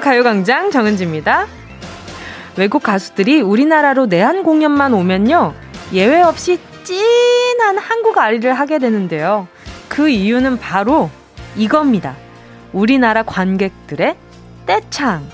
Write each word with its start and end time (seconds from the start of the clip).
가요광장 0.00 0.70
정은지입니다. 0.70 1.46
외국 2.56 2.82
가수들이 2.82 3.40
우리나라로 3.40 4.06
내한 4.06 4.42
공연만 4.42 4.94
오면요. 4.94 5.54
예외 5.92 6.22
없이 6.22 6.58
찐한 6.84 7.78
한국 7.78 8.18
아리를 8.18 8.52
하게 8.52 8.78
되는데요. 8.78 9.46
그 9.88 10.08
이유는 10.08 10.58
바로 10.58 11.10
이겁니다. 11.56 12.16
우리나라 12.72 13.22
관객들의 13.22 14.16
떼창. 14.66 15.26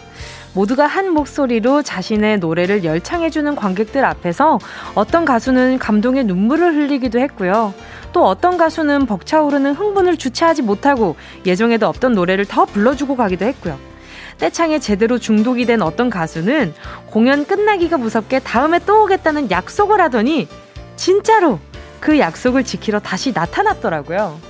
모두가 0.55 0.87
한 0.87 1.12
목소리로 1.12 1.83
자신의 1.83 2.39
노래를 2.39 2.84
열창해주는 2.84 3.56
관객들 3.56 4.05
앞에서 4.05 4.59
어떤 4.95 5.25
가수는 5.25 5.79
감동의 5.79 6.25
눈물을 6.25 6.75
흘리기도 6.75 7.19
했고요. 7.20 7.73
또 8.12 8.27
어떤 8.27 8.59
가수는 8.59 9.06
벅차오르는 9.06 9.75
흥분을 9.75 10.19
주체하지 10.19 10.62
못하고 10.62 11.17
예정에도 11.47 11.89
없던 11.89 12.12
노래를 12.12 12.45
더 12.45 12.67
불러주고 12.67 13.17
가기도 13.17 13.47
했고요. 13.47 13.92
떼창에 14.43 14.81
제대로 14.81 15.21
중독이 15.21 15.67
된 15.67 15.83
어떤 15.83 16.11
가수는 16.11 16.75
공연 17.07 17.47
끝나기가 17.47 17.97
무섭게 17.97 18.41
다음에 18.41 18.81
또 18.81 19.05
오겠다는 19.05 19.53
약속을 19.53 20.01
하더니 20.01 20.49
진짜로 20.97 21.61
그 22.01 22.19
약속을 22.19 22.65
지키러 22.65 22.99
다시 22.99 23.31
나타났더라고요. 23.31 24.41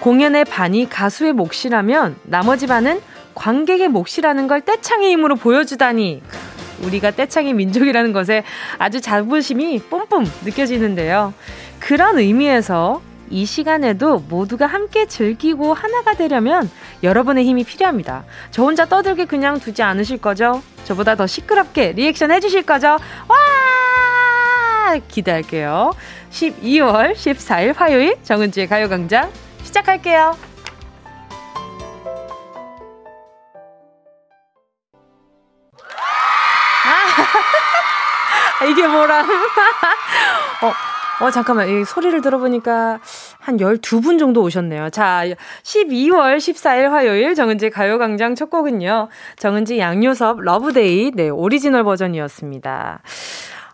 공연의 0.00 0.44
반이 0.44 0.90
가수의 0.90 1.32
몫이라면 1.32 2.16
나머지 2.24 2.66
반은 2.66 3.00
관객의 3.34 3.88
몫이라는 3.88 4.46
걸 4.46 4.60
떼창의 4.60 5.10
힘으로 5.12 5.36
보여주다니 5.36 6.20
우리가 6.80 7.12
떼창의 7.12 7.54
민족이라는 7.54 8.12
것에 8.12 8.44
아주 8.78 9.00
자부심이 9.00 9.78
뿜뿜 9.90 10.24
느껴지는데요. 10.44 11.34
그런 11.78 12.18
의미에서 12.18 13.02
이 13.30 13.46
시간에도 13.46 14.18
모두가 14.28 14.66
함께 14.66 15.06
즐기고 15.06 15.72
하나가 15.72 16.14
되려면 16.14 16.68
여러분의 17.02 17.44
힘이 17.44 17.64
필요합니다. 17.64 18.24
저 18.50 18.64
혼자 18.64 18.84
떠들게 18.84 19.24
그냥 19.26 19.60
두지 19.60 19.82
않으실 19.82 20.18
거죠? 20.18 20.62
저보다 20.84 21.14
더 21.14 21.26
시끄럽게 21.26 21.92
리액션 21.92 22.32
해주실 22.32 22.62
거죠? 22.62 22.88
와! 23.28 24.98
기대할게요. 25.08 25.92
12월 26.30 27.12
14일 27.12 27.76
화요일 27.76 28.16
정은지의 28.24 28.66
가요광장 28.66 29.30
시작할게요. 29.62 30.49
이게 38.70 38.86
뭐람. 38.86 39.26
어, 40.62 41.24
어, 41.24 41.30
잠깐만. 41.30 41.68
이 41.68 41.84
소리를 41.84 42.20
들어보니까 42.22 43.00
한 43.38 43.56
12분 43.56 44.18
정도 44.18 44.42
오셨네요. 44.42 44.90
자, 44.90 45.24
12월 45.62 46.36
14일 46.36 46.88
화요일 46.90 47.34
정은지 47.34 47.68
가요광장 47.70 48.34
첫 48.34 48.48
곡은요. 48.50 49.08
정은지 49.36 49.78
양요섭 49.78 50.40
Love 50.40 50.76
Day, 50.76 51.12
네, 51.14 51.28
오리지널 51.28 51.84
버전이었습니다. 51.84 53.02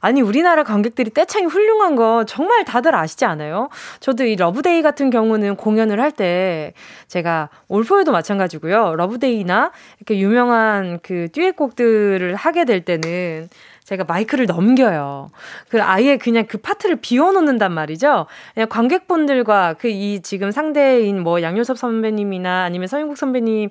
아니, 0.01 0.21
우리나라 0.21 0.63
관객들이 0.63 1.11
떼창이 1.11 1.47
훌륭한 1.47 1.97
거 1.97 2.25
정말 2.27 2.65
다들 2.65 2.95
아시지 2.95 3.25
않아요? 3.25 3.71
저도 4.01 4.25
이 4.25 4.37
Love 4.37 4.63
Day 4.63 4.83
같은 4.83 5.11
경우는 5.11 5.57
공연을 5.57 6.01
할 6.01 6.13
때 6.13 6.75
제가 7.09 7.49
All 7.69 7.81
For 7.81 7.93
You도 7.93 8.13
마찬가지고요. 8.13 8.95
Love 8.97 9.31
Day나 9.31 9.73
이렇게 9.99 10.19
유명한 10.21 11.01
그 11.03 11.29
듀엣곡들을 11.33 12.35
하게 12.37 12.65
될 12.65 12.85
때는 12.85 13.49
제가 13.87 14.05
마이크를 14.05 14.47
넘겨요. 14.47 15.31
그 15.69 15.83
아예 15.83 16.17
그냥 16.17 16.47
그 16.47 16.59
파트를 16.59 16.97
비워놓는단 16.97 17.73
말이죠. 17.73 18.27
그냥 18.55 18.69
관객분들과 18.69 19.75
그 19.75 19.97
이 19.97 20.21
지금 20.21 20.51
상대인 20.51 21.23
뭐 21.23 21.41
양효섭 21.43 21.79
선배님이나 21.79 22.65
아니면 22.65 22.87
서인국 22.87 23.17
선배님이 23.17 23.71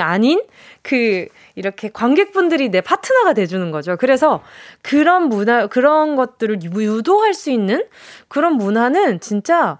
아닌 0.00 0.42
그 0.82 1.26
이렇게 1.56 1.90
관객분들이 1.90 2.68
내 2.68 2.80
파트너가 2.80 3.32
돼주는 3.32 3.70
거죠. 3.70 3.96
그래서 3.96 4.42
그런 4.82 5.28
문화, 5.28 5.66
그런 5.66 6.14
것들을 6.14 6.62
유도할 6.62 7.34
수 7.34 7.50
있는 7.50 7.84
그런 8.28 8.54
문화는 8.54 9.20
진짜 9.20 9.78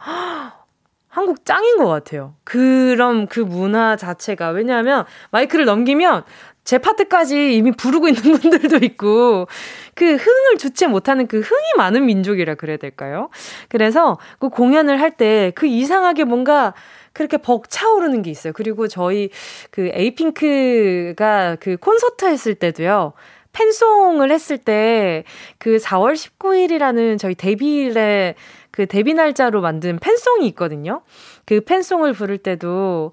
한국 1.09 1.45
짱인 1.45 1.77
것 1.77 1.87
같아요. 1.87 2.35
그런 2.43 3.29
그 3.29 3.39
문화 3.39 3.95
자체가. 3.95 4.49
왜냐하면 4.49 5.05
마이크를 5.31 5.65
넘기면 5.65 6.25
제 6.65 6.79
파트까지 6.79 7.55
이미 7.57 7.73
부르고 7.73 8.09
있는 8.09 8.23
분들도 8.39 8.79
있고, 8.85 9.47
그 9.95 10.05
흥을 10.17 10.59
주체 10.59 10.87
못하는 10.87 11.27
그 11.27 11.41
흥이 11.41 11.75
많은 11.77 12.07
민족이라 12.07 12.55
그래야 12.57 12.77
될까요? 12.79 13.29
그래서 13.69 14.19
그 14.39 14.49
공연을 14.49 15.01
할 15.01 15.11
때 15.17 15.53
그 15.55 15.67
이상하게 15.67 16.25
뭔가 16.25 16.75
그렇게 17.13 17.37
벅차오르는 17.37 18.23
게 18.23 18.31
있어요. 18.31 18.53
그리고 18.53 18.89
저희 18.89 19.31
그 19.71 19.91
에이핑크가 19.95 21.57
그 21.61 21.77
콘서트 21.77 22.25
했을 22.27 22.55
때도요. 22.55 23.13
팬송을 23.53 24.33
했을 24.33 24.59
때 24.59 25.25
그 25.59 25.77
4월 25.77 26.15
19일이라는 26.15 27.19
저희 27.19 27.35
데뷔일에 27.37 28.35
그 28.73 28.87
데뷔 28.87 29.15
날짜로 29.15 29.61
만든 29.61 29.99
팬송이 30.01 30.47
있거든요. 30.49 31.03
그 31.47 31.61
팬송을 31.61 32.13
부를 32.13 32.39
때도 32.39 33.13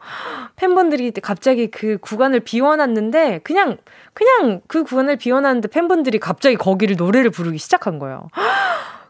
팬분들이 0.56 1.12
갑자기 1.22 1.68
그 1.69 1.97
구간을 2.00 2.40
비워놨는데 2.42 3.42
그냥 3.44 3.78
그냥 4.14 4.62
그 4.68 4.84
구간을 4.84 5.18
비워놨는데 5.18 5.68
팬분들이 5.69 6.19
갑자기 6.19 6.56
거기를 6.56 6.96
노래를 6.97 7.30
부르기 7.31 7.58
시작한 7.58 8.00
거예요. 8.00 8.30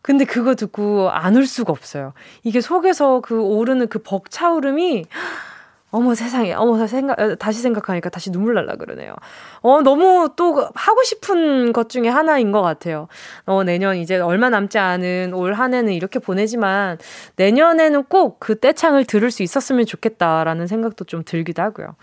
근데 0.02 0.26
그거 0.26 0.56
듣고 0.56 1.12
안 1.12 1.36
울 1.36 1.46
수가 1.46 1.72
없어요. 1.72 2.14
이게 2.44 2.60
속에서 2.60 3.22
그 3.22 3.40
오르는 3.40 3.88
그 3.88 4.00
벅차오름이 4.00 5.06
어머 5.92 6.16
세상에, 6.16 6.54
어머 6.54 6.88
생각 6.88 7.20
어, 7.20 7.36
다시 7.36 7.62
생각하니까 7.62 8.10
다시 8.10 8.32
눈물 8.32 8.54
날라 8.56 8.76
그러네요. 8.76 9.14
어 9.62 9.82
너무 9.82 10.30
또 10.38 10.70
하고 10.74 11.04
싶은 11.04 11.74
것 11.74 11.90
중에 11.90 12.08
하나인 12.08 12.52
것 12.54 12.62
같아요. 12.62 13.10
어 13.46 13.64
내년 13.64 13.98
이제 13.98 14.18
얼마 14.18 14.50
남지 14.50 14.78
않은 14.80 15.34
올 15.34 15.54
한해는 15.54 15.92
이렇게 15.92 16.20
보내지만 16.20 16.98
내년에는 17.36 18.06
꼭그 18.06 18.60
떼창을 18.62 19.04
들을 19.06 19.30
수 19.32 19.44
있었으면 19.44 19.86
좋겠다라는 19.86 20.68
생각도 20.68 21.04
좀 21.04 21.24
들기도 21.26 21.62
하고요. 21.62 21.96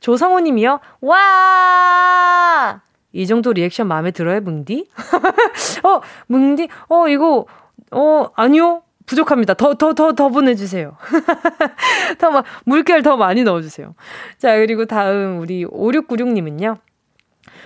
조성호님이요, 0.00 0.80
와. 1.00 2.80
이 3.12 3.26
정도 3.26 3.52
리액션 3.52 3.88
마음에 3.88 4.10
들어요, 4.10 4.40
뭉디? 4.40 4.88
어, 5.84 6.00
뭉디? 6.28 6.68
어, 6.88 7.08
이거, 7.08 7.46
어, 7.90 8.26
아니요. 8.36 8.82
부족합니다. 9.10 9.54
더, 9.54 9.74
더, 9.74 9.92
더, 9.92 10.12
더 10.12 10.28
보내주세요. 10.28 10.96
더 12.18 12.30
막, 12.30 12.44
물결 12.64 13.02
더 13.02 13.16
많이 13.16 13.42
넣어주세요. 13.42 13.94
자, 14.38 14.54
그리고 14.56 14.84
다음, 14.86 15.40
우리 15.40 15.66
5696님은요. 15.66 16.78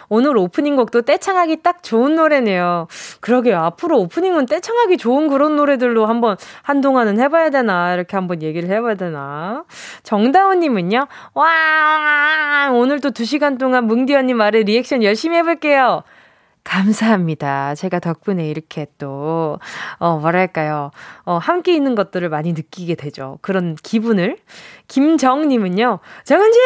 오늘 0.08 0.36
오프닝 0.38 0.76
곡도 0.76 1.02
떼창하기 1.02 1.62
딱 1.62 1.82
좋은 1.82 2.14
노래네요. 2.14 2.88
그러게요. 3.20 3.58
앞으로 3.58 4.00
오프닝은 4.00 4.46
떼창하기 4.46 4.96
좋은 4.96 5.28
그런 5.28 5.56
노래들로 5.56 6.06
한번 6.06 6.36
한동안은 6.62 7.18
해봐야 7.18 7.50
되나 7.50 7.94
이렇게 7.94 8.16
한번 8.16 8.42
얘기를 8.42 8.68
해봐야 8.68 8.94
되나. 8.94 9.64
정다운님은요. 10.02 11.06
와 11.34 12.70
오늘도 12.72 13.10
2시간 13.10 13.58
동안 13.58 13.86
뭉디 13.86 14.14
언니 14.14 14.34
말에 14.34 14.62
리액션 14.62 15.02
열심히 15.02 15.38
해볼게요. 15.38 16.02
감사합니다. 16.64 17.74
제가 17.74 18.00
덕분에 18.00 18.48
이렇게 18.48 18.86
또, 18.98 19.58
어, 19.98 20.18
뭐랄까요. 20.18 20.90
어, 21.24 21.36
함께 21.36 21.74
있는 21.74 21.94
것들을 21.94 22.28
많이 22.28 22.52
느끼게 22.52 22.94
되죠. 22.96 23.38
그런 23.42 23.76
기분을. 23.76 24.38
김정님은요, 24.88 26.00
정은지! 26.24 26.58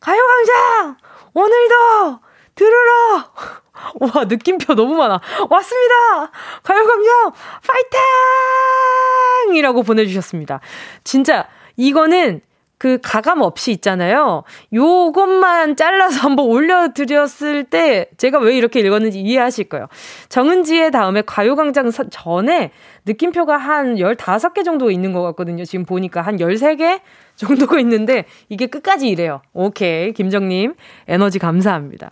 가요광장! 0.00 0.96
오늘도 1.34 2.20
들으러! 2.54 3.24
와, 4.00 4.24
느낌표 4.24 4.74
너무 4.74 4.94
많아. 4.96 5.20
왔습니다! 5.50 6.30
가요광장! 6.62 7.32
파이팅! 7.66 9.54
이라고 9.56 9.82
보내주셨습니다. 9.82 10.60
진짜, 11.04 11.48
이거는 11.76 12.40
그 12.78 12.98
가감 13.02 13.40
없이 13.40 13.72
있잖아요. 13.72 14.44
요것만 14.72 15.76
잘라서 15.76 16.20
한번 16.28 16.46
올려드렸을 16.46 17.64
때 17.64 18.08
제가 18.18 18.38
왜 18.38 18.56
이렇게 18.56 18.80
읽었는지 18.80 19.20
이해하실 19.20 19.68
거예요. 19.68 19.88
정은지의 20.28 20.90
다음에 20.90 21.22
가요광장 21.22 21.90
전에 22.10 22.72
느낌표가 23.06 23.56
한 23.56 23.96
15개 23.96 24.64
정도 24.64 24.90
있는 24.90 25.12
것 25.12 25.22
같거든요. 25.22 25.64
지금 25.64 25.84
보니까 25.84 26.20
한 26.20 26.36
13개 26.36 27.00
정도가 27.36 27.78
있는데 27.80 28.24
이게 28.48 28.66
끝까지 28.66 29.08
이래요. 29.08 29.40
오케이. 29.52 30.12
김정님, 30.12 30.74
에너지 31.08 31.38
감사합니다. 31.38 32.10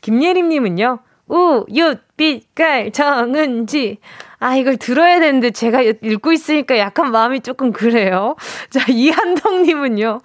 김예림님은요, 0.00 0.98
우, 1.28 1.66
윷, 1.68 2.00
빛, 2.16 2.54
깔, 2.54 2.90
정은지. 2.90 3.98
아, 4.40 4.56
이걸 4.56 4.76
들어야 4.78 5.20
되는데 5.20 5.50
제가 5.50 5.82
읽고 5.82 6.32
있으니까 6.32 6.78
약간 6.78 7.10
마음이 7.12 7.40
조금 7.40 7.72
그래요. 7.72 8.36
자, 8.70 8.80
이한덕님은요, 8.88 10.20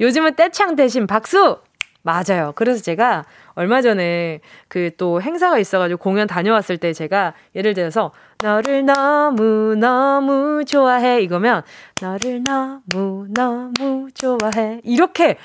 요즘은 0.00 0.34
떼창 0.34 0.76
대신 0.76 1.06
박수! 1.06 1.58
맞아요. 2.02 2.52
그래서 2.56 2.82
제가 2.82 3.24
얼마 3.54 3.82
전에 3.82 4.40
그 4.68 4.90
또 4.96 5.20
행사가 5.20 5.58
있어가지고 5.58 5.98
공연 5.98 6.26
다녀왔을 6.26 6.78
때 6.78 6.92
제가 6.94 7.34
예를 7.54 7.74
들어서 7.74 8.10
너를 8.42 8.84
너무 8.86 9.76
너무 9.76 10.64
좋아해 10.64 11.20
이거면 11.20 11.62
너를 12.00 12.42
너무 12.44 13.26
너무 13.34 14.08
좋아해 14.14 14.80
이렇게 14.82 15.36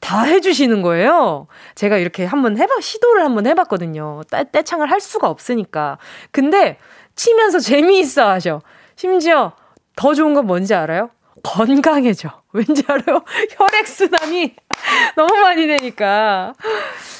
다 0.00 0.22
해주시는 0.22 0.82
거예요. 0.82 1.46
제가 1.74 1.96
이렇게 1.96 2.24
한번 2.26 2.56
해봐, 2.58 2.80
시도를 2.80 3.24
한번 3.24 3.46
해봤거든요. 3.46 4.20
떼, 4.30 4.44
떼창을 4.52 4.90
할 4.90 5.00
수가 5.00 5.28
없으니까. 5.28 5.98
근데 6.30 6.78
치면서 7.16 7.58
재미있어 7.58 8.28
하셔. 8.28 8.62
심지어 8.94 9.52
더 9.96 10.14
좋은 10.14 10.34
건 10.34 10.46
뭔지 10.46 10.74
알아요? 10.74 11.10
건강해져. 11.42 12.30
왠지 12.52 12.84
알아요? 12.86 13.22
혈액순환이 13.56 14.54
너무 15.16 15.34
많이 15.40 15.66
되니까. 15.66 16.54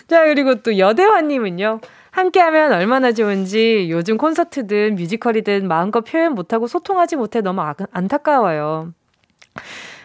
자, 0.07 0.25
그리고 0.25 0.57
또 0.57 0.79
여대화님은요. 0.79 1.81
함께하면 2.11 2.73
얼마나 2.73 3.13
좋은지 3.13 3.89
요즘 3.91 4.17
콘서트든 4.17 4.95
뮤지컬이든 4.95 5.69
마음껏 5.69 6.01
표현 6.01 6.35
못하고 6.35 6.67
소통하지 6.67 7.17
못해 7.17 7.43
너무 7.43 7.61
아, 7.61 7.75
안타까워요. 7.93 8.93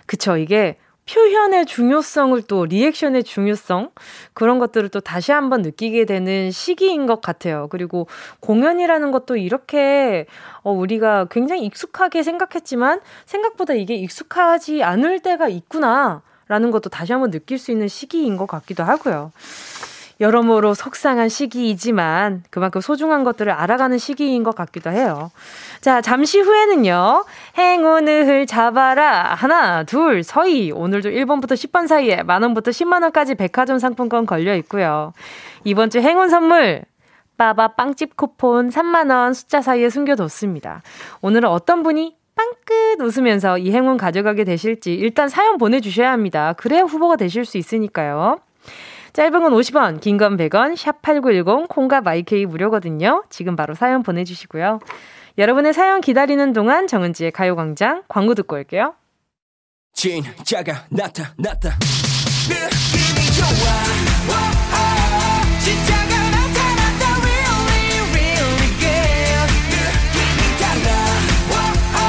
그쵸. 0.06 0.36
이게 0.36 0.76
표현의 1.12 1.66
중요성을 1.66 2.42
또 2.44 2.66
리액션의 2.66 3.24
중요성 3.26 3.92
그런 4.34 4.60
것들을 4.60 4.90
또 4.90 5.02
다시 5.02 5.32
한번 5.34 5.62
느끼게 5.62 6.06
되는 6.06 6.52
시기인 6.52 7.06
것 7.06 7.22
같아요. 7.22 7.68
그리고 7.70 8.08
공연이라는 8.40 9.12
것도 9.12 9.36
이렇게 9.36 10.26
어 10.64 10.72
우리가 10.72 11.26
굉장히 11.30 11.66
익숙하게 11.66 12.24
생각했지만 12.24 13.02
생각보다 13.26 13.74
이게 13.74 13.96
익숙하지 13.96 14.84
않을 14.84 15.20
때가 15.20 15.50
있구나 15.50 16.22
라는 16.48 16.72
것도 16.72 16.90
다시 16.90 17.12
한번 17.12 17.32
느낄 17.32 17.58
수 17.58 17.72
있는 17.72 17.88
시기인 17.88 18.38
것 18.38 18.46
같기도 18.48 18.84
하고요. 18.84 19.32
여러모로 20.22 20.76
속상한 20.76 21.30
시기이지만 21.30 22.44
그만큼 22.52 22.80
소중한 22.80 23.24
것들을 23.24 23.52
알아가는 23.52 23.98
시기인 23.98 24.44
것 24.44 24.56
같기도 24.56 24.92
해요. 24.92 25.32
자, 25.82 26.00
잠시 26.00 26.40
후에는요. 26.40 27.26
행운을 27.58 28.46
잡아라. 28.46 29.34
하나, 29.34 29.84
둘, 29.84 30.24
서희. 30.24 30.72
오늘도 30.72 31.10
1번부터 31.10 31.54
10번 31.54 31.88
사이에 31.88 32.22
만원부터 32.22 32.70
10만원까지 32.70 33.36
백화점 33.36 33.80
상품권 33.80 34.28
걸려 34.28 34.56
있고요. 34.58 35.12
이번 35.64 35.90
주 35.90 36.00
행운 36.00 36.30
선물. 36.30 36.84
빠바 37.38 37.70
빵집 37.70 38.16
쿠폰 38.16 38.70
3만원 38.70 39.34
숫자 39.34 39.64
사이에 39.64 39.90
숨겨뒀습니다. 39.90 40.84
오늘은 41.22 41.50
어떤 41.50 41.82
분이 41.82 42.16
빵끝 42.36 43.02
웃으면서 43.02 43.58
이 43.58 43.72
행운 43.72 43.98
가져가게 43.98 44.44
되실지 44.44 44.94
일단 44.94 45.28
사연 45.28 45.58
보내주셔야 45.58 46.12
합니다. 46.12 46.54
그래야 46.54 46.84
후보가 46.84 47.16
되실 47.16 47.44
수 47.46 47.58
있으니까요. 47.58 48.40
짧은 49.14 49.42
건 49.42 49.52
50원, 49.54 50.00
긴 50.00 50.18
건 50.18 50.38
100원, 50.38 50.76
샵 50.76 51.02
8910, 51.02 51.68
콩과 51.68 52.02
마이케이 52.02 52.46
무료거든요. 52.46 53.24
지금 53.30 53.56
바로 53.56 53.74
사연 53.76 54.04
보내주시고요. 54.04 54.80
여러분의 55.38 55.74
사연 55.74 56.02
기다리는 56.02 56.54
동안 56.54 56.88
정은지의 56.88 57.32
가요광장 57.32 58.04
광고 58.08 58.36
듣고 58.36 58.56
올게요. 58.56 58.96
진짜가 59.94 60.86
나타났다. 60.90 61.78
느낌이 62.48 63.28
좋아. 63.36 63.72
오, 64.28 64.34
오, 64.72 64.80
진짜가 65.60 66.14
나타났다. 66.32 67.04
Really, 67.22 68.00
really 68.12 68.70
good. 68.80 69.52
느낌이 69.72 70.42
달라. 70.60 70.88
오, 71.52 71.54
오, 71.96 72.00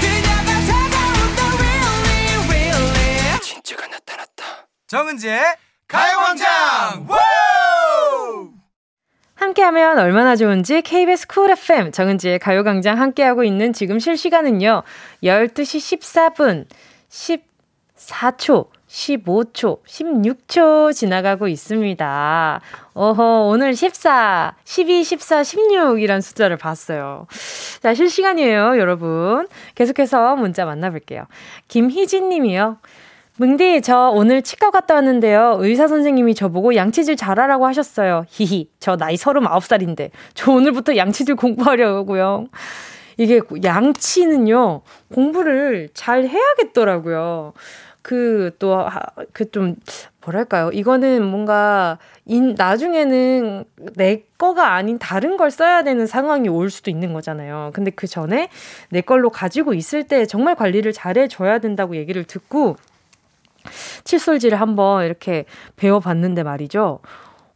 그녀가 0.00 0.50
다가온다. 0.66 1.40
Really, 1.58 2.48
really. 2.48 3.40
진짜가 3.40 3.86
나타났다. 3.86 4.42
정은지의 4.88 5.40
가요광장 5.88 7.06
함께하면 9.36 9.98
얼마나 9.98 10.34
좋은지 10.34 10.82
KBS 10.82 11.28
쿨 11.28 11.50
FM 11.50 11.92
정은지의 11.92 12.40
가요광장 12.40 12.98
함께하고 13.00 13.44
있는 13.44 13.72
지금 13.72 14.00
실시간은요 14.00 14.82
12시 15.22 16.00
14분 16.00 16.66
14초 17.08 18.66
15초, 18.88 19.82
16초 19.84 20.94
지나가고 20.94 21.48
있습니다. 21.48 22.60
어허, 22.94 23.48
오늘 23.48 23.74
14, 23.74 24.54
12, 24.64 25.04
14, 25.04 25.42
16이란 25.42 26.22
숫자를 26.22 26.56
봤어요. 26.56 27.26
자, 27.82 27.94
실시간이에요, 27.94 28.78
여러분. 28.78 29.48
계속해서 29.74 30.36
문자 30.36 30.64
만나볼게요. 30.64 31.26
김희진 31.68 32.28
님이요. 32.28 32.78
뭉디, 33.38 33.82
저 33.82 34.10
오늘 34.14 34.40
치과 34.40 34.70
갔다 34.70 34.94
왔는데요. 34.94 35.58
의사 35.60 35.86
선생님이 35.88 36.34
저보고 36.34 36.74
양치질 36.74 37.16
잘하라고 37.16 37.66
하셨어요. 37.66 38.24
히히, 38.30 38.70
저 38.80 38.96
나이 38.96 39.16
39살인데. 39.16 40.10
저 40.32 40.52
오늘부터 40.52 40.96
양치질 40.96 41.36
공부하려고요. 41.36 42.46
이게 43.18 43.40
양치는요, 43.62 44.80
공부를 45.14 45.90
잘 45.92 46.26
해야겠더라고요. 46.26 47.52
그, 48.00 48.52
또, 48.58 48.86
그 49.32 49.50
좀, 49.50 49.76
뭐랄까요. 50.24 50.70
이거는 50.72 51.22
뭔가, 51.22 51.98
인, 52.24 52.54
나중에는 52.56 53.64
내 53.96 54.22
거가 54.38 54.72
아닌 54.74 54.98
다른 54.98 55.36
걸 55.36 55.50
써야 55.50 55.82
되는 55.82 56.06
상황이 56.06 56.48
올 56.48 56.70
수도 56.70 56.90
있는 56.90 57.12
거잖아요. 57.12 57.70
근데 57.74 57.90
그 57.90 58.06
전에 58.06 58.48
내 58.90 59.02
걸로 59.02 59.28
가지고 59.28 59.74
있을 59.74 60.04
때 60.04 60.24
정말 60.24 60.54
관리를 60.54 60.92
잘 60.92 61.18
해줘야 61.18 61.58
된다고 61.58 61.96
얘기를 61.96 62.24
듣고, 62.24 62.76
칫솔질을 64.04 64.60
한번 64.60 65.04
이렇게 65.04 65.44
배워봤는데 65.76 66.42
말이죠. 66.42 67.00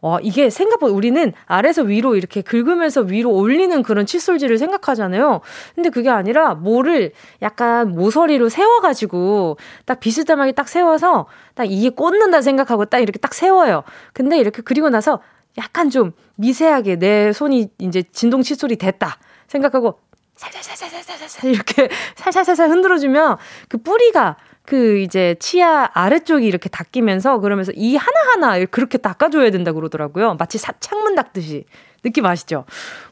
와, 0.02 0.18
이게 0.22 0.48
생각보다 0.48 0.94
우리는 0.94 1.32
아래서 1.46 1.82
위로 1.82 2.16
이렇게 2.16 2.40
긁으면서 2.40 3.02
위로 3.02 3.30
올리는 3.32 3.82
그런 3.82 4.06
칫솔질을 4.06 4.56
생각하잖아요. 4.56 5.40
근데 5.74 5.90
그게 5.90 6.08
아니라 6.08 6.54
모를 6.54 7.12
약간 7.42 7.90
모서리로 7.90 8.48
세워가지고 8.48 9.58
딱 9.84 10.00
비스듬하게 10.00 10.52
딱 10.52 10.68
세워서 10.68 11.26
딱 11.54 11.70
이게 11.70 11.90
꽂는다 11.90 12.40
생각하고 12.40 12.86
딱 12.86 13.00
이렇게 13.00 13.18
딱 13.18 13.34
세워요. 13.34 13.82
근데 14.14 14.38
이렇게 14.38 14.62
그리고 14.62 14.88
나서 14.88 15.20
약간 15.58 15.90
좀 15.90 16.12
미세하게 16.36 16.96
내 16.96 17.32
손이 17.32 17.68
이제 17.78 18.02
진동 18.12 18.42
칫솔이 18.42 18.76
됐다 18.76 19.18
생각하고 19.48 19.98
살살살살살살 20.36 21.50
이렇게 21.50 21.90
살살살살 22.16 22.70
흔들어주면 22.70 23.36
그 23.68 23.76
뿌리가 23.76 24.36
그 24.70 24.98
이제 24.98 25.34
치아 25.40 25.90
아래쪽이 25.94 26.46
이렇게 26.46 26.68
닦이면서 26.68 27.40
그러면서 27.40 27.72
이 27.74 27.96
하나하나 27.96 28.64
그렇게 28.66 28.98
닦아줘야 28.98 29.50
된다 29.50 29.72
그러더라고요. 29.72 30.36
마치 30.38 30.58
사, 30.58 30.72
창문 30.78 31.16
닦듯이. 31.16 31.64
느낌 32.04 32.24
아시죠? 32.24 32.66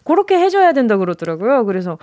그렇게 0.05 0.39
해줘야 0.39 0.73
된다 0.73 0.97
그러더라고요. 0.99 1.65
그래서 1.65 1.99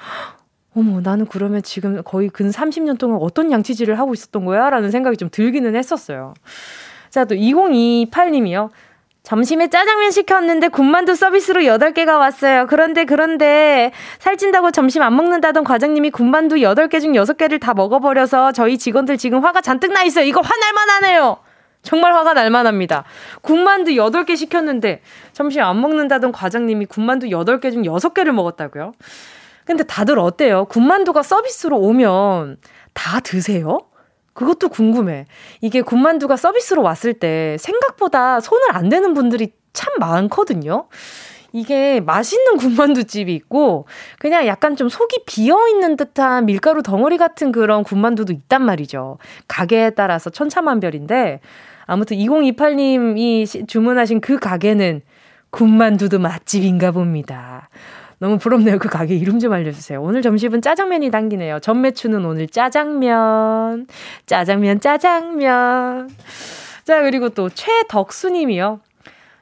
어머, 0.75 0.99
나는 0.99 1.25
그러면 1.25 1.63
지금 1.63 2.03
거의 2.03 2.27
근 2.27 2.49
30년 2.49 2.97
동안 2.97 3.19
어떤 3.21 3.49
양치질을 3.49 3.97
하고 3.97 4.13
있었던 4.13 4.43
거야? 4.43 4.69
라는 4.69 4.91
생각이 4.91 5.15
좀 5.15 5.29
들기는 5.31 5.73
했었어요. 5.73 6.33
자, 7.09 7.23
또 7.23 7.33
2028님이요. 7.33 8.71
점심에 9.25 9.69
짜장면 9.69 10.11
시켰는데 10.11 10.67
군만두 10.67 11.15
서비스로 11.15 11.61
8개가 11.61 12.19
왔어요. 12.19 12.67
그런데 12.67 13.05
그런데 13.05 13.91
살찐다고 14.19 14.69
점심 14.69 15.01
안 15.01 15.15
먹는다던 15.15 15.63
과장님이 15.63 16.11
군만두 16.11 16.57
8개 16.57 17.01
중 17.01 17.13
6개를 17.13 17.59
다 17.59 17.73
먹어버려서 17.73 18.51
저희 18.51 18.77
직원들 18.77 19.17
지금 19.17 19.43
화가 19.43 19.61
잔뜩 19.61 19.91
나 19.93 20.03
있어요. 20.03 20.25
이거 20.25 20.41
화날만 20.41 20.89
하네요. 20.91 21.37
정말 21.81 22.13
화가 22.13 22.33
날만 22.33 22.67
합니다. 22.67 23.03
군만두 23.41 23.91
8개 23.93 24.37
시켰는데 24.37 25.01
점심 25.33 25.63
안 25.63 25.81
먹는다던 25.81 26.31
과장님이 26.31 26.85
군만두 26.85 27.27
8개 27.27 27.71
중 27.71 27.81
6개를 27.81 28.31
먹었다고요? 28.31 28.93
근데 29.65 29.83
다들 29.83 30.19
어때요? 30.19 30.65
군만두가 30.65 31.23
서비스로 31.23 31.79
오면 31.79 32.57
다 32.93 33.19
드세요? 33.21 33.79
그것도 34.35 34.69
궁금해. 34.69 35.25
이게 35.61 35.81
군만두가 35.81 36.35
서비스로 36.35 36.83
왔을 36.83 37.13
때 37.13 37.57
생각보다 37.59 38.39
손을 38.41 38.75
안 38.75 38.89
대는 38.89 39.13
분들이 39.15 39.53
참 39.73 39.93
많거든요. 39.97 40.87
이게 41.53 42.01
맛있는 42.01 42.57
군만두집이 42.59 43.33
있고 43.33 43.87
그냥 44.19 44.45
약간 44.45 44.75
좀 44.75 44.89
속이 44.89 45.23
비어 45.25 45.69
있는 45.69 45.95
듯한 45.95 46.45
밀가루 46.45 46.83
덩어리 46.83 47.17
같은 47.17 47.53
그런 47.53 47.83
군만두도 47.83 48.33
있단 48.33 48.61
말이죠. 48.61 49.17
가게에 49.47 49.91
따라서 49.91 50.29
천차만별인데 50.29 51.39
아무튼 51.85 52.17
2028님이 52.17 53.67
주문하신 53.67 54.19
그 54.19 54.37
가게는 54.37 55.01
군만두도 55.49 56.19
맛집인가 56.19 56.91
봅니다. 56.91 57.69
너무 58.19 58.37
부럽네요. 58.37 58.79
그 58.79 58.89
가게 58.89 59.15
이름 59.15 59.39
좀 59.39 59.53
알려주세요. 59.53 60.01
오늘 60.01 60.21
점심은 60.21 60.61
짜장면이 60.61 61.11
당기네요. 61.11 61.59
전매추는 61.59 62.25
오늘 62.25 62.47
짜장면. 62.47 63.87
짜장면, 64.25 64.79
짜장면. 64.79 66.09
자, 66.83 67.01
그리고 67.01 67.29
또 67.29 67.49
최덕수 67.49 68.29
님이요. 68.29 68.79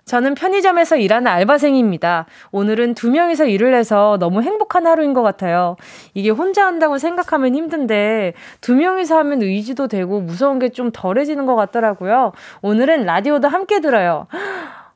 저는 0.06 0.36
편의점에서 0.36 0.98
일하는 0.98 1.28
알바생입니다. 1.28 2.26
오늘은 2.52 2.94
두 2.94 3.10
명이서 3.10 3.46
일을 3.46 3.74
해서 3.74 4.18
너무 4.20 4.42
행복한 4.42 4.86
하루인 4.86 5.14
것 5.14 5.22
같아요. 5.22 5.78
이게 6.14 6.30
혼자 6.30 6.66
한다고 6.66 6.98
생각하면 6.98 7.56
힘든데 7.56 8.34
두 8.60 8.76
명이서 8.76 9.18
하면 9.20 9.42
의지도 9.42 9.88
되고 9.88 10.20
무서운 10.20 10.60
게 10.60 10.70
좀 10.74 10.90
덜해지는 10.92 11.46
것 11.46 11.56
같더라고요. 11.56 12.34
오늘은 12.62 13.06
라디오도 13.06 13.48
함께 13.48 13.80
들어요. 13.80 14.28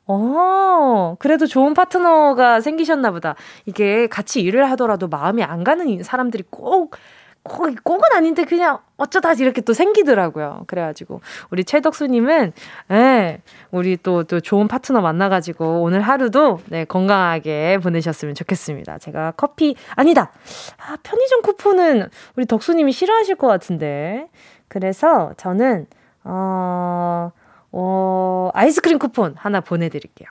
어, 0.07 1.15
그래도 1.19 1.45
좋은 1.45 1.73
파트너가 1.73 2.61
생기셨나 2.61 3.11
보다. 3.11 3.35
이게 3.65 4.07
같이 4.07 4.41
일을 4.41 4.69
하더라도 4.71 5.07
마음이 5.07 5.43
안 5.43 5.63
가는 5.63 6.01
사람들이 6.01 6.43
꼭, 6.49 6.95
꼭, 7.43 7.69
꼭은 7.83 8.03
아닌데 8.13 8.45
그냥 8.45 8.79
어쩌다 8.95 9.33
이렇게 9.33 9.61
또 9.61 9.73
생기더라고요. 9.73 10.63
그래가지고, 10.67 11.21
우리 11.51 11.63
최덕수님은, 11.65 12.53
예, 12.91 13.41
우리 13.71 13.97
또, 13.97 14.23
또 14.23 14.39
좋은 14.39 14.67
파트너 14.67 15.01
만나가지고 15.01 15.81
오늘 15.81 16.01
하루도, 16.01 16.59
네, 16.67 16.85
건강하게 16.85 17.79
보내셨으면 17.83 18.33
좋겠습니다. 18.33 18.97
제가 18.99 19.33
커피, 19.35 19.75
아니다! 19.95 20.31
아, 20.77 20.97
편의점 21.03 21.41
쿠폰은 21.41 22.09
우리 22.37 22.45
덕수님이 22.45 22.91
싫어하실 22.93 23.35
것 23.35 23.47
같은데. 23.47 24.29
그래서 24.69 25.33
저는, 25.37 25.87
어, 26.23 27.31
어, 27.79 28.49
아이스크림 28.55 28.97
쿠폰 28.97 29.35
하나 29.37 29.61
보내드릴게요. 29.61 30.27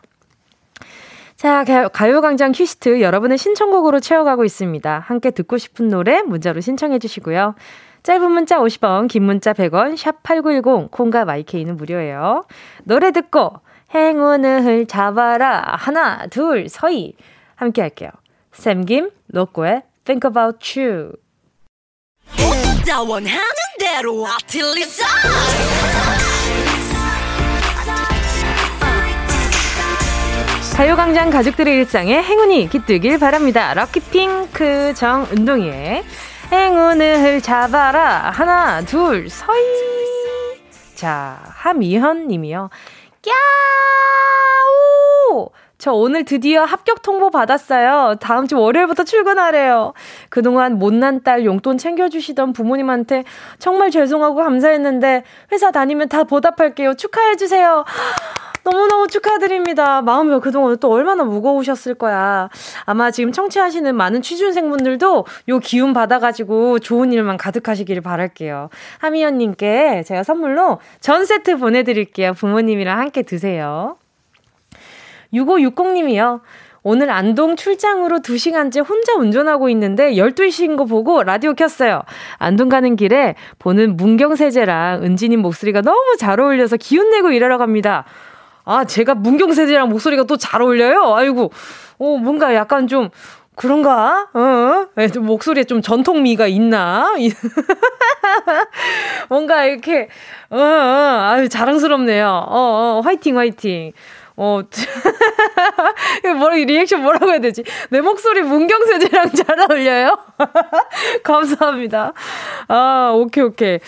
자, 1.37 1.65
가요광장 1.93 2.51
퀴스트 2.51 3.01
여러분의 3.01 3.39
신청곡으로 3.39 4.01
채워가고 4.01 4.45
있습니다. 4.45 4.99
함께 4.99 5.31
듣고 5.31 5.57
싶은 5.59 5.89
노래 5.89 6.23
문자로 6.23 6.61
신청해 6.61 6.99
주시고요. 6.99 7.55
짧은 8.03 8.31
문자 8.33 8.59
50원, 8.59 9.09
긴 9.09 9.23
문자 9.25 9.53
100원, 9.53 9.97
샵 9.97 10.23
8910, 10.25 10.91
콩과 10.91 11.25
마이케이는 11.25 11.77
무료예요. 11.77 12.45
노래 12.85 13.13
듣고 13.13 13.53
행운을 13.95 14.87
잡아라. 14.87 15.77
하나, 15.79 16.27
둘, 16.27 16.69
서희. 16.69 17.15
함께 17.55 17.81
할게요. 17.83 18.11
샘김, 18.53 19.11
로꼬의 19.29 19.83
Think 20.05 20.29
About 20.29 20.81
You. 20.81 21.13
가요광장 30.77 31.31
가족들의 31.31 31.75
일상에 31.75 32.23
행운이 32.23 32.69
깃들길 32.69 33.19
바랍니다. 33.19 33.73
럭키핑크 33.73 34.93
정은동이의 34.95 36.05
행운을 36.53 37.41
잡아라. 37.41 38.31
하나, 38.31 38.83
둘, 38.83 39.31
서이. 39.31 39.57
자, 40.95 41.41
하미현 41.47 42.29
님이요. 42.29 42.69
꺄우! 45.31 45.49
저 45.79 45.93
오늘 45.93 46.25
드디어 46.27 46.65
합격 46.65 47.01
통보 47.01 47.31
받았어요. 47.31 48.17
다음 48.21 48.47
주 48.47 48.59
월요일부터 48.59 49.05
출근하래요. 49.05 49.95
그동안 50.29 50.79
못난 50.79 51.23
딸 51.23 51.47
용돈 51.47 51.79
챙겨주시던 51.79 52.53
부모님한테 52.53 53.25
정말 53.59 53.91
죄송하고 53.91 54.37
감사했는데 54.37 55.25
회사 55.53 55.71
다니면 55.71 56.11
다 56.11 56.25
보답할게요. 56.25 56.95
축하해주세요. 56.95 57.85
너무너무 58.67 59.07
축하드립니다. 59.07 60.03
마음이 60.03 60.41
그동안 60.41 60.77
또 60.79 60.91
얼마나 60.91 61.23
무거우셨을 61.23 61.95
거야. 61.95 62.49
아마 62.85 63.13
지금 63.13 63.31
청취하시는 63.31 63.95
많은 63.95 64.23
취준생분들도 64.23 65.25
요 65.49 65.59
기운 65.61 65.93
받아가지고 65.93 66.81
좋은 66.81 67.13
일만 67.13 67.37
가득하시기를 67.37 68.03
바랄게요. 68.03 68.71
하미연님께 68.99 70.03
제가 70.05 70.25
선물로 70.25 70.81
전 71.01 71.25
세트 71.25 71.59
보내드릴게요. 71.59 72.33
부모님이랑 72.35 72.99
함께 72.99 73.23
드세요. 73.23 73.99
6560님이요. 75.33 76.41
오늘 76.83 77.11
안동 77.11 77.57
출장으로 77.57 78.19
2시간째 78.19 78.89
혼자 78.89 79.15
운전하고 79.15 79.69
있는데 79.71 80.13
12시인 80.15 80.77
거 80.77 80.85
보고 80.85 81.23
라디오 81.23 81.55
켰어요. 81.55 82.03
안동 82.39 82.69
가는 82.69 82.97
길에 82.97 83.37
보는 83.59 83.97
문경세제랑 83.97 85.03
은지님 85.05 85.41
목소리가 85.41 85.83
너무 85.83 86.17
잘 86.19 86.41
어울려서 86.41 86.77
기운내고 86.77 87.31
일하러 87.31 87.59
갑니다. 87.59 88.05
아, 88.67 88.85
제가 88.85 89.15
문경세제랑 89.15 89.89
목소리가 89.89 90.25
또 90.25 90.37
잘 90.37 90.61
어울려요? 90.61 91.15
아이고, 91.15 91.51
어, 91.99 92.17
뭔가 92.19 92.55
약간 92.55 92.89
좀, 92.89 93.09
그런가? 93.55 94.29
어? 94.35 94.87
네, 94.97 95.09
목소리에 95.19 95.65
좀 95.65 95.81
전통미가 95.81 96.47
있나? 96.47 97.15
뭔가 99.29 99.65
이렇게, 99.65 100.09
어, 100.51 100.59
어, 100.59 101.21
아유, 101.31 101.49
자랑스럽네요. 101.49 102.27
어, 102.29 102.99
어, 102.99 103.01
화이팅, 103.05 103.39
화이팅. 103.39 103.93
어, 104.37 104.61
뭐라, 106.39 106.57
리액션 106.57 107.03
뭐라고 107.03 107.31
해야 107.31 107.39
되지? 107.39 107.65
내 107.89 108.03
목소리 108.03 108.43
문경세제랑 108.43 109.31
잘 109.33 109.61
어울려요? 109.61 110.19
감사합니다. 111.25 112.13
아, 112.69 113.13
오케이, 113.15 113.43
오케이. 113.43 113.79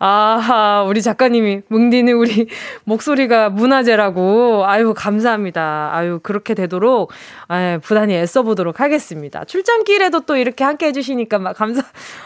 아하, 0.00 0.82
우리 0.82 1.02
작가님이, 1.02 1.62
뭉디는 1.68 2.14
우리 2.14 2.48
목소리가 2.82 3.50
문화재라고. 3.50 4.64
아유, 4.66 4.92
감사합니다. 4.96 5.90
아유, 5.92 6.18
그렇게 6.20 6.54
되도록, 6.54 7.12
아, 7.46 7.78
부단히 7.80 8.14
애써보도록 8.14 8.80
하겠습니다. 8.80 9.44
출장길에도 9.44 10.20
또 10.20 10.36
이렇게 10.36 10.64
함께 10.64 10.86
해주시니까 10.86 11.38
막 11.38 11.56
감사, 11.56 11.82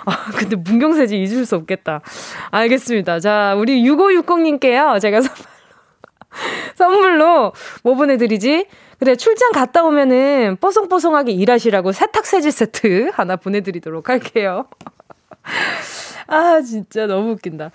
아, 0.06 0.30
근데 0.34 0.56
문경세제 0.56 1.14
잊을 1.14 1.44
수 1.44 1.56
없겠다. 1.56 2.00
알겠습니다. 2.50 3.20
자, 3.20 3.54
우리 3.58 3.82
6560님께요. 3.82 4.98
제가 4.98 5.20
로 7.18 7.52
뭐 7.82 7.94
보내드리지? 7.94 8.66
그래, 8.98 9.14
출장 9.16 9.52
갔다 9.52 9.84
오면은 9.84 10.56
뽀송뽀송하게 10.60 11.32
일하시라고 11.32 11.92
세탁 11.92 12.24
세제 12.26 12.50
세트 12.50 13.10
하나 13.12 13.36
보내드리도록 13.36 14.08
할게요. 14.08 14.66
아, 16.28 16.60
진짜 16.60 17.06
너무 17.06 17.32
웃긴다. 17.32 17.70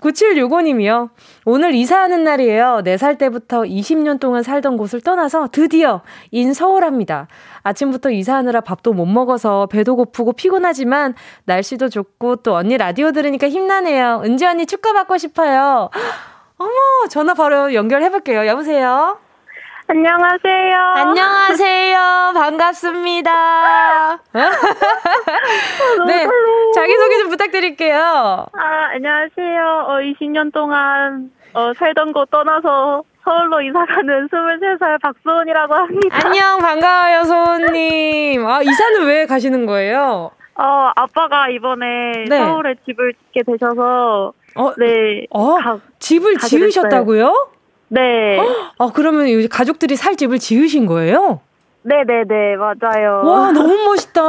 9765님이요. 0.00 1.10
오늘 1.44 1.74
이사하는 1.74 2.22
날이에요. 2.22 2.82
4살 2.84 3.18
때부터 3.18 3.62
20년 3.62 4.20
동안 4.20 4.44
살던 4.44 4.76
곳을 4.76 5.00
떠나서 5.00 5.48
드디어 5.50 6.02
인 6.30 6.54
서울합니다. 6.54 7.26
아침부터 7.62 8.10
이사하느라 8.10 8.60
밥도 8.60 8.92
못 8.92 9.06
먹어서 9.06 9.66
배도 9.66 9.96
고프고 9.96 10.34
피곤하지만 10.34 11.14
날씨도 11.46 11.88
좋고 11.88 12.36
또 12.36 12.54
언니 12.54 12.76
라디오 12.78 13.10
들으니까 13.10 13.48
힘나네요. 13.48 14.22
은지 14.24 14.46
언니 14.46 14.66
축하받고 14.66 15.18
싶어요. 15.18 15.90
어머, 16.58 16.70
전화 17.10 17.34
바로 17.34 17.74
연결해볼게요. 17.74 18.46
여보세요? 18.46 19.18
안녕하세요. 19.88 20.78
안녕하세요. 20.96 22.32
반갑습니다. 22.34 23.30
네, 26.06 26.26
자기소개 26.74 27.18
좀 27.18 27.28
부탁드릴게요. 27.28 28.46
아, 28.52 28.88
안녕하세요. 28.94 29.84
어, 29.86 29.92
20년 30.00 30.52
동안 30.52 31.30
어, 31.52 31.72
살던 31.74 32.12
곳 32.12 32.30
떠나서 32.30 33.04
서울로 33.22 33.60
이사가는 33.60 34.28
23살 34.28 35.00
박소은이라고 35.02 35.74
합니다. 35.74 36.18
안녕, 36.24 36.58
반가워요, 36.58 37.22
소은님. 37.24 38.44
아, 38.46 38.62
이사는 38.62 39.06
왜 39.06 39.26
가시는 39.26 39.66
거예요? 39.66 40.30
어, 40.58 40.90
아빠가 40.96 41.48
이번에 41.50 42.24
네. 42.28 42.38
서울에 42.38 42.74
집을 42.86 43.12
짓게 43.14 43.42
되셔서 43.44 44.32
어, 44.56 44.72
네. 44.78 45.26
어, 45.30 45.56
가, 45.56 45.78
집을 45.98 46.36
지으셨다고요? 46.38 47.48
네. 47.88 48.38
아, 48.78 48.90
그러면 48.92 49.48
가족들이 49.48 49.96
살 49.96 50.16
집을 50.16 50.38
지으신 50.38 50.86
거예요? 50.86 51.40
네네네, 51.82 52.56
맞아요. 52.56 53.22
와, 53.24 53.52
너무 53.52 53.76
멋있다. 53.84 54.20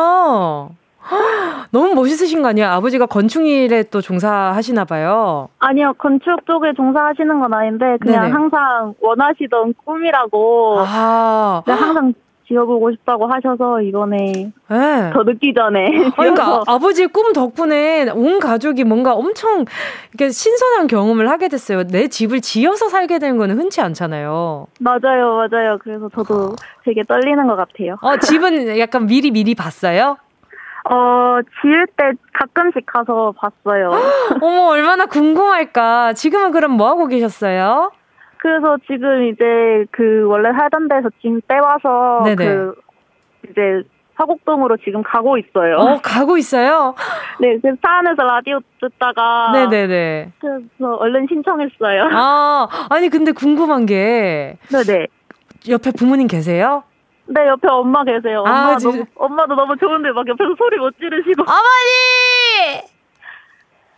너무 1.71 1.93
멋있으신 1.95 2.41
거 2.41 2.49
아니에요? 2.49 2.67
아버지가 2.67 3.05
건축일에 3.05 3.83
또 3.83 4.01
종사하시나 4.01 4.85
봐요. 4.85 5.47
아니요, 5.59 5.93
건축 5.97 6.45
쪽에 6.45 6.73
종사하시는 6.75 7.39
건 7.39 7.53
아닌데 7.53 7.97
그냥 7.99 8.23
네네. 8.23 8.33
항상 8.33 8.93
원하시던 8.99 9.73
꿈이라고. 9.85 10.83
아. 10.85 11.63
네, 11.65 11.73
항상 11.73 12.13
지어보고 12.47 12.91
싶다고 12.91 13.27
하셔서 13.27 13.81
이번에 13.81 14.51
네. 14.69 15.11
더 15.13 15.23
늦기 15.23 15.53
전에. 15.53 16.11
그러니까 16.15 16.63
아버지의 16.65 17.09
꿈 17.09 17.33
덕분에 17.33 18.09
온 18.11 18.39
가족이 18.39 18.83
뭔가 18.83 19.13
엄청 19.13 19.65
이렇게 20.11 20.29
신선한 20.29 20.87
경험을 20.87 21.29
하게 21.29 21.49
됐어요. 21.49 21.83
내 21.83 22.07
집을 22.07 22.41
지어서 22.41 22.89
살게 22.89 23.19
되는 23.19 23.37
거는 23.37 23.57
흔치 23.57 23.81
않잖아요. 23.81 24.67
맞아요, 24.79 25.47
맞아요. 25.49 25.77
그래서 25.81 26.09
저도 26.13 26.55
되게 26.83 27.03
떨리는 27.03 27.45
것 27.47 27.55
같아요. 27.55 27.97
어, 28.01 28.17
집은 28.17 28.77
약간 28.79 29.05
미리 29.05 29.31
미리 29.31 29.53
봤어요? 29.53 30.17
어, 30.89 31.39
지을 31.61 31.87
때 31.97 32.11
가끔씩 32.33 32.85
가서 32.85 33.33
봤어요. 33.37 33.91
어머, 34.41 34.67
얼마나 34.67 35.05
궁금할까. 35.05 36.13
지금은 36.13 36.51
그럼 36.51 36.71
뭐 36.71 36.87
하고 36.87 37.07
계셨어요? 37.07 37.91
그래서 38.39 38.77
지금 38.87 39.27
이제 39.27 39.85
그 39.91 40.25
원래 40.27 40.49
살던 40.57 40.87
데서 40.87 41.09
짐 41.21 41.41
빼와서 41.47 42.21
네네. 42.25 42.35
그 42.35 42.75
이제 43.49 43.83
화곡동으로 44.15 44.77
지금 44.77 45.03
가고 45.03 45.37
있어요. 45.37 45.77
어, 45.77 45.99
가고 46.01 46.37
있어요? 46.37 46.95
네, 47.39 47.57
그래서 47.61 47.77
차 47.85 47.99
안에서 47.99 48.23
라디오 48.23 48.59
듣다가. 48.81 49.51
네네네. 49.53 50.31
그래서 50.39 50.95
얼른 50.95 51.27
신청했어요. 51.29 52.09
아, 52.11 52.67
아니, 52.89 53.09
근데 53.09 53.31
궁금한 53.31 53.85
게. 53.85 54.57
네네. 54.71 55.07
옆에 55.69 55.91
부모님 55.91 56.27
계세요? 56.27 56.83
네, 57.27 57.47
옆에 57.47 57.67
엄마 57.67 58.03
계세요. 58.03 58.39
엄마 58.39 58.73
아, 58.73 58.77
너무, 58.77 59.05
엄마도 59.15 59.55
너무 59.55 59.75
좋은데 59.77 60.11
막 60.11 60.27
옆에서 60.27 60.55
소리 60.57 60.77
못 60.77 60.97
지르시고. 60.97 61.43
어머니! 61.43 62.81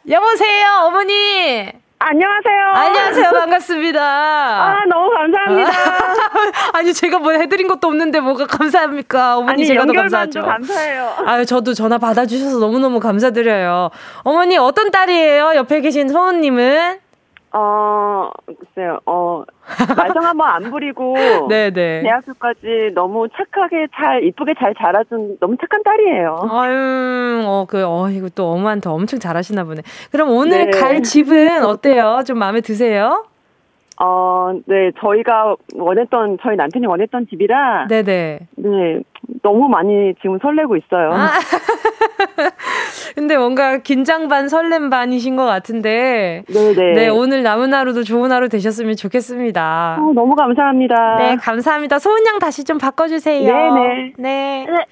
여보세요, 0.10 0.68
어머니! 0.88 1.72
안녕하세요. 2.02 2.66
안녕하세요. 2.74 3.32
반갑습니다. 3.40 4.02
아, 4.02 4.86
너무 4.90 5.10
감사합니다. 5.12 5.70
아니, 6.74 6.94
제가 6.94 7.20
뭐 7.20 7.34
해드린 7.34 7.68
것도 7.68 7.88
없는데 7.90 8.22
뭐가 8.22 8.48
감사합니까? 8.48 9.38
어머니 9.38 9.52
아니, 9.52 9.66
제가 9.66 9.86
더 9.86 9.92
감사하죠. 9.94 10.42
감사해요. 10.42 11.14
아유, 11.26 11.46
저도 11.46 11.74
전화 11.74 11.98
받아주셔서 11.98 12.58
너무너무 12.60 13.02
감사드려요. 13.02 13.90
어머니, 14.24 14.58
어떤 14.58 14.92
딸이에요? 14.92 15.54
옆에 15.56 15.82
계신 15.82 16.08
소은님은? 16.08 17.00
어, 17.52 18.30
글쎄요, 18.46 19.00
어, 19.06 19.44
말썽 19.98 20.24
한번 20.24 20.50
안 20.50 20.70
부리고. 20.70 21.16
네네. 21.50 22.04
대학교까지 22.04 22.92
너무 22.94 23.28
착하게 23.30 23.88
잘, 23.96 24.24
이쁘게 24.24 24.54
잘 24.60 24.74
자라준 24.76 25.38
너무 25.40 25.58
착한 25.60 25.82
딸이에요. 25.84 26.48
아유, 26.52 27.44
어, 27.46 27.66
그, 27.68 27.84
어, 27.86 28.10
이거 28.10 28.30
또 28.36 28.52
엄마한테 28.52 28.90
엄청 28.90 29.20
잘하시나 29.20 29.64
보네. 29.64 29.82
그럼 30.12 30.30
오늘 30.30 30.70
네. 30.70 30.80
갈 30.80 31.02
집은 31.02 31.66
어때요? 31.66 32.22
좀 32.26 32.38
마음에 32.38 32.62
드세요? 32.62 33.26
어, 34.02 34.52
네, 34.66 34.92
저희가 35.00 35.56
원했던, 35.74 36.38
저희 36.42 36.56
남편이 36.56 36.86
원했던 36.86 37.28
집이라. 37.30 37.88
네네. 37.88 38.40
네, 38.56 39.00
너무 39.42 39.68
많이 39.68 40.14
지금 40.22 40.38
설레고 40.40 40.78
있어요. 40.78 41.12
아. 41.12 41.32
근데 43.16 43.38
뭔가 43.38 43.78
긴장 43.78 44.28
반 44.28 44.50
설렘 44.50 44.90
반이신 44.90 45.36
것 45.36 45.46
같은데. 45.46 46.44
네네. 46.48 46.94
네, 46.94 47.08
오늘 47.10 47.44
남은 47.44 47.74
하루도 47.74 48.04
좋은 48.04 48.32
하루 48.32 48.50
되셨으면 48.50 48.96
좋겠습니다. 48.96 49.98
어, 50.00 50.12
너무 50.14 50.36
감사합니다. 50.36 51.16
네, 51.20 51.36
감사합니다. 51.38 52.00
소은양 52.00 52.40
다시 52.40 52.64
좀 52.64 52.78
바꿔주세요. 52.78 53.52
네네. 53.52 54.14
네. 54.18 54.68
네. 54.68 54.86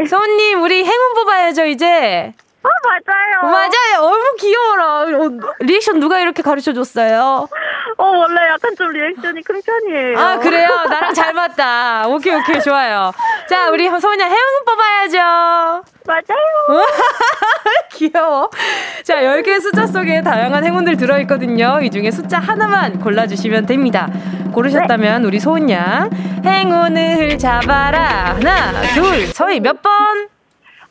네. 0.00 0.06
소은님, 0.06 0.62
우리 0.62 0.84
행운 0.84 1.14
뽑아야죠, 1.14 1.66
이제. 1.66 2.32
아, 2.62 2.68
맞아요. 2.84 3.52
맞아요. 3.52 4.06
얼굴 4.06 4.36
귀여워라. 4.38 5.00
어, 5.02 5.30
리액션 5.60 5.98
누가 5.98 6.20
이렇게 6.20 6.42
가르쳐 6.42 6.72
줬어요? 6.72 7.48
어, 7.96 8.04
원래 8.04 8.48
약간 8.48 8.74
좀 8.76 8.90
리액션이 8.90 9.42
큰 9.42 9.60
편이에요. 9.62 10.18
아, 10.18 10.38
그래요? 10.38 10.68
나랑 10.88 11.14
잘 11.14 11.32
맞다. 11.32 12.06
오케이, 12.08 12.34
오케이, 12.34 12.60
좋아요. 12.60 13.12
자, 13.48 13.70
우리 13.70 13.88
소은야 13.88 14.24
해운 14.26 14.64
뽑아야죠. 14.66 15.84
맞아요. 16.06 16.84
귀여워. 17.92 18.50
자, 19.04 19.16
10개의 19.16 19.60
숫자 19.60 19.86
속에 19.86 20.22
다양한 20.22 20.64
행운들 20.64 20.96
들어있거든요. 20.96 21.80
이 21.82 21.90
중에 21.90 22.10
숫자 22.10 22.38
하나만 22.38 23.00
골라주시면 23.00 23.66
됩니다. 23.66 24.08
고르셨다면 24.52 25.22
네. 25.22 25.28
우리 25.28 25.40
소은양 25.40 26.10
행운을 26.44 27.38
잡아라. 27.38 28.34
하나, 28.36 28.82
둘, 28.94 29.26
서희 29.28 29.60
몇 29.60 29.82
번? 29.82 30.29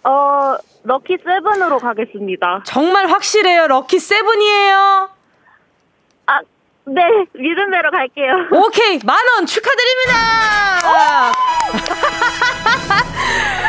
어, 0.03 0.55
럭키 0.83 1.17
세븐으로 1.23 1.79
가겠습니다. 1.79 2.61
정말 2.65 3.07
확실해요. 3.07 3.67
럭키 3.67 3.99
세븐이에요. 3.99 5.09
아, 6.27 6.39
네, 6.85 7.01
믿은 7.33 7.71
대로 7.71 7.91
갈게요. 7.91 8.33
오케이, 8.51 8.99
만 9.05 9.17
원 9.35 9.45
축하드립니다. 9.45 10.13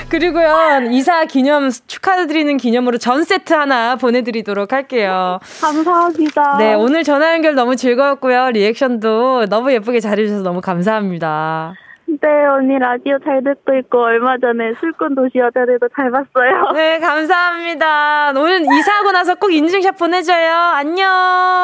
그리고요, 0.09 0.89
이사 0.91 1.25
기념 1.25 1.71
축하드리는 1.71 2.57
기념으로 2.57 2.99
전 2.99 3.23
세트 3.25 3.53
하나 3.53 3.97
보내드리도록 3.97 4.73
할게요. 4.73 5.39
감사합니다. 5.61 6.57
네, 6.59 6.75
오늘 6.75 7.05
전화 7.05 7.33
연결 7.35 7.55
너무 7.55 7.77
즐거웠고요. 7.77 8.51
리액션도 8.51 9.47
너무 9.47 9.73
예쁘게 9.73 10.01
잘해주셔서 10.01 10.43
너무 10.43 10.61
감사합니다. 10.61 11.75
네, 12.21 12.47
언니 12.47 12.79
라디오 12.79 13.19
잘 13.21 13.43
듣고 13.45 13.75
있고 13.79 14.03
얼마 14.03 14.37
전에 14.39 14.75
술꾼 14.81 15.15
도시 15.15 15.39
여자들도 15.39 15.89
잘 15.95 16.11
봤어요. 16.11 16.73
네, 16.75 16.99
감사합니다. 16.99 18.33
오늘 18.37 18.63
이사하고 18.63 19.13
나서 19.13 19.35
꼭 19.37 19.53
인증샷 19.53 19.97
보내줘요. 19.97 20.53
안녕. 20.53 21.07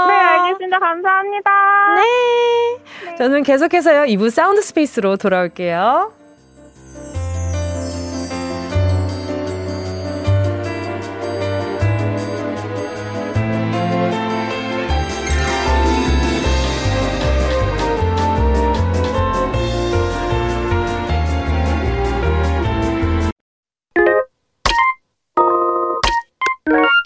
네, 0.09 0.15
알겠습니다. 0.15 0.79
감사합니다. 0.79 1.51
네. 1.97 2.03
네. 3.11 3.15
저는 3.17 3.43
계속해서요. 3.43 4.03
2부 4.05 4.31
Sound 4.31 4.61
Space로 4.63 5.17
돌아올게요. 5.17 6.16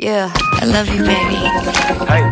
Yeah, 0.02 0.32
I 0.62 0.64
love 0.64 0.88
you, 0.88 1.04
baby. 1.04 1.36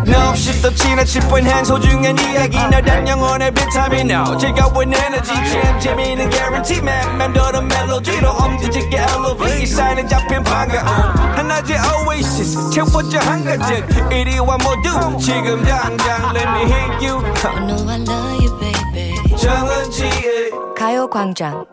No, 0.07 0.31
없이 0.31 0.63
또 0.63 0.75
지나칠 0.75 1.21
뻔한 1.29 1.63
소중한 1.67 2.17
이야기. 2.19 2.57
너란 2.57 3.07
영혼의 3.07 3.53
비타민 3.53 4.11
O 4.11 4.39
즐거운 4.39 4.95
에너지. 4.95 5.35
참 5.35 5.79
재미있는 5.79 6.31
guarantee. 6.31 6.81
man 6.81 7.19
맘대로 7.19 7.61
멜로디로 7.61 8.31
엄지짓게 8.31 8.97
elevate 8.97 9.67
사인은 9.67 10.09
잡힌 10.09 10.43
반가움 10.45 10.87
하나의 11.37 11.79
oasis. 12.09 12.71
채워져 12.71 13.19
한가득 13.19 14.13
이리와 14.13 14.57
모두. 14.57 15.19
지금 15.19 15.63
당장 15.65 16.35
let 16.35 16.49
me 16.49 16.63
hit 16.73 17.07
you. 17.07 17.19
I 17.45 17.67
know 17.67 17.87
I 17.87 18.01
love 18.01 18.45
you, 18.45 18.59
baby. 18.59 19.37
정은지의 19.37 20.51
가요광장 20.75 21.67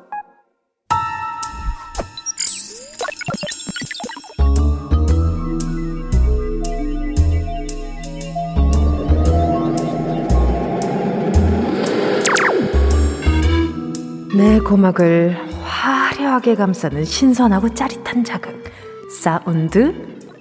내 14.38 14.60
고막을 14.60 15.38
화려하게 15.64 16.56
감싸는 16.56 17.06
신선하고 17.06 17.74
짜릿한 17.74 18.24
자극. 18.26 18.64
Sound 19.10 19.94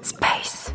Space. 0.03 0.73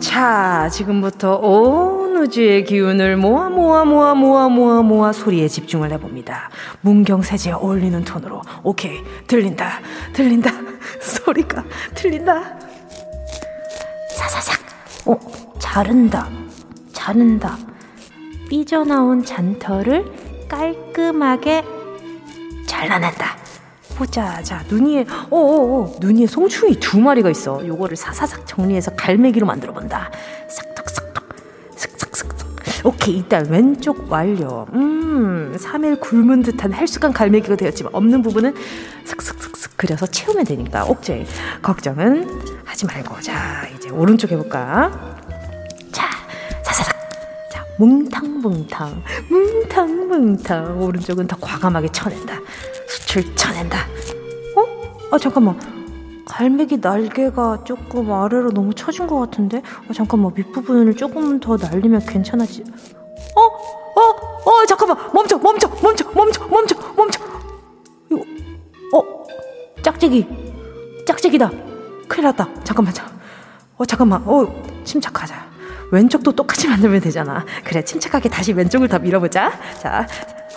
자, 0.00 0.68
지금부터 0.70 1.36
온 1.36 2.18
우주의 2.18 2.64
기운을 2.64 3.16
모아 3.16 3.48
모아 3.48 3.86
모아 3.86 4.14
모아 4.14 4.48
모아 4.50 4.82
모아 4.82 5.12
소리에 5.12 5.48
집중을 5.48 5.90
해봅니다. 5.92 6.50
문경새재에 6.82 7.54
어울리는 7.54 8.04
톤으로. 8.04 8.42
오케이, 8.62 9.00
들린다, 9.26 9.80
들린다, 10.12 10.50
소리가 11.00 11.64
들린다. 11.94 12.69
사사삭. 14.30 14.60
어, 15.06 15.18
자른다. 15.58 16.28
자른다. 16.92 17.58
삐져나온 18.48 19.24
잔털을 19.24 20.46
깔끔하게 20.48 21.64
잘라낸다. 22.66 23.36
보자. 23.96 24.40
자, 24.42 24.62
눈이에, 24.68 25.04
어어어, 25.30 25.96
눈이에 26.00 26.26
송충이 26.28 26.78
두 26.78 27.00
마리가 27.00 27.28
있어. 27.30 27.66
요거를 27.66 27.96
사사삭 27.96 28.46
정리해서 28.46 28.92
갈매기로 28.94 29.46
만들어 29.46 29.72
본다. 29.72 30.10
슥싹슥싹. 30.48 30.99
오케이, 32.84 33.18
일단 33.18 33.46
왼쪽 33.50 34.10
완료. 34.10 34.66
음, 34.72 35.54
3일 35.56 36.00
굶은 36.00 36.42
듯한 36.42 36.72
헬쑥한 36.72 37.12
갈매기가 37.12 37.56
되었지만 37.56 37.94
없는 37.94 38.22
부분은 38.22 38.54
슥슥슥슥 39.04 39.76
그려서 39.76 40.06
채우면 40.06 40.44
되니까 40.44 40.84
옥제 40.86 41.26
걱정은 41.62 42.40
하지 42.64 42.86
말고. 42.86 43.20
자 43.20 43.66
이제 43.76 43.90
오른쪽 43.90 44.30
해볼까? 44.30 44.90
자 45.92 46.06
사사삭. 46.64 46.94
자 47.52 47.64
뭉탕뭉탕 47.78 49.02
뭉탕뭉탕. 49.28 50.80
오른쪽은 50.82 51.26
더 51.26 51.36
과감하게 51.38 51.88
쳐낸다. 51.92 52.38
수출 52.88 53.34
쳐낸다. 53.34 53.78
어? 54.56 54.98
아 55.12 55.18
잠깐만 55.18 55.58
갈매기 56.30 56.78
날개가 56.78 57.64
조금 57.64 58.12
아래로 58.12 58.52
너무 58.52 58.72
처진 58.74 59.06
것 59.06 59.18
같은데? 59.18 59.62
어, 59.88 59.92
잠깐만 59.92 60.32
밑부분을 60.34 60.96
조금 60.96 61.40
더 61.40 61.56
날리면 61.56 62.06
괜찮아지 62.06 62.62
어? 63.34 63.40
어? 63.40 64.50
어 64.50 64.66
잠깐만 64.66 64.96
멈춰 65.12 65.36
멈춰 65.38 65.68
멈춰 65.82 66.10
멈춰 66.14 66.46
멈춰 66.48 66.76
멈춰 66.96 67.20
이거 68.10 68.22
어? 68.96 69.24
짝짝이 69.82 70.26
짝짝이다 71.06 71.50
큰일 72.10 72.24
났다. 72.24 72.48
잠깐만, 72.64 72.92
자. 72.92 73.06
어, 73.76 73.84
잠깐만. 73.84 74.20
어, 74.26 74.44
침착하자. 74.84 75.48
왼쪽도 75.92 76.32
똑같이 76.32 76.66
만들면 76.66 77.00
되잖아. 77.00 77.46
그래, 77.64 77.82
침착하게 77.84 78.28
다시 78.28 78.52
왼쪽을 78.52 78.88
더 78.88 78.98
밀어보자. 78.98 79.52
자. 79.80 80.06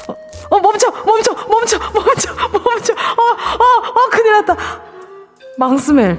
어, 0.08 0.16
어 0.50 0.60
멈춰! 0.60 0.90
멈춰! 1.06 1.32
멈춰! 1.48 1.78
멈춰! 1.94 2.34
멈춰! 2.52 2.94
어, 2.94 3.24
어, 3.24 4.02
어, 4.02 4.10
큰일 4.10 4.32
났다. 4.34 4.93
망스멜. 5.58 6.18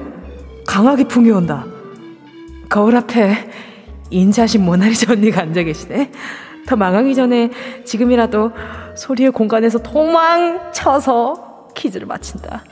강하게 0.66 1.05
풍겨온다. 1.05 1.66
거울 2.68 2.97
앞에 2.97 3.51
인자신 4.11 4.64
모나리자 4.64 5.12
언니가 5.12 5.42
앉아 5.42 5.62
계시네. 5.62 6.11
더 6.66 6.77
망하기 6.77 7.14
전에 7.14 7.51
지금이라도 7.85 8.53
소리의 8.97 9.33
공간에서 9.33 9.79
도망쳐서 9.79 11.68
퀴즈를 11.75 12.07
마친다. 12.07 12.64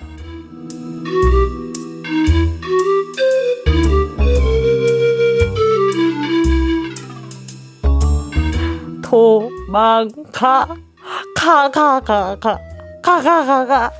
도망가 9.02 10.66
가 11.34 11.70
가 11.70 12.00
가 12.00 12.00
가 12.00 12.36
가 13.02 13.20
가 13.20 13.20
가가 13.20 13.90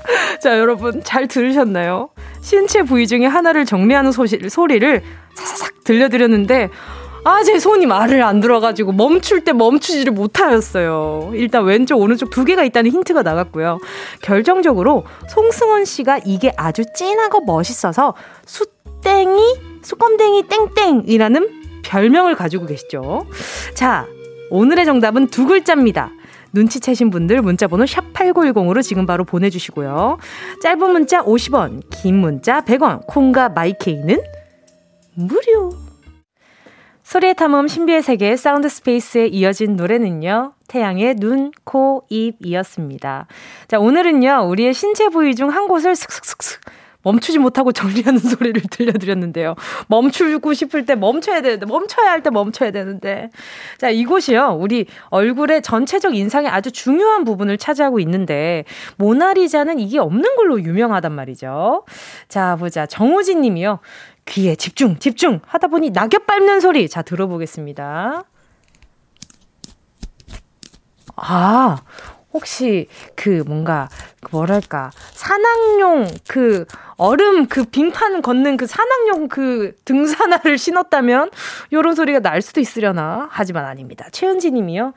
자 0.40 0.58
여러분 0.58 1.02
잘 1.02 1.26
들으셨나요? 1.26 2.10
신체 2.42 2.82
부위 2.82 3.06
중에 3.06 3.24
하나를 3.24 3.64
정리하는 3.64 4.12
소시, 4.12 4.38
소리를 4.48 5.02
사사삭 5.34 5.84
들려드렸는데 5.84 6.68
아, 7.24 7.42
제 7.44 7.58
손이 7.60 7.86
말을 7.86 8.22
안 8.24 8.40
들어가지고 8.40 8.92
멈출 8.92 9.42
때 9.44 9.52
멈추지를 9.52 10.12
못하였어요. 10.12 11.30
일단 11.34 11.64
왼쪽, 11.64 12.00
오른쪽 12.00 12.30
두 12.30 12.44
개가 12.44 12.64
있다는 12.64 12.90
힌트가 12.90 13.22
나갔고요. 13.22 13.78
결정적으로 14.22 15.04
송승헌 15.28 15.84
씨가 15.84 16.20
이게 16.24 16.52
아주 16.56 16.82
진하고 16.96 17.42
멋있어서 17.44 18.14
수땡이, 18.44 19.40
수검댕이 19.82 20.48
땡땡이라는 20.74 21.82
별명을 21.84 22.34
가지고 22.34 22.66
계시죠. 22.66 23.26
자, 23.74 24.06
오늘의 24.50 24.84
정답은 24.84 25.28
두 25.28 25.46
글자입니다. 25.46 26.10
눈치채신 26.52 27.10
분들 27.10 27.42
문자번호 27.42 27.84
샵8910으로 27.84 28.82
지금 28.82 29.06
바로 29.06 29.24
보내주시고요. 29.24 30.18
짧은 30.62 30.90
문자 30.90 31.22
50원, 31.22 31.82
긴 31.90 32.16
문자 32.16 32.60
100원, 32.62 33.06
콩과 33.06 33.50
마이케이는 33.50 34.22
무료. 35.14 35.72
소리의 37.02 37.34
탐험 37.34 37.68
신비의 37.68 38.02
세계 38.02 38.36
Sound 38.36 38.68
Space에 38.68 39.26
이어진 39.26 39.76
노래는요. 39.76 40.54
태양의 40.68 41.16
눈, 41.16 41.50
코, 41.64 42.04
입이었습니다. 42.08 43.26
자, 43.68 43.78
오늘은요. 43.78 44.46
우리의 44.48 44.72
신체 44.72 45.08
부위 45.08 45.34
중 45.34 45.50
한 45.50 45.68
곳을 45.68 45.94
슥슥슥슥 45.94 46.60
멈추지 47.02 47.38
못하고 47.38 47.72
정리하는 47.72 48.18
소리를 48.20 48.60
들려드렸는데요. 48.70 49.54
멈추고 49.88 50.54
싶을 50.54 50.86
때 50.86 50.94
멈춰야 50.94 51.42
되는데, 51.42 51.66
멈춰야 51.66 52.10
할 52.10 52.22
때 52.22 52.30
멈춰야 52.30 52.70
되는데. 52.70 53.30
자, 53.78 53.90
이곳이요. 53.90 54.56
우리 54.60 54.86
얼굴의 55.10 55.62
전체적 55.62 56.14
인상에 56.14 56.48
아주 56.48 56.70
중요한 56.70 57.24
부분을 57.24 57.58
차지하고 57.58 57.98
있는데, 58.00 58.64
모나리자는 58.96 59.80
이게 59.80 59.98
없는 59.98 60.36
걸로 60.36 60.60
유명하단 60.62 61.12
말이죠. 61.12 61.84
자, 62.28 62.56
보자. 62.56 62.86
정우진 62.86 63.40
님이요. 63.40 63.80
귀에 64.26 64.54
집중, 64.54 64.98
집중! 64.98 65.40
하다 65.46 65.66
보니 65.66 65.90
낙엽 65.90 66.26
밟는 66.26 66.60
소리. 66.60 66.88
자, 66.88 67.02
들어보겠습니다. 67.02 68.24
아, 71.16 71.78
혹시 72.32 72.88
그 73.14 73.42
뭔가 73.46 73.88
뭐랄까 74.30 74.90
산악용 75.12 76.08
그 76.28 76.64
얼음 76.96 77.46
그 77.46 77.64
빙판 77.64 78.22
걷는 78.22 78.56
그 78.56 78.66
산악용 78.66 79.28
그 79.28 79.74
등산화를 79.84 80.58
신었다면 80.58 81.30
요런 81.72 81.94
소리가 81.94 82.20
날 82.20 82.42
수도 82.42 82.60
있으려나 82.60 83.28
하지만 83.30 83.64
아닙니다. 83.64 84.06
최은지 84.12 84.50
님이요. 84.50 84.94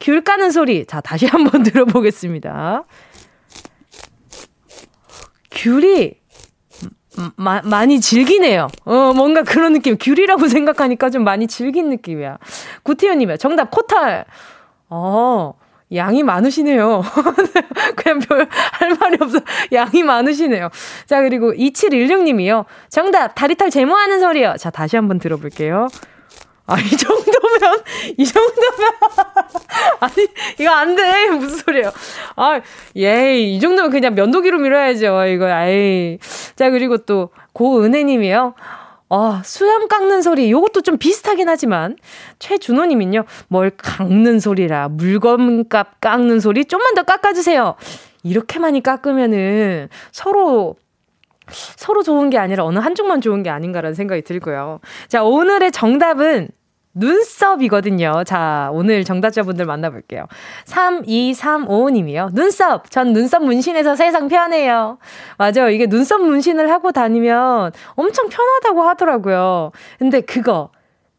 귤 0.00 0.22
까는 0.22 0.50
소리. 0.50 0.84
자, 0.86 1.00
다시 1.00 1.26
한번 1.26 1.62
들어보겠습니다. 1.64 2.84
귤이 5.50 6.14
마, 7.36 7.62
많이 7.62 8.00
질기네요. 8.00 8.68
어, 8.84 9.12
뭔가 9.14 9.42
그런 9.42 9.72
느낌. 9.72 9.96
귤이라고 9.96 10.48
생각하니까 10.48 11.10
좀 11.10 11.24
많이 11.24 11.46
질긴 11.46 11.88
느낌이야. 11.90 12.38
구태현님이요. 12.82 13.36
정답, 13.36 13.70
코탈. 13.70 14.24
어, 14.90 15.54
양이 15.92 16.22
많으시네요. 16.22 17.02
그냥 17.96 18.18
별 18.20 18.48
할 18.84 18.96
말이 19.00 19.16
없어. 19.20 19.38
양이 19.72 20.02
많으시네요. 20.02 20.68
자, 21.06 21.20
그리고 21.22 21.52
2716님이요. 21.52 22.64
정답, 22.88 23.34
다리털 23.34 23.70
제모하는 23.70 24.20
소리요. 24.20 24.54
자, 24.58 24.70
다시 24.70 24.96
한번 24.96 25.18
들어볼게요. 25.18 25.88
아, 26.66 26.78
이 26.80 26.88
정도면, 26.88 27.82
이 28.16 28.24
정도면. 28.24 28.92
아니, 30.00 30.26
이거 30.58 30.70
안 30.70 30.96
돼. 30.96 31.30
무슨 31.30 31.58
소리예요. 31.58 31.92
아, 32.36 32.60
예이. 32.96 33.54
이 33.54 33.60
정도면 33.60 33.90
그냥 33.90 34.14
면도기로 34.14 34.58
밀어야죠. 34.58 35.26
이거, 35.26 35.46
아이. 35.46 36.18
자, 36.56 36.70
그리고 36.70 36.98
또, 36.98 37.30
고은혜님이요. 37.52 38.54
아, 39.10 39.42
수염 39.44 39.88
깎는 39.88 40.22
소리. 40.22 40.50
요것도 40.50 40.80
좀 40.80 40.98
비슷하긴 40.98 41.48
하지만, 41.48 41.96
최준호 42.38 42.86
님은요, 42.86 43.24
뭘 43.48 43.70
깎는 43.70 44.40
소리라. 44.40 44.88
물건값 44.88 46.00
깎는 46.00 46.40
소리 46.40 46.64
좀만 46.64 46.94
더 46.94 47.02
깎아 47.02 47.32
주세요. 47.32 47.76
이렇게 48.22 48.58
많이 48.58 48.82
깎으면은 48.82 49.88
서로 50.10 50.76
서로 51.48 52.02
좋은 52.02 52.30
게 52.30 52.38
아니라 52.38 52.64
어느 52.64 52.78
한쪽만 52.78 53.20
좋은 53.20 53.42
게 53.42 53.50
아닌가라는 53.50 53.94
생각이 53.94 54.22
들고요. 54.22 54.80
자, 55.08 55.22
오늘의 55.22 55.72
정답은 55.72 56.48
눈썹이거든요. 56.94 58.24
자, 58.24 58.70
오늘 58.72 59.04
정답자분들 59.04 59.66
만나볼게요. 59.66 60.26
3235님이요. 60.66 62.32
눈썹! 62.34 62.90
전 62.90 63.12
눈썹 63.12 63.42
문신해서 63.44 63.96
세상 63.96 64.28
편해요. 64.28 64.98
맞아요. 65.38 65.68
이게 65.70 65.86
눈썹 65.86 66.22
문신을 66.22 66.70
하고 66.70 66.92
다니면 66.92 67.72
엄청 67.94 68.28
편하다고 68.28 68.82
하더라고요. 68.82 69.72
근데 69.98 70.20
그거, 70.20 70.70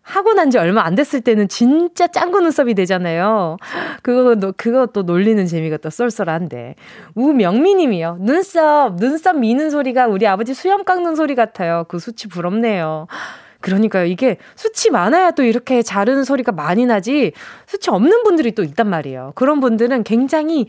하고 0.06 0.34
난 0.34 0.52
지 0.52 0.60
얼마 0.60 0.84
안 0.84 0.94
됐을 0.94 1.22
때는 1.22 1.48
진짜 1.48 2.06
짱구 2.06 2.40
눈썹이 2.40 2.76
되잖아요. 2.76 3.58
그거, 4.04 4.52
그것도 4.56 5.02
놀리는 5.02 5.44
재미가 5.48 5.78
또 5.78 5.90
쏠쏠한데. 5.90 6.76
우명미 7.16 7.74
님이요. 7.74 8.18
눈썹, 8.22 8.98
눈썹 8.98 9.40
미는 9.40 9.72
소리가 9.72 10.06
우리 10.06 10.28
아버지 10.28 10.54
수염 10.54 10.84
깎는 10.84 11.16
소리 11.16 11.34
같아요. 11.34 11.86
그 11.88 11.98
수치 11.98 12.28
부럽네요. 12.30 13.08
그러니까요. 13.66 14.06
이게 14.06 14.38
수치 14.56 14.92
많아야 14.92 15.32
또 15.32 15.42
이렇게 15.42 15.82
자르는 15.82 16.24
소리가 16.24 16.52
많이 16.52 16.86
나지 16.86 17.32
수치 17.66 17.90
없는 17.90 18.22
분들이 18.22 18.52
또 18.52 18.62
있단 18.62 18.88
말이에요. 18.88 19.32
그런 19.34 19.60
분들은 19.60 20.04
굉장히 20.04 20.68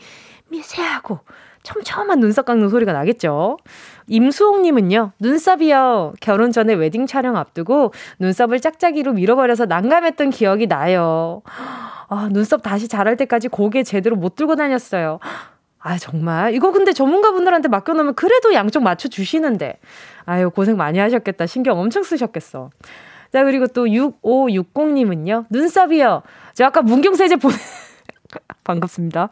미세하고 0.48 1.18
촘촘한 1.62 2.20
눈썹 2.20 2.46
깎는 2.46 2.70
소리가 2.70 2.94
나겠죠. 2.94 3.58
임수홍님은요, 4.06 5.12
눈썹이요. 5.18 6.14
결혼 6.22 6.52
전에 6.52 6.72
웨딩 6.72 7.06
촬영 7.06 7.36
앞두고 7.36 7.92
눈썹을 8.18 8.60
짝짝이로 8.60 9.12
밀어버려서 9.12 9.66
난감했던 9.66 10.30
기억이 10.30 10.66
나요. 10.66 11.42
아, 12.08 12.30
눈썹 12.32 12.62
다시 12.62 12.88
자랄 12.88 13.18
때까지 13.18 13.48
고개 13.48 13.82
제대로 13.82 14.16
못 14.16 14.36
들고 14.36 14.56
다녔어요. 14.56 15.18
아, 15.80 15.98
정말. 15.98 16.54
이거 16.54 16.72
근데 16.72 16.92
전문가분들한테 16.92 17.68
맡겨놓으면 17.68 18.14
그래도 18.14 18.54
양쪽 18.54 18.82
맞춰주시는데. 18.82 19.78
아유, 20.26 20.50
고생 20.50 20.76
많이 20.76 20.98
하셨겠다. 20.98 21.46
신경 21.46 21.78
엄청 21.78 22.02
쓰셨겠어. 22.02 22.70
자, 23.32 23.44
그리고 23.44 23.66
또 23.66 23.86
6560님은요. 23.86 25.46
눈썹이요. 25.50 26.22
저 26.54 26.64
아까 26.64 26.82
문경세제 26.82 27.36
보내, 27.36 27.54
반갑습니다. 28.64 29.28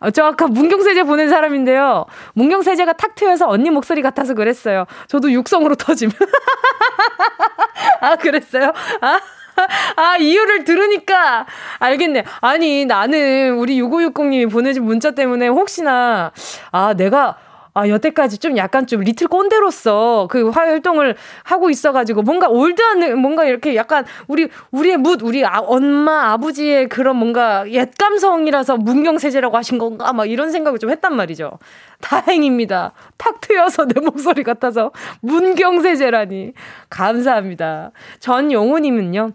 어, 0.00 0.10
저 0.10 0.24
아까 0.24 0.46
문경세제 0.46 1.02
보낸 1.02 1.28
사람인데요. 1.28 2.06
문경세제가 2.34 2.94
탁 2.94 3.14
트여서 3.14 3.48
언니 3.48 3.70
목소리 3.70 4.02
같아서 4.02 4.34
그랬어요. 4.34 4.86
저도 5.08 5.32
육성으로 5.32 5.74
터짐. 5.74 6.10
아, 8.00 8.16
그랬어요? 8.16 8.72
아? 9.00 9.20
아, 9.96 10.16
이유를 10.16 10.64
들으니까 10.64 11.46
알겠네. 11.78 12.24
아니, 12.40 12.84
나는 12.84 13.56
우리 13.56 13.80
6560님이 13.80 14.50
보내준 14.50 14.84
문자 14.84 15.10
때문에 15.10 15.48
혹시나, 15.48 16.30
아, 16.70 16.94
내가, 16.94 17.36
아, 17.76 17.90
여태까지 17.90 18.38
좀 18.38 18.56
약간 18.56 18.86
좀 18.86 19.02
리틀 19.02 19.28
꼰대로서 19.28 20.28
그 20.30 20.48
활동을 20.48 21.14
하고 21.44 21.68
있어가지고 21.68 22.22
뭔가 22.22 22.48
올드한, 22.48 23.20
뭔가 23.20 23.44
이렇게 23.44 23.76
약간 23.76 24.06
우리, 24.28 24.48
우리의 24.70 24.96
묻, 24.96 25.20
우리 25.22 25.44
아, 25.44 25.58
엄마, 25.58 26.32
아버지의 26.32 26.88
그런 26.88 27.16
뭔가 27.16 27.70
옛 27.70 27.90
감성이라서 27.98 28.78
문경세제라고 28.78 29.58
하신 29.58 29.76
건가? 29.76 30.14
막 30.14 30.24
이런 30.24 30.50
생각을 30.50 30.78
좀 30.78 30.88
했단 30.88 31.14
말이죠. 31.14 31.58
다행입니다. 32.00 32.92
탁 33.18 33.42
트여서 33.42 33.88
내 33.88 34.00
목소리 34.00 34.42
같아서 34.42 34.90
문경세제라니. 35.20 36.54
감사합니다. 36.88 37.90
전용우님은요. 38.20 39.32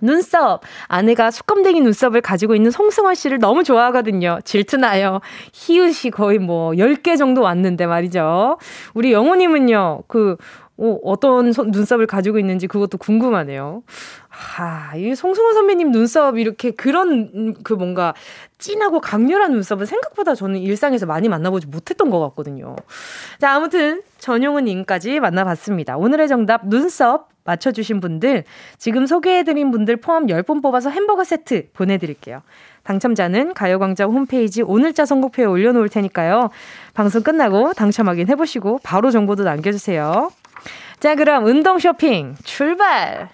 눈썹. 0.00 0.60
아내가 0.86 1.30
수검댕이 1.30 1.80
눈썹을 1.80 2.20
가지고 2.20 2.54
있는 2.54 2.70
송승헌 2.70 3.14
씨를 3.14 3.38
너무 3.38 3.64
좋아하거든요. 3.64 4.38
질투나요. 4.44 5.20
희우씨 5.52 6.10
거의 6.10 6.38
뭐 6.38 6.72
10개 6.72 7.16
정도 7.16 7.42
왔는데 7.42 7.86
말이죠. 7.86 8.58
우리 8.94 9.12
영호님은요, 9.12 10.04
그, 10.06 10.36
어, 10.80 10.96
어떤 11.02 11.52
소, 11.52 11.64
눈썹을 11.64 12.06
가지고 12.06 12.38
있는지 12.38 12.68
그것도 12.68 12.98
궁금하네요. 12.98 13.82
하, 14.28 14.96
이 14.96 15.14
송승헌 15.14 15.54
선배님 15.54 15.90
눈썹 15.90 16.38
이렇게 16.38 16.70
그런 16.70 17.54
그 17.64 17.72
뭔가 17.72 18.14
진하고 18.58 19.00
강렬한 19.00 19.50
눈썹은 19.52 19.86
생각보다 19.86 20.36
저는 20.36 20.60
일상에서 20.60 21.06
많이 21.06 21.28
만나보지 21.28 21.66
못했던 21.66 22.10
것 22.10 22.20
같거든요. 22.20 22.76
자, 23.40 23.54
아무튼 23.54 24.02
전용훈 24.18 24.66
님까지 24.66 25.18
만나봤습니다. 25.18 25.96
오늘의 25.96 26.28
정답 26.28 26.68
눈썹 26.68 27.28
맞춰주신 27.48 28.00
분들, 28.00 28.44
지금 28.76 29.06
소개해드린 29.06 29.70
분들 29.70 29.96
포함 29.96 30.26
10분 30.26 30.62
뽑아서 30.62 30.90
햄버거 30.90 31.24
세트 31.24 31.70
보내드릴게요. 31.72 32.42
당첨자는 32.84 33.54
가요광장 33.54 34.10
홈페이지 34.10 34.62
오늘자 34.62 35.06
선곡표에 35.06 35.46
올려놓을 35.46 35.88
테니까요. 35.88 36.50
방송 36.94 37.22
끝나고 37.22 37.72
당첨 37.72 38.08
확인해보시고 38.08 38.80
바로 38.82 39.10
정보도 39.10 39.44
남겨주세요. 39.44 40.30
자, 41.00 41.14
그럼 41.14 41.46
운동 41.46 41.78
쇼핑 41.78 42.34
출발! 42.44 43.30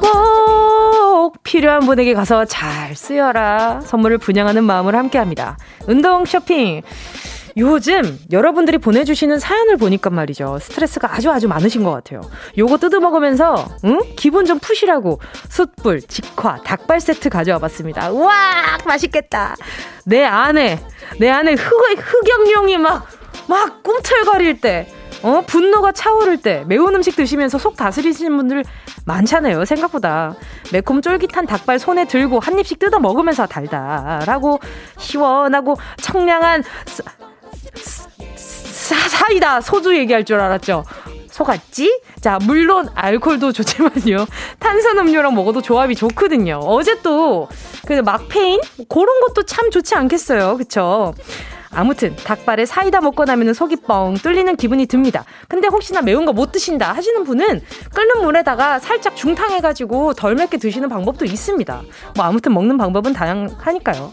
꼭 0.00 1.42
필요한 1.42 1.80
분에게 1.80 2.14
가서 2.14 2.44
잘 2.44 2.94
쓰여라. 2.96 3.80
선물을 3.82 4.18
분양하는 4.18 4.64
마음을 4.64 4.96
함께 4.96 5.18
합니다. 5.18 5.58
운동 5.86 6.24
쇼핑. 6.24 6.82
요즘 7.56 8.18
여러분들이 8.30 8.78
보내주시는 8.78 9.40
사연을 9.40 9.78
보니까 9.78 10.10
말이죠. 10.10 10.58
스트레스가 10.60 11.12
아주 11.12 11.30
아주 11.30 11.48
많으신 11.48 11.82
것 11.82 11.90
같아요. 11.90 12.20
요거 12.56 12.78
뜯어먹으면서, 12.78 13.68
응? 13.84 13.98
기분 14.16 14.44
좀 14.44 14.60
푸시라고 14.60 15.20
숯불, 15.48 16.02
직화, 16.02 16.58
닭발 16.62 17.00
세트 17.00 17.30
가져와 17.30 17.58
봤습니다. 17.58 18.10
우와! 18.10 18.32
맛있겠다. 18.86 19.56
내 20.04 20.24
안에, 20.24 20.78
내 21.18 21.28
안에 21.28 21.54
흑, 21.54 21.98
흑염룡이 21.98 22.78
막, 22.78 23.08
막 23.48 23.82
꿈틀거릴 23.82 24.60
때, 24.60 24.88
어, 25.22 25.42
분노가 25.46 25.92
차오를 25.92 26.38
때 26.38 26.64
매운 26.66 26.94
음식 26.94 27.16
드시면서 27.16 27.58
속 27.58 27.76
다스리시는 27.76 28.36
분들 28.36 28.64
많잖아요. 29.04 29.64
생각보다. 29.64 30.34
매콤 30.72 31.02
쫄깃한 31.02 31.46
닭발 31.46 31.78
손에 31.78 32.06
들고 32.06 32.40
한 32.40 32.58
입씩 32.58 32.78
뜯어 32.78 32.98
먹으면서 32.98 33.46
달달하고 33.46 34.60
시원하고 34.98 35.76
청량한 36.02 36.62
사, 37.74 38.94
사이다 39.08 39.60
소주 39.60 39.96
얘기할 39.96 40.24
줄 40.24 40.40
알았죠. 40.40 40.84
속았지? 41.30 42.02
자, 42.20 42.38
물론 42.46 42.88
알콜도 42.94 43.52
좋지만요. 43.52 44.26
탄산음료랑 44.58 45.34
먹어도 45.34 45.62
조합이 45.62 45.94
좋거든요. 45.94 46.58
어제 46.62 47.00
또 47.02 47.48
그 47.88 47.94
막페인 47.94 48.60
그런 48.86 49.20
것도 49.20 49.44
참 49.44 49.70
좋지 49.70 49.94
않겠어요. 49.94 50.58
그쵸? 50.58 51.14
아무튼 51.70 52.16
닭발에 52.16 52.64
사이다 52.64 53.00
먹고 53.00 53.24
나면 53.24 53.52
속이 53.54 53.76
뻥 53.86 54.14
뚫리는 54.14 54.56
기분이 54.56 54.86
듭니다. 54.86 55.24
근데 55.48 55.68
혹시나 55.68 56.00
매운 56.02 56.24
거 56.24 56.32
못 56.38 56.52
드신다 56.52 56.92
하시는 56.92 57.24
분은 57.24 57.62
끓는 57.94 58.22
물에다가 58.22 58.78
살짝 58.78 59.16
중탕해가지고 59.16 60.14
덜 60.14 60.36
맵게 60.36 60.58
드시는 60.58 60.88
방법도 60.88 61.24
있습니다. 61.24 61.82
뭐 62.16 62.24
아무튼 62.24 62.54
먹는 62.54 62.76
방법은 62.78 63.12
다양하니까요. 63.12 64.12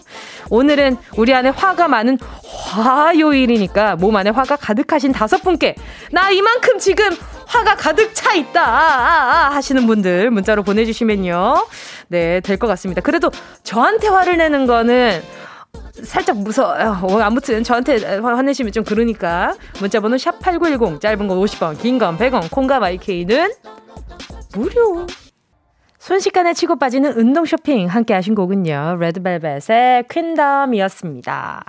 오늘은 0.50 0.98
우리 1.18 1.34
안에 1.36 1.50
화가 1.50 1.88
많은 1.88 2.18
화요일이니까 2.44 3.96
몸 3.98 4.16
안에 4.16 4.32
화가 4.32 4.56
가득하신 4.56 5.12
다섯 5.12 5.42
분께 5.44 5.76
나 6.12 6.32
이만큼 6.32 6.80
지금 6.80 7.10
화가 7.48 7.76
가득 7.76 8.14
차 8.16 8.34
있다 8.34 8.62
아, 8.64 8.80
아, 8.80 9.48
아, 9.48 9.56
하시는 9.56 9.86
분들 9.86 10.32
문자로 10.32 10.64
보내주시면요. 10.64 11.68
네, 12.08 12.40
될 12.42 12.58
것 12.58 12.68
같습니다. 12.68 13.02
그래도 13.02 13.30
저한테 13.64 14.08
화를 14.08 14.38
내는 14.38 14.66
거는 14.66 15.22
살짝 16.06 16.38
무서워요. 16.38 17.00
어, 17.02 17.20
아무튼 17.22 17.64
저한테 17.64 18.18
화내시면 18.20 18.72
좀 18.72 18.84
그러니까 18.84 19.56
문자번호 19.80 20.18
샵 20.18 20.40
8910 20.40 21.02
짧은 21.02 21.28
건 21.28 21.38
50원 21.40 21.78
긴 21.80 21.98
건 22.00 22.18
100원 22.18 22.50
콩과 22.52 22.80
마이케이는 22.80 23.52
무료 24.54 25.06
순식간에 26.00 26.54
치고 26.54 26.78
빠지는 26.78 27.14
운동 27.18 27.46
쇼핑 27.46 27.88
함께 27.88 28.14
하신 28.14 28.36
곡은요. 28.36 28.98
레드벨벳의 29.00 30.06
퀸덤이었습니다. 30.10 31.64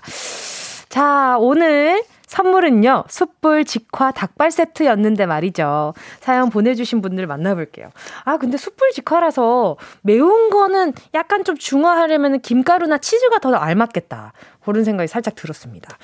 자, 0.90 1.36
오늘 1.38 2.02
선물은요, 2.26 3.04
숯불 3.08 3.64
직화 3.64 4.10
닭발 4.10 4.50
세트였는데 4.50 5.26
말이죠. 5.26 5.94
사연 6.20 6.50
보내주신 6.50 7.00
분들 7.00 7.26
만나볼게요. 7.26 7.90
아, 8.24 8.36
근데 8.36 8.56
숯불 8.56 8.90
직화라서 8.90 9.76
매운 10.02 10.50
거는 10.50 10.92
약간 11.14 11.44
좀 11.44 11.56
중화하려면 11.56 12.40
김가루나 12.40 12.98
치즈가 12.98 13.38
더 13.38 13.54
알맞겠다. 13.54 14.32
그런 14.64 14.82
생각이 14.82 15.06
살짝 15.06 15.36
들었습니다. 15.36 15.96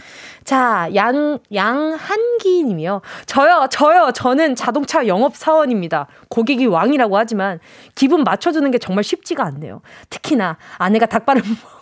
자, 0.45 0.89
양, 0.95 1.41
양한기 1.53 2.63
님이요. 2.63 3.03
저요, 3.27 3.67
저요, 3.71 4.13
저는 4.15 4.55
자동차 4.55 5.09
영업사원입니다. 5.09 6.07
고객이 6.29 6.67
왕이라고 6.67 7.19
하지만 7.19 7.59
기분 7.97 8.23
맞춰주는 8.23 8.71
게 8.71 8.79
정말 8.79 9.03
쉽지가 9.03 9.45
않네요. 9.45 9.83
특히나 10.11 10.59
아내가 10.79 11.07
닭발을 11.07 11.43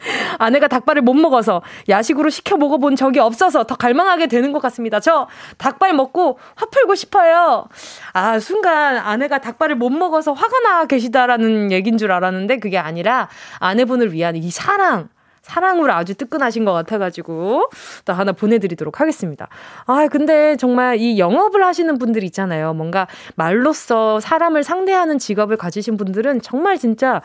아내가 0.38 0.68
닭발을 0.68 1.02
못 1.02 1.14
먹어서 1.14 1.62
야식으로 1.88 2.30
시켜 2.30 2.56
먹어본 2.56 2.96
적이 2.96 3.20
없어서 3.20 3.64
더 3.64 3.74
갈망하게 3.74 4.26
되는 4.26 4.52
것 4.52 4.60
같습니다. 4.62 5.00
저 5.00 5.28
닭발 5.58 5.94
먹고 5.94 6.38
화 6.54 6.66
풀고 6.66 6.94
싶어요. 6.94 7.66
아, 8.12 8.38
순간 8.38 8.96
아내가 8.96 9.38
닭발을 9.38 9.76
못 9.76 9.90
먹어서 9.90 10.32
화가 10.32 10.60
나 10.60 10.84
계시다라는 10.86 11.72
얘기인 11.72 11.98
줄 11.98 12.12
알았는데 12.12 12.58
그게 12.58 12.78
아니라 12.78 13.28
아내분을 13.58 14.12
위한 14.12 14.36
이 14.36 14.50
사랑, 14.50 15.08
사랑으로 15.42 15.92
아주 15.92 16.14
뜨끈하신 16.14 16.64
것 16.64 16.72
같아가지고 16.72 17.70
또 18.04 18.12
하나 18.12 18.32
보내드리도록 18.32 19.00
하겠습니다. 19.00 19.48
아, 19.86 20.06
근데 20.08 20.56
정말 20.56 20.98
이 20.98 21.18
영업을 21.18 21.64
하시는 21.64 21.98
분들 21.98 22.22
있잖아요. 22.24 22.74
뭔가 22.74 23.06
말로써 23.34 24.20
사람을 24.20 24.62
상대하는 24.62 25.18
직업을 25.18 25.56
가지신 25.56 25.96
분들은 25.96 26.42
정말 26.42 26.78
진짜 26.78 27.20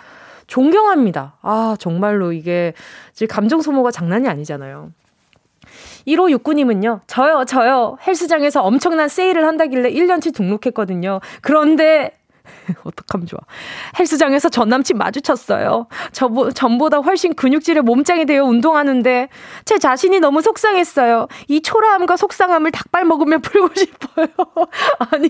존경합니다. 0.48 1.38
아, 1.42 1.76
정말로 1.80 2.32
이게 2.32 2.74
지금 3.14 3.34
감정 3.34 3.62
소모가 3.62 3.92
장난이 3.92 4.28
아니잖아요. 4.28 4.92
1569님은요, 6.08 7.02
저요, 7.08 7.46
저요. 7.46 7.98
헬스장에서 8.06 8.62
엄청난 8.62 9.08
세일을 9.08 9.46
한다길래 9.46 9.92
1년치 9.92 10.34
등록했거든요. 10.34 11.20
그런데 11.42 12.12
어떡하면 12.84 13.28
좋아. 13.28 13.40
헬스장에서 14.00 14.50
전 14.50 14.70
남친 14.70 14.98
마주쳤어요. 14.98 15.88
저, 16.12 16.30
전보다 16.54 16.98
훨씬 16.98 17.34
근육질의 17.36 17.84
몸짱이 17.84 18.26
되어 18.26 18.44
운동하는데 18.46 19.30
제 19.66 19.78
자신이 19.78 20.20
너무 20.20 20.42
속상했어요. 20.42 21.28
이 21.48 21.62
초라함과 21.62 22.18
속상함을 22.18 22.72
닭발 22.72 23.06
먹으면 23.06 23.42
풀고 23.46 23.70
싶어요. 23.76 24.28
아니, 25.12 25.30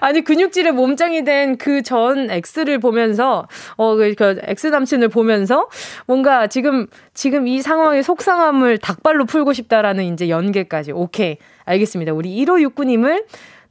아니, 0.00 0.22
근육질의 0.22 0.72
몸짱이 0.72 1.24
된 1.24 1.56
그 1.58 1.82
전 1.82 2.28
X를 2.30 2.78
보면서, 2.78 3.46
어, 3.76 3.94
그, 3.96 4.14
그 4.16 4.40
X 4.42 4.68
남친을 4.68 5.08
보면서 5.08 5.68
뭔가 6.06 6.46
지금, 6.46 6.86
지금 7.14 7.46
이 7.46 7.60
상황의 7.62 8.02
속상함을 8.02 8.78
닭발로 8.78 9.24
풀고 9.26 9.52
싶다라는 9.52 10.04
이제 10.12 10.28
연계까지. 10.28 10.92
오케이. 10.92 11.36
알겠습니다. 11.64 12.12
우리 12.12 12.34
1569님을 12.44 13.24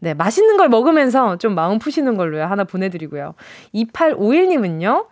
네, 0.05 0.13
맛있는 0.13 0.55
걸 0.57 0.69
먹으면서 0.69 1.37
좀 1.37 1.55
마음 1.55 1.79
푸시는 1.79 2.15
걸로요. 2.15 2.45
하나 2.45 2.63
보내드리고요. 2.63 3.33
2851님은요. 3.73 5.07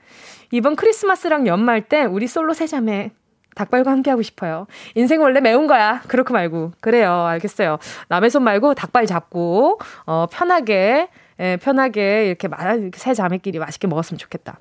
이번 0.52 0.76
크리스마스랑 0.76 1.48
연말 1.48 1.82
때 1.82 2.04
우리 2.04 2.28
솔로 2.28 2.54
세자매 2.54 3.10
닭발과 3.56 3.90
함께하고 3.90 4.22
싶어요. 4.22 4.68
인생 4.94 5.20
원래 5.24 5.40
매운 5.40 5.66
거야. 5.66 6.02
그렇고 6.08 6.34
말고. 6.34 6.74
그래요. 6.80 7.12
알겠어요. 7.12 7.80
남의 8.10 8.30
손 8.30 8.44
말고 8.44 8.76
닭발 8.76 9.08
잡고, 9.08 9.80
어, 10.06 10.28
편하게, 10.32 11.10
예, 11.40 11.58
편하게 11.58 12.28
이렇게 12.28 12.48
말, 12.48 12.92
세 12.96 13.14
자매끼리 13.14 13.60
맛있게 13.60 13.88
먹었으면 13.88 14.18
좋겠다. 14.18 14.60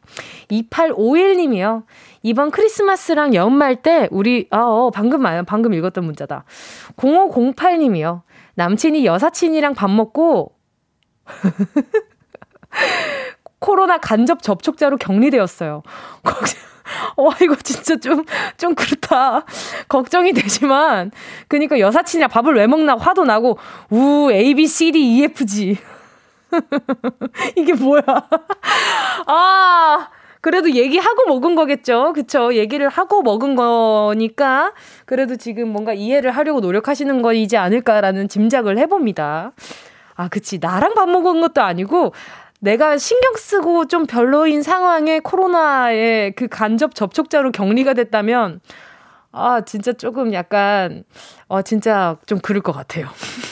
2851님이요. 0.51 1.85
이번 2.23 2.51
크리스마스랑 2.51 3.35
연말 3.35 3.83
때 3.83 4.09
우리, 4.11 4.49
아, 4.51 4.59
어, 4.59 4.91
방금, 4.91 5.23
방금 5.45 5.75
읽었던 5.75 6.05
문자다. 6.05 6.45
0508님이요. 6.97 8.23
남친이 8.55 9.07
여사친이랑 9.07 9.75
밥 9.75 9.91
먹고 9.91 10.53
코로나 13.59 13.99
간접 13.99 14.43
접촉자로 14.43 14.97
격리되었어요. 14.97 15.83
어, 17.17 17.31
이거 17.41 17.55
진짜 17.57 17.97
좀, 17.97 18.25
좀 18.57 18.75
그렇다. 18.75 19.45
걱정이 19.89 20.33
되지만, 20.33 21.13
그니까 21.49 21.79
여사친이랑 21.79 22.29
밥을 22.31 22.55
왜 22.55 22.67
먹나 22.67 22.97
화도 22.97 23.25
나고, 23.25 23.59
우, 23.91 24.31
A, 24.33 24.55
B, 24.55 24.67
C, 24.67 24.91
D, 24.91 24.99
E, 24.99 25.25
F, 25.25 25.47
G. 25.47 25.79
이게 27.57 27.73
뭐야. 27.75 28.03
아, 29.27 30.09
그래도 30.41 30.71
얘기하고 30.71 31.27
먹은 31.29 31.55
거겠죠. 31.55 32.13
그쵸? 32.15 32.55
얘기를 32.55 32.89
하고 32.89 33.23
먹은 33.23 33.55
거니까 33.55 34.73
그래도 35.07 35.37
지금 35.37 35.69
뭔가 35.69 35.93
이해를 35.93 36.31
하려고 36.33 36.61
노력하시는 36.61 37.23
거이지 37.23 37.57
않을까라는 37.57 38.29
짐작을 38.29 38.79
해봅니다. 38.79 39.53
아, 40.15 40.29
그치. 40.29 40.59
나랑 40.59 40.95
밥 40.95 41.09
먹은 41.09 41.41
것도 41.41 41.63
아니고 41.63 42.13
내가 42.61 42.97
신경 42.97 43.35
쓰고 43.35 43.87
좀 43.87 44.07
별로인 44.07 44.63
상황에 44.63 45.21
코로나의 45.21 46.33
그 46.33 46.49
간접 46.49 46.95
접촉자로 46.95 47.51
격리가 47.51 47.95
됐다면 47.95 48.61
아, 49.33 49.63
진짜 49.63 49.95
조금 49.95 50.35
약간, 50.35 51.05
어, 51.49 51.63
진짜 51.63 52.17
좀 52.27 52.39
그럴 52.39 52.63
것 52.63 52.73
같아요. 52.73 53.09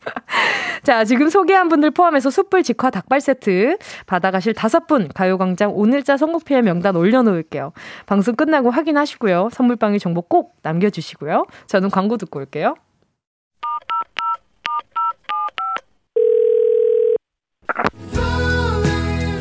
자, 0.82 1.04
지금 1.04 1.28
소개한 1.28 1.68
분들 1.68 1.90
포함해서 1.90 2.30
숯불 2.30 2.62
직화 2.62 2.90
닭발 2.90 3.20
세트 3.20 3.78
받아가실 4.06 4.54
다섯 4.54 4.86
분 4.86 5.08
가요광장 5.08 5.72
오늘자 5.74 6.16
선곡표에 6.16 6.62
명단 6.62 6.96
올려놓을게요. 6.96 7.72
방송 8.06 8.34
끝나고 8.34 8.70
확인하시고요. 8.70 9.50
선물방에 9.52 9.98
정보 9.98 10.22
꼭 10.22 10.56
남겨주시고요. 10.62 11.46
저는 11.66 11.90
광고 11.90 12.16
듣고 12.16 12.38
올게요. 12.38 12.74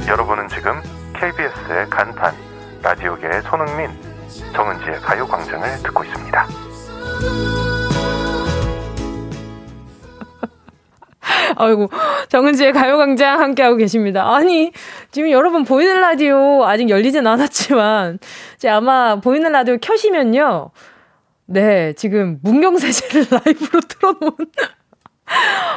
여러분은 0.07 0.47
지금 0.47 0.73
KBS의 1.13 1.89
간판 1.89 2.33
라디오계의 2.81 3.43
손흥민 3.43 3.89
정은지의 4.53 4.99
가요광장을 5.01 5.83
듣고 5.83 6.03
있습니다. 6.03 6.47
아이고, 11.55 11.89
정은지의 12.29 12.73
가요광장 12.73 13.39
함께하고 13.39 13.77
계십니다. 13.77 14.35
아니, 14.35 14.71
지금 15.11 15.31
여러분 15.31 15.63
보이는 15.63 15.99
라디오 15.99 16.65
아직 16.65 16.89
열리진 16.89 17.25
않았지만, 17.25 18.19
이제 18.55 18.69
아마 18.69 19.19
보이는 19.19 19.51
라디오 19.51 19.77
켜시면요. 19.77 20.71
네, 21.45 21.93
지금 21.93 22.39
문경세제를 22.43 23.25
라이브로 23.43 23.79
틀어놓은 23.81 24.31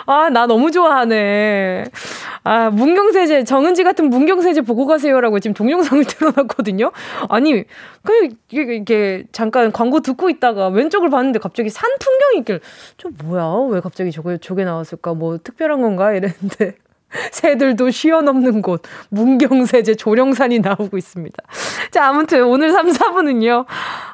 아, 0.07 0.31
나 0.31 0.47
너무 0.47 0.71
좋아하네. 0.71 1.85
아, 2.45 2.71
문경세제, 2.71 3.45
정은지 3.45 3.85
같은 3.85 4.11
문경세제 4.11 4.63
보고 4.63 4.87
가세요라고 4.87 5.39
지금 5.41 5.55
동영상을 5.55 6.05
틀어놨거든요. 6.07 6.91
아니, 7.29 7.65
그, 8.03 8.29
이게, 8.51 9.25
잠깐 9.33 9.71
광고 9.73 10.01
듣고 10.01 10.29
있다가 10.31 10.69
왼쪽을 10.69 11.11
봤는데 11.11 11.39
갑자기 11.39 11.71
산 11.71 11.89
풍경이 11.99 12.39
있길, 12.41 12.61
좀 12.97 13.17
뭐야? 13.25 13.69
왜 13.71 13.81
갑자기 13.81 14.11
저게, 14.11 14.39
저게 14.39 14.65
나왔을까? 14.65 15.15
뭐 15.15 15.39
특별한 15.39 15.83
건가? 15.83 16.13
이랬는데. 16.13 16.77
새들도 17.31 17.91
쉬어넘는 17.91 18.63
곳, 18.63 18.83
문경세제 19.11 19.95
조령산이 19.97 20.61
나오고 20.61 20.97
있습니다. 20.97 21.37
자, 21.91 22.09
아무튼 22.09 22.45
오늘 22.45 22.73
3, 22.73 22.89
4분은요. 22.89 23.67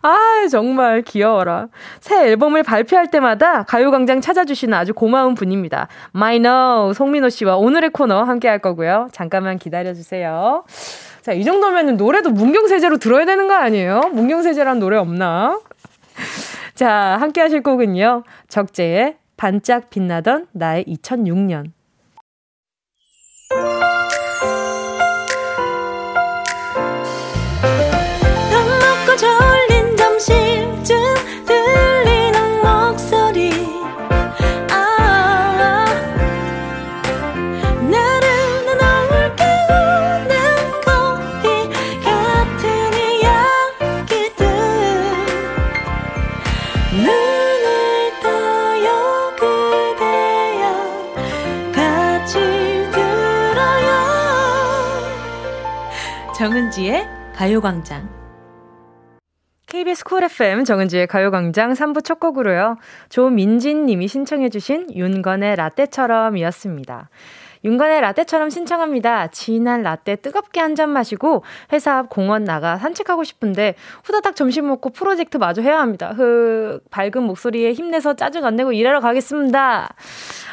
아, 0.02 0.46
정말 0.50 1.02
귀여워라. 1.02 1.68
새 2.00 2.28
앨범을 2.28 2.62
발표할 2.62 3.10
때마다 3.10 3.62
가요광장 3.64 4.20
찾아주시는 4.20 4.74
아주 4.74 4.94
고마운 4.94 5.34
분입니다. 5.34 5.88
마이너 6.12 6.92
송민호 6.94 7.28
씨와 7.28 7.56
오늘의 7.56 7.90
코너 7.90 8.22
함께 8.22 8.48
할 8.48 8.58
거고요. 8.58 9.08
잠깐만 9.12 9.58
기다려주세요. 9.58 10.64
자, 11.22 11.32
이 11.32 11.44
정도면 11.44 11.96
노래도 11.96 12.30
문경세제로 12.30 12.96
들어야 12.98 13.24
되는 13.24 13.48
거 13.48 13.54
아니에요? 13.54 14.00
문경세제란 14.12 14.78
노래 14.78 14.96
없나? 14.96 15.60
자, 16.74 17.16
함께 17.20 17.40
하실 17.40 17.62
곡은요. 17.62 18.22
적재의 18.48 19.16
반짝 19.36 19.90
빛나던 19.90 20.46
나의 20.52 20.84
2006년. 20.84 21.77
가요광장. 57.38 58.08
KBS 59.68 60.02
Cool 60.02 60.24
FM 60.24 60.64
정은지의 60.64 61.06
가요광장 61.06 61.72
3부 61.72 62.02
첫 62.02 62.18
곡으로요. 62.18 62.78
조민진 63.10 63.86
님이 63.86 64.08
신청해주신 64.08 64.92
윤건의 64.92 65.54
라떼처럼 65.54 66.36
이었습니다. 66.36 67.10
윤건의 67.64 68.00
라떼처럼 68.00 68.50
신청합니다. 68.50 69.28
진한 69.28 69.82
라떼 69.82 70.16
뜨겁게 70.16 70.60
한 70.60 70.74
잔 70.74 70.90
마시고 70.90 71.44
회사 71.72 71.98
앞 71.98 72.08
공원 72.08 72.44
나가 72.44 72.76
산책하고 72.76 73.22
싶은데 73.24 73.74
후다닥 74.04 74.36
점심 74.36 74.66
먹고 74.66 74.90
프로젝트 74.90 75.36
마저 75.38 75.62
해야 75.62 75.80
합니다. 75.80 76.12
흑 76.16 76.80
밝은 76.90 77.22
목소리에 77.22 77.72
힘내서 77.72 78.14
짜증 78.14 78.44
안 78.46 78.56
내고 78.56 78.72
일하러 78.72 79.00
가겠습니다. 79.00 79.94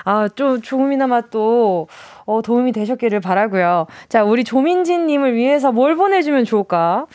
아, 0.05 0.27
좀 0.29 0.61
조금이나마 0.61 1.21
또 1.21 1.87
어, 2.25 2.41
도움이 2.41 2.71
되셨기를 2.71 3.19
바라고요. 3.19 3.87
자, 4.09 4.23
우리 4.23 4.43
조민진 4.43 5.07
님을 5.07 5.35
위해서 5.35 5.71
뭘 5.71 5.95
보내주면 5.95 6.45
좋을까? 6.45 7.05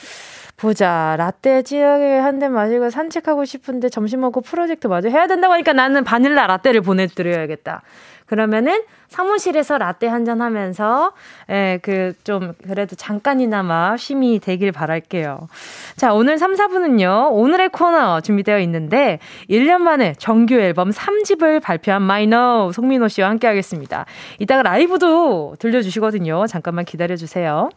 보자. 0.57 1.17
라떼 1.19 1.63
찌하게 1.63 2.19
한잔 2.19 2.53
마시고 2.53 2.91
산책하고 2.91 3.45
싶은데 3.45 3.89
점심 3.89 4.21
먹고 4.21 4.43
프로젝트 4.43 4.87
마저 4.87 5.09
해야 5.09 5.27
된다고 5.27 5.55
하니까 5.55 5.73
나는 5.73 6.05
바닐라 6.05 6.47
라떼를 6.47 6.83
보내드려야겠다. 6.83 7.83
그러면은 8.31 8.85
사무실에서 9.09 9.77
라떼 9.77 10.07
한 10.07 10.25
잔 10.25 10.41
하면서, 10.41 11.13
예, 11.51 11.81
그, 11.83 12.13
좀, 12.23 12.53
그래도 12.63 12.95
잠깐이나마 12.95 13.97
쉼이 13.97 14.39
되길 14.39 14.71
바랄게요. 14.71 15.49
자, 15.97 16.13
오늘 16.13 16.39
3, 16.39 16.55
4분은요, 16.55 17.31
오늘의 17.33 17.71
코너 17.71 18.21
준비되어 18.21 18.61
있는데, 18.61 19.19
1년 19.49 19.79
만에 19.79 20.15
정규 20.19 20.55
앨범 20.55 20.91
3집을 20.91 21.61
발표한 21.61 22.03
마이너 22.03 22.71
송민호 22.73 23.09
씨와 23.09 23.31
함께 23.31 23.47
하겠습니다. 23.49 24.05
이따가 24.39 24.63
라이브도 24.63 25.57
들려주시거든요. 25.59 26.47
잠깐만 26.47 26.85
기다려 26.85 27.17
주세요. 27.17 27.71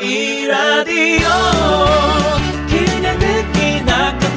이 0.00 0.46
라디오 0.46 2.37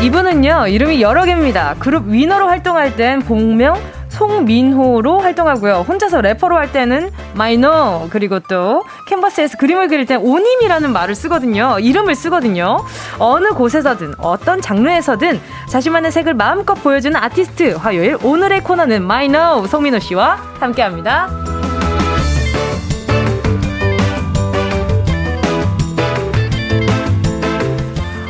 이분은요, 0.00 0.68
이름이 0.68 1.02
여러 1.02 1.24
개입니다. 1.24 1.74
그룹 1.80 2.06
위너로 2.06 2.46
활동할 2.46 2.94
땐 2.94 3.20
본명 3.20 3.76
송민호로 4.10 5.18
활동하고요. 5.18 5.84
혼자서 5.86 6.20
래퍼로 6.20 6.56
할 6.56 6.70
때는 6.72 7.10
마이너, 7.34 8.06
그리고 8.10 8.38
또 8.40 8.84
캔버스에서 9.08 9.58
그림을 9.58 9.88
그릴 9.88 10.06
땐 10.06 10.18
오님이라는 10.18 10.92
말을 10.92 11.14
쓰거든요. 11.14 11.78
이름을 11.80 12.14
쓰거든요. 12.14 12.84
어느 13.18 13.48
곳에서든, 13.48 14.14
어떤 14.18 14.60
장르에서든 14.60 15.40
자신만의 15.68 16.12
색을 16.12 16.34
마음껏 16.34 16.74
보여주는 16.74 17.16
아티스트 17.16 17.74
화요일 17.74 18.16
오늘의 18.22 18.62
코너는 18.62 19.02
마이너 19.04 19.66
송민호 19.66 19.98
씨와 19.98 20.38
함께 20.60 20.82
합니다. 20.82 21.28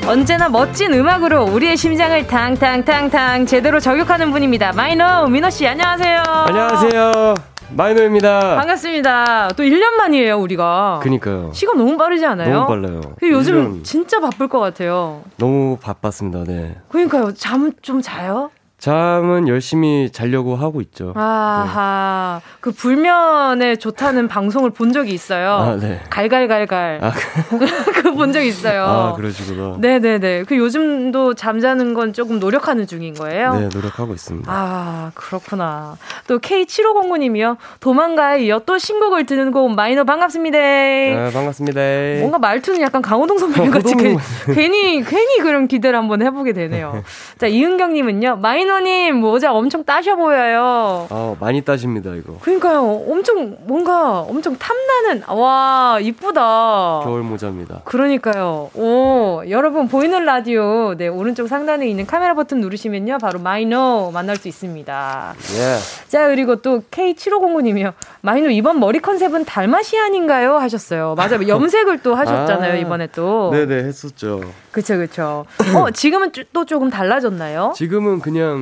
언제나 0.08 0.48
멋진 0.48 0.94
음악으로 0.94 1.44
우리의 1.44 1.76
심장을 1.76 2.26
탕탕탕탕 2.26 3.44
제대로 3.44 3.78
저격하는 3.78 4.30
분입니다. 4.30 4.72
마이너 4.72 5.26
민호 5.26 5.50
씨 5.50 5.66
안녕하세요. 5.68 6.22
안녕하세요. 6.26 7.34
마이너입니다. 7.70 8.56
반갑습니다. 8.56 9.48
또 9.48 9.62
1년 9.62 9.90
만이에요, 9.98 10.38
우리가. 10.38 11.00
그니까요. 11.02 11.50
시간 11.52 11.76
너무 11.76 11.98
빠르지 11.98 12.24
않아요? 12.24 12.54
너무 12.54 12.66
빨라요. 12.66 13.00
요즘 13.22 13.82
진짜 13.82 14.18
바쁠 14.20 14.48
것 14.48 14.58
같아요. 14.58 15.20
너무 15.36 15.76
바빴습니다, 15.78 16.44
네. 16.50 16.76
그러니까요. 16.88 17.34
잠 17.34 17.70
좀 17.82 18.00
자요? 18.00 18.50
잠은 18.78 19.48
열심히 19.48 20.08
자려고 20.12 20.54
하고 20.54 20.80
있죠. 20.80 21.12
아하. 21.16 22.40
네. 22.40 22.50
그 22.60 22.70
불면에 22.70 23.74
좋다는 23.74 24.28
방송을 24.28 24.70
본 24.70 24.92
적이 24.92 25.12
있어요. 25.14 25.50
아, 25.50 25.76
네. 25.76 26.00
갈갈갈갈. 26.10 27.00
아, 27.02 27.12
그본 28.02 28.32
적 28.32 28.40
있어요. 28.40 28.84
아, 28.84 29.12
그러시구나. 29.14 29.78
네네네. 29.80 30.44
그 30.44 30.56
요즘도 30.56 31.34
잠자는 31.34 31.92
건 31.94 32.12
조금 32.12 32.38
노력하는 32.38 32.86
중인 32.86 33.14
거예요? 33.14 33.54
네, 33.54 33.68
노력하고 33.74 34.14
있습니다. 34.14 34.48
아, 34.50 35.10
그렇구나. 35.14 35.96
또 36.28 36.38
K7509님이요. 36.38 37.56
도망가요. 37.80 38.60
또 38.60 38.78
신곡을 38.78 39.26
듣는 39.26 39.50
곡 39.50 39.74
마이너 39.74 40.04
반갑습니다. 40.04 40.56
네, 40.56 41.30
반갑습니다. 41.32 41.80
뭔가 42.20 42.38
말투는 42.38 42.80
약간 42.80 43.02
강호동 43.02 43.38
선배님 43.38 43.72
같이 43.72 43.94
어, 43.94 44.52
괜히, 44.54 45.02
괜히 45.02 45.38
그런 45.42 45.66
기대를 45.66 45.98
한번 45.98 46.22
해보게 46.22 46.52
되네요. 46.52 47.02
자, 47.38 47.48
이은경님은요. 47.48 48.36
마이너 48.36 48.67
이민호님 48.72 49.16
모자 49.16 49.52
엄청 49.52 49.82
따셔 49.82 50.14
보여요. 50.14 51.06
아 51.10 51.34
많이 51.40 51.62
따십니다 51.62 52.14
이거. 52.14 52.36
그러니까요. 52.40 52.82
엄청 53.08 53.56
뭔가 53.62 54.20
엄청 54.20 54.56
탐나는 54.58 55.22
와 55.28 55.98
이쁘다. 56.00 57.00
겨울 57.02 57.22
모자입니다. 57.22 57.80
그러니까요. 57.84 58.70
오 58.74 59.42
여러분 59.48 59.88
보이는 59.88 60.22
라디오 60.24 60.94
네 60.96 61.08
오른쪽 61.08 61.48
상단에 61.48 61.88
있는 61.88 62.06
카메라 62.06 62.34
버튼 62.34 62.60
누르시면요 62.60 63.18
바로 63.18 63.38
마이너 63.38 64.10
만날 64.12 64.36
수 64.36 64.48
있습니다. 64.48 65.34
예. 65.56 66.08
자 66.08 66.28
그리고 66.28 66.56
또 66.56 66.82
K7509님이요. 66.90 67.94
마이너 68.20 68.50
이번 68.50 68.78
머리 68.80 68.98
컨셉은 69.00 69.46
달마시안인가요 69.46 70.56
하셨어요. 70.58 71.14
맞아요. 71.16 71.38
염색을 71.48 72.00
또 72.02 72.14
하셨잖아요 72.14 72.72
아, 72.72 72.76
이번에 72.76 73.08
또. 73.14 73.50
네네 73.50 73.84
했었죠. 73.84 74.42
그쵸 74.72 74.98
그쵸. 74.98 75.44
어 75.74 75.90
지금은 75.90 76.32
또 76.52 76.64
조금 76.66 76.90
달라졌나요? 76.90 77.72
지금은 77.74 78.20
그냥 78.20 78.57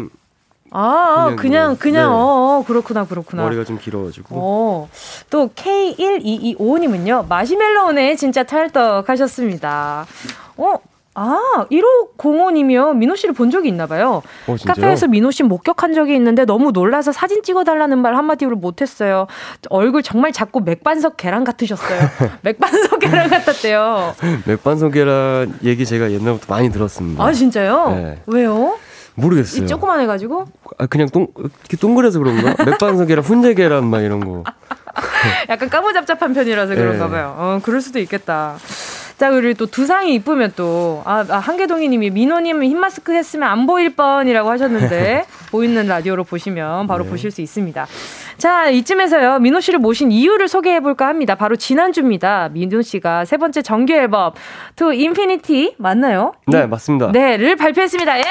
아, 0.70 1.24
그냥, 1.24 1.36
그냥, 1.36 1.76
그냥, 1.76 2.10
네. 2.10 2.14
어, 2.14 2.18
어, 2.18 2.64
그렇구나, 2.66 3.06
그렇구나. 3.06 3.42
머리가 3.44 3.64
좀 3.64 3.78
길어가지고. 3.78 4.36
어. 4.38 4.88
또, 5.30 5.48
K1225님은요, 5.48 7.28
마시멜로네 7.28 8.16
진짜 8.16 8.44
찰떡 8.44 9.08
하셨습니다. 9.08 10.06
어, 10.56 10.74
아, 11.18 11.64
1505님이요. 11.70 12.94
민호 12.94 13.16
씨를 13.16 13.34
본 13.34 13.50
적이 13.50 13.68
있나 13.68 13.86
봐요. 13.86 14.22
어, 14.46 14.56
카페에서 14.66 15.08
민호 15.08 15.30
씨 15.30 15.42
목격한 15.44 15.94
적이 15.94 16.14
있는데 16.14 16.44
너무 16.44 16.72
놀라서 16.72 17.10
사진 17.10 17.42
찍어달라는 17.42 17.98
말 17.98 18.14
한마디로 18.14 18.56
못했어요. 18.56 19.26
얼굴 19.70 20.02
정말 20.02 20.32
작고 20.32 20.60
맥반석 20.60 21.16
계란 21.16 21.44
같으셨어요. 21.44 22.00
맥반석 22.42 23.00
계란 23.00 23.30
같았대요. 23.30 24.14
맥반석 24.44 24.92
계란 24.92 25.58
얘기 25.64 25.86
제가 25.86 26.12
옛날부터 26.12 26.52
많이 26.52 26.70
들었습니다. 26.70 27.24
아, 27.24 27.32
진짜요? 27.32 27.88
네. 27.96 28.18
왜요? 28.26 28.76
모르겠어요. 29.16 29.64
이 29.64 29.66
조그만 29.66 30.00
해가지고? 30.00 30.46
아 30.78 30.86
그냥 30.86 31.08
동 31.08 31.26
이렇게 31.38 31.76
동그래서 31.76 32.18
그런가? 32.18 32.64
맥반석 32.64 33.08
계란, 33.08 33.24
훈제 33.24 33.54
계란 33.54 33.86
막 33.86 34.00
이런 34.00 34.20
거. 34.20 34.44
약간 35.48 35.68
까무잡잡한 35.68 36.32
편이라서 36.34 36.74
그런가 36.74 37.06
네. 37.06 37.10
봐요. 37.12 37.34
어, 37.36 37.60
그럴 37.62 37.80
수도 37.80 37.98
있겠다. 37.98 38.56
자, 39.18 39.30
그리고 39.30 39.54
또 39.56 39.66
두상이 39.66 40.14
이쁘면 40.14 40.52
또, 40.56 41.02
아, 41.06 41.24
아 41.28 41.38
한계동이 41.38 41.88
님이 41.88 42.10
민호님 42.10 42.62
흰 42.62 42.78
마스크 42.78 43.14
했으면 43.14 43.48
안 43.48 43.66
보일 43.66 43.94
뻔이라고 43.94 44.50
하셨는데, 44.50 45.24
보이는 45.50 45.86
라디오로 45.86 46.24
보시면 46.24 46.86
바로 46.86 47.04
네. 47.04 47.10
보실 47.10 47.30
수 47.30 47.40
있습니다. 47.40 47.86
자, 48.36 48.68
이쯤에서요, 48.68 49.38
민호 49.38 49.60
씨를 49.60 49.78
모신 49.78 50.12
이유를 50.12 50.48
소개해 50.48 50.80
볼까 50.80 51.08
합니다. 51.08 51.34
바로 51.34 51.56
지난주입니다. 51.56 52.50
민호 52.52 52.82
씨가 52.82 53.24
세 53.24 53.38
번째 53.38 53.62
정규 53.62 53.94
앨범, 53.94 54.32
To 54.76 54.88
Infinity, 54.88 55.74
맞나요? 55.78 56.34
네, 56.46 56.66
맞습니다. 56.66 57.12
네, 57.12 57.38
를 57.38 57.56
발표했습니다. 57.56 58.18
예! 58.18 58.22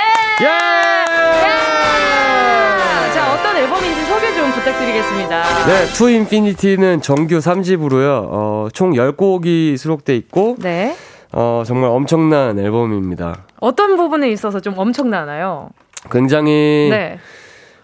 예! 0.41 0.45
예! 0.45 2.34
소개 4.15 4.33
좀 4.33 4.49
부탁드리겠습니다. 4.49 5.43
네, 5.65 5.85
To 5.97 6.07
Infinity는 6.07 7.01
정규 7.01 7.39
3집으로요, 7.39 8.27
어, 8.29 8.67
총 8.71 8.93
10곡이 8.93 9.75
수록돼 9.75 10.15
있고, 10.15 10.55
네. 10.59 10.95
어, 11.33 11.63
정말 11.65 11.89
엄청난 11.89 12.57
앨범입니다. 12.57 13.43
어떤 13.59 13.97
부분에 13.97 14.31
있어서 14.31 14.61
좀 14.61 14.73
엄청나나요? 14.77 15.69
굉장히, 16.09 16.87
네. 16.89 17.19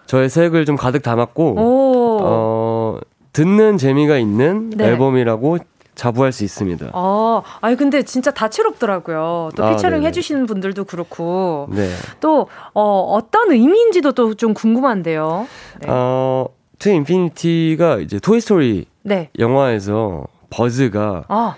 저의 0.06 0.30
색을 0.30 0.64
좀 0.64 0.76
가득 0.76 1.02
담았고 1.02 1.56
어, 1.58 2.98
듣는 3.34 3.76
재미가 3.76 4.16
있는 4.16 4.70
네. 4.70 4.86
앨범이라고 4.86 5.58
자부할 5.94 6.32
수 6.32 6.42
있습니다. 6.44 6.90
아, 6.92 7.42
아니 7.60 7.76
근데 7.76 8.02
진짜 8.02 8.30
다채롭더라고요. 8.30 9.50
또 9.54 9.64
아, 9.64 9.70
피처링 9.70 10.02
해주시는 10.04 10.46
분들도 10.46 10.84
그렇고 10.84 11.68
네. 11.70 11.88
또 12.20 12.48
어, 12.74 13.00
어떤 13.12 13.52
의미인지도 13.52 14.12
또 14.12 14.32
좀 14.34 14.54
궁금한데요. 14.54 15.46
네. 15.80 15.88
어, 15.90 16.46
To 16.78 16.88
Infinity가 16.90 17.98
이제 17.98 18.18
토이 18.18 18.40
스토리 18.40 18.86
네. 19.02 19.28
영화에서 19.38 20.24
버즈가 20.50 21.24
아. 21.28 21.54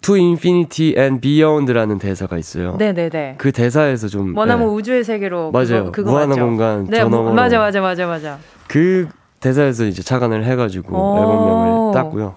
To 0.00 0.14
Infinity 0.14 0.94
and 0.96 1.20
Beyond라는 1.20 1.98
대사가 1.98 2.38
있어요. 2.38 2.76
네네네. 2.76 3.34
그 3.36 3.52
대사에서 3.52 4.08
좀 4.08 4.34
원하면 4.36 4.68
네. 4.68 4.72
우주의 4.74 5.04
세계로 5.04 5.50
맞아요. 5.50 5.66
그거, 5.86 5.90
그거 5.90 6.10
무한한 6.12 6.28
맞죠? 6.30 6.44
공간 6.46 6.84
네, 6.88 6.98
전원 7.00 7.34
맞아 7.34 7.58
맞아 7.58 7.80
맞아 7.80 8.06
맞아. 8.06 8.38
그 8.68 9.08
대사에서 9.40 9.84
이제 9.84 10.02
착안을 10.02 10.44
해가지고 10.44 11.18
앨범명을 11.18 11.92
땄고요. 11.94 12.36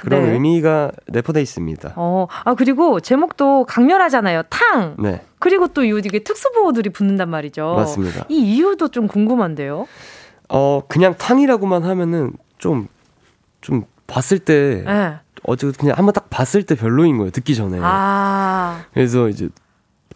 그런 0.00 0.24
네. 0.24 0.32
의미가 0.32 0.92
내포돼 1.06 1.40
있습니다. 1.40 1.92
어, 1.96 2.26
아 2.44 2.54
그리고 2.54 3.00
제목도 3.00 3.64
강렬하잖아요. 3.64 4.42
탕. 4.50 4.96
네. 4.98 5.22
그리고 5.38 5.68
또 5.68 5.84
이게 5.84 6.18
특수 6.18 6.50
보호들이 6.52 6.90
붙는단 6.90 7.28
말이죠. 7.30 7.74
맞습니다. 7.76 8.24
이 8.28 8.56
이유도 8.56 8.88
좀 8.88 9.06
궁금한데요. 9.06 9.86
어 10.48 10.82
그냥 10.88 11.14
탕이라고만 11.16 11.84
하면은 11.84 12.32
좀좀 12.58 12.88
좀 13.60 13.84
봤을 14.06 14.38
때 14.38 14.82
네. 14.84 15.16
어제 15.44 15.72
그냥 15.78 15.96
한번 15.96 16.12
딱 16.12 16.28
봤을 16.30 16.64
때 16.64 16.74
별로인 16.74 17.18
거예요. 17.18 17.30
듣기 17.30 17.54
전에. 17.54 17.78
아. 17.80 18.84
그래서 18.92 19.28
이제 19.28 19.48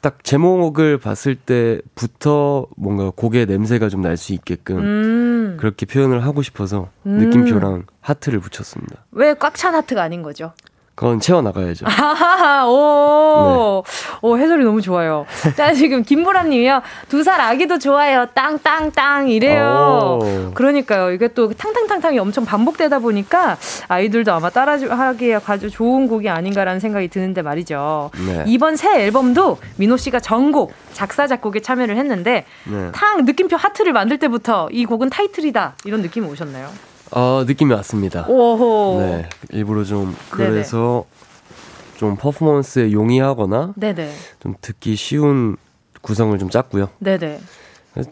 딱 0.06 0.22
제목을 0.22 0.98
봤을 0.98 1.34
때부터 1.34 2.68
뭔가 2.76 3.10
곡의 3.10 3.46
냄새가 3.46 3.88
좀 3.88 4.02
날 4.02 4.16
수 4.16 4.32
있게끔 4.34 4.78
음. 4.78 5.56
그렇게 5.58 5.84
표현을 5.84 6.22
하고 6.24 6.42
싶어서 6.42 6.90
음. 7.06 7.18
느낌표랑 7.18 7.86
하트를 8.00 8.38
붙였습니다. 8.38 9.04
왜 9.10 9.34
꽉 9.34 9.54
찬 9.56 9.74
하트가 9.74 10.04
아닌 10.04 10.22
거죠? 10.22 10.52
그건 10.96 11.20
채워나가야죠. 11.20 11.84
오, 12.68 13.82
네. 13.84 14.18
오, 14.22 14.38
해설이 14.38 14.64
너무 14.64 14.80
좋아요. 14.80 15.26
자, 15.54 15.74
지금 15.74 16.02
김보람 16.02 16.48
님이요. 16.48 16.80
두 17.10 17.22
살 17.22 17.38
아기도 17.40 17.78
좋아요. 17.78 18.26
땅, 18.34 18.58
땅, 18.60 18.90
땅. 18.92 19.28
이래요. 19.28 20.18
오. 20.22 20.50
그러니까요. 20.54 21.10
이게 21.12 21.28
또 21.28 21.52
탕탕탕탕이 21.52 22.18
엄청 22.18 22.44
반복되다 22.46 23.00
보니까 23.00 23.58
아이들도 23.88 24.32
아마 24.32 24.48
따라하기에 24.48 25.40
아주 25.46 25.70
좋은 25.70 26.08
곡이 26.08 26.28
아닌가라는 26.30 26.80
생각이 26.80 27.08
드는데 27.08 27.42
말이죠. 27.42 28.10
네. 28.26 28.44
이번 28.46 28.76
새 28.76 29.02
앨범도 29.02 29.58
민호 29.76 29.96
씨가 29.98 30.20
전곡, 30.20 30.72
작사, 30.94 31.26
작곡에 31.26 31.60
참여를 31.60 31.96
했는데 31.98 32.46
네. 32.64 32.90
탕, 32.92 33.24
느낌표 33.26 33.56
하트를 33.56 33.92
만들 33.92 34.18
때부터 34.18 34.68
이 34.70 34.86
곡은 34.86 35.10
타이틀이다. 35.10 35.74
이런 35.84 36.00
느낌이 36.00 36.26
오셨나요? 36.26 36.70
어, 37.12 37.44
느낌이 37.46 37.72
왔습니다. 37.74 38.26
오호. 38.28 39.00
네. 39.00 39.28
일부러 39.50 39.84
좀 39.84 40.16
그래서 40.30 41.04
네네. 41.08 41.96
좀 41.98 42.16
퍼포먼스에 42.16 42.92
용이하거나 42.92 43.72
네네. 43.76 44.12
좀 44.40 44.54
듣기 44.60 44.96
쉬운 44.96 45.56
구성을 46.02 46.36
좀 46.38 46.50
짰고요. 46.50 46.90
네네. 46.98 47.40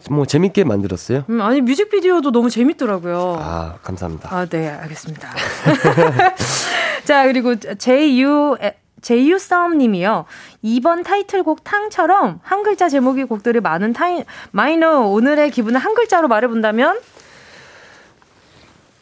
뭐 0.09 0.25
재밌게 0.25 0.63
만들었어요. 0.63 1.25
음, 1.29 1.41
아니 1.41 1.61
뮤직비디오도 1.61 2.31
너무 2.31 2.49
재밌더라고요. 2.49 3.37
아 3.39 3.75
감사합니다. 3.83 4.35
아 4.35 4.47
네 4.47 4.69
알겠습니다. 4.69 5.29
자 7.05 7.25
그리고 7.27 7.53
JU 7.77 8.57
제이유 9.01 9.37
썸님이요. 9.37 10.25
이번 10.63 11.03
타이틀곡 11.03 11.63
탕처럼 11.63 12.39
한 12.41 12.63
글자 12.63 12.89
제목의 12.89 13.25
곡들이 13.25 13.59
많은 13.59 13.93
타이, 13.93 14.23
마이너 14.49 15.01
오늘의 15.01 15.51
기분을 15.51 15.79
한 15.79 15.93
글자로 15.93 16.27
말해본다면 16.27 16.99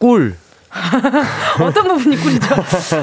꿀. 0.04 0.36
어떤 1.62 1.88
부분이 1.88 2.18
꿀이죠? 2.18 2.56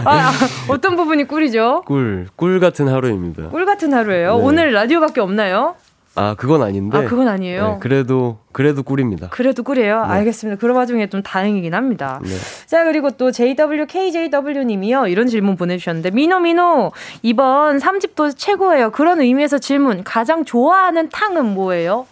아, 0.05 0.11
아, 0.11 0.33
어떤 0.69 0.97
부분이 0.97 1.25
꿀이죠? 1.25 1.85
꿀, 1.87 2.29
꿀 2.37 2.61
같은 2.61 2.89
하루입니다. 2.89 3.49
꿀 3.49 3.65
같은 3.65 3.95
하루예요. 3.95 4.37
네. 4.37 4.43
오늘 4.43 4.73
라디오밖에 4.75 5.23
없나요? 5.23 5.77
아, 6.15 6.35
그건 6.37 6.61
아닌데. 6.63 6.99
아, 6.99 7.05
그건 7.05 7.29
아니에요. 7.29 7.67
네, 7.69 7.77
그래도 7.81 8.41
그래도 8.53 8.83
꿀입니다. 8.83 9.31
그래도 9.31 9.63
꿀이에요. 9.63 10.03
네. 10.03 10.13
알겠습니다. 10.13 10.61
그런 10.61 10.77
와중에 10.77 11.09
좀 11.09 11.23
다행이긴 11.23 11.73
합니다. 11.73 12.21
네. 12.23 12.37
자, 12.67 12.85
그리고 12.85 13.13
또 13.13 13.33
JWKJW 13.33 14.65
님이요. 14.65 15.07
이런 15.07 15.27
질문 15.27 15.57
보내 15.57 15.79
주셨는데 15.79 16.11
민호 16.11 16.41
민호 16.41 16.93
이번 17.23 17.79
3집도 17.79 18.37
최고예요. 18.37 18.91
그런 18.91 19.23
의미에서 19.23 19.57
질문. 19.57 20.05
가장 20.05 20.45
좋아하는 20.45 21.09
탕은 21.09 21.47
뭐예요? 21.55 22.07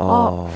아. 0.00 0.02
아. 0.02 0.48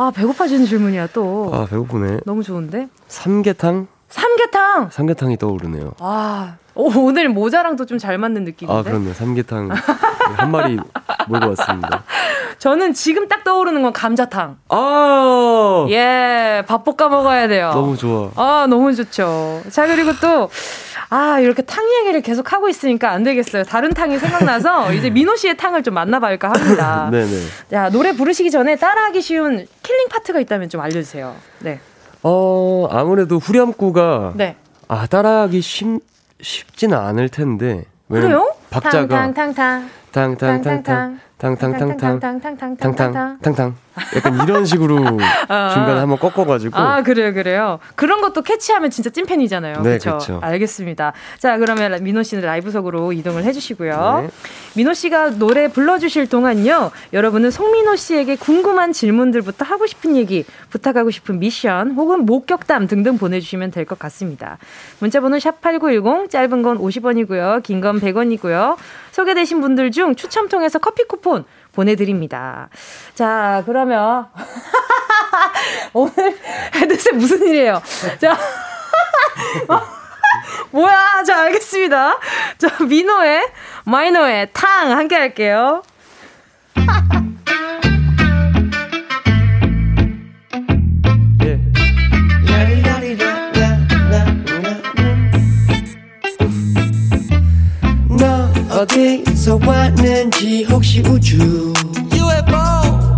아, 0.00 0.12
배고파지는 0.14 0.64
질문이야, 0.66 1.08
또. 1.12 1.50
아, 1.52 1.66
배고프네. 1.68 2.20
너무 2.24 2.44
좋은데? 2.44 2.86
삼계탕? 3.08 3.88
삼계탕! 4.08 4.90
삼계탕이 4.92 5.36
떠오르네요. 5.38 5.94
아, 5.98 6.54
오, 6.76 7.10
늘 7.10 7.28
모자랑도 7.28 7.84
좀 7.84 7.98
잘 7.98 8.16
맞는 8.16 8.44
느낌인데? 8.44 8.78
아, 8.78 8.82
그렇네. 8.84 9.12
삼계탕 9.12 9.70
한 9.72 10.50
마리 10.52 10.78
몰고 11.26 11.48
왔습니다. 11.48 12.04
저는 12.60 12.94
지금 12.94 13.26
딱 13.26 13.42
떠오르는 13.42 13.82
건 13.82 13.92
감자탕. 13.92 14.58
아. 14.68 15.86
예, 15.90 16.62
밥 16.68 16.84
볶아 16.84 17.08
먹어야 17.08 17.48
돼요. 17.48 17.70
너무 17.74 17.96
좋아. 17.96 18.30
아, 18.36 18.66
너무 18.70 18.94
좋죠. 18.94 19.62
자, 19.70 19.88
그리고 19.88 20.12
또 20.20 20.48
아, 21.10 21.40
이렇게 21.40 21.62
탕 21.62 21.84
얘기를 22.00 22.20
계속 22.20 22.52
하고 22.52 22.68
있으니까 22.68 23.10
안 23.10 23.22
되겠어요. 23.22 23.64
다른 23.64 23.94
탕이 23.94 24.18
생각나서 24.18 24.92
이제 24.94 25.08
민호 25.10 25.36
씨의 25.36 25.56
탕을 25.56 25.82
좀 25.82 25.94
만나볼까 25.94 26.50
합니다. 26.52 27.08
네네. 27.10 27.30
자, 27.70 27.88
노래 27.90 28.12
부르시기 28.12 28.50
전에 28.50 28.76
따라하기 28.76 29.20
쉬운 29.22 29.66
killing 29.82 30.08
part가 30.08 30.40
있다면 30.40 30.68
좀 30.68 30.80
알려주세요. 30.80 31.34
네. 31.60 31.80
어, 32.22 32.88
아무래도 32.90 33.38
후렴구가. 33.38 34.32
네. 34.36 34.56
아, 34.88 35.06
따라하기 35.06 35.60
쉽, 35.60 36.00
쉽지는 36.40 36.98
않을 36.98 37.28
텐데. 37.28 37.84
그래요? 38.10 38.54
박자가. 38.70 39.06
탕탕탕탕. 39.06 39.90
탕탕탕탕. 40.12 41.20
탕탕탕탕탕탕탕탕탕탕탕. 41.38 43.74
약간 44.14 44.40
이런 44.44 44.64
식으로 44.64 44.96
아, 45.48 45.70
중간에 45.74 45.98
한번 46.00 46.18
꺾어가지고. 46.18 46.76
아 46.78 47.02
그래요 47.02 47.32
그래요. 47.34 47.78
그런 47.96 48.20
것도 48.20 48.42
캐치하면 48.42 48.90
진짜 48.90 49.10
찐팬이잖아요. 49.10 49.82
네 49.82 49.98
그렇죠 49.98 50.38
알겠습니다. 50.40 51.12
자 51.38 51.58
그러면 51.58 52.02
민호 52.04 52.22
씨는 52.22 52.44
라이브석으로 52.44 53.12
이동을 53.12 53.42
해주시고요. 53.44 54.20
네. 54.22 54.28
민호 54.76 54.94
씨가 54.94 55.30
노래 55.30 55.66
불러주실 55.68 56.28
동안요 56.28 56.92
여러분은 57.12 57.50
송민호 57.50 57.96
씨에게 57.96 58.36
궁금한 58.36 58.92
질문들부터 58.92 59.64
하고 59.64 59.86
싶은 59.88 60.14
얘기 60.16 60.44
부탁하고 60.70 61.10
싶은 61.10 61.40
미션 61.40 61.90
혹은 61.92 62.24
목격담 62.24 62.86
등등 62.86 63.18
보내주시면 63.18 63.72
될 63.72 63.84
것 63.88 63.98
같습니다. 63.98 64.58
문자번호 65.00 65.38
샵 65.40 65.60
#8910 65.62 66.30
짧은 66.30 66.62
건 66.62 66.78
50원이고요 66.78 67.62
긴 67.64 67.80
건 67.80 67.98
100원이고요. 68.00 68.76
소개되신 69.12 69.60
분들 69.60 69.90
중 69.92 70.14
추첨 70.14 70.48
통해서 70.48 70.78
커피 70.78 71.02
쿠폰 71.04 71.27
보내드립니다. 71.72 72.68
자, 73.14 73.62
그러면 73.66 74.26
오늘 75.92 76.38
헤드셋 76.74 77.14
무슨 77.16 77.46
일이에요? 77.46 77.80
자, 78.20 78.36
뭐야? 80.70 81.22
자, 81.24 81.42
알겠습니다. 81.42 82.18
자, 82.58 82.84
민호의 82.84 83.46
마이너의 83.84 84.50
탕 84.52 84.90
함께 84.90 85.16
할게요. 85.16 85.82
어디서 98.78 99.58
왔는지 99.66 100.62
혹시 100.70 101.00
우주? 101.00 101.36
UFO 102.14 103.16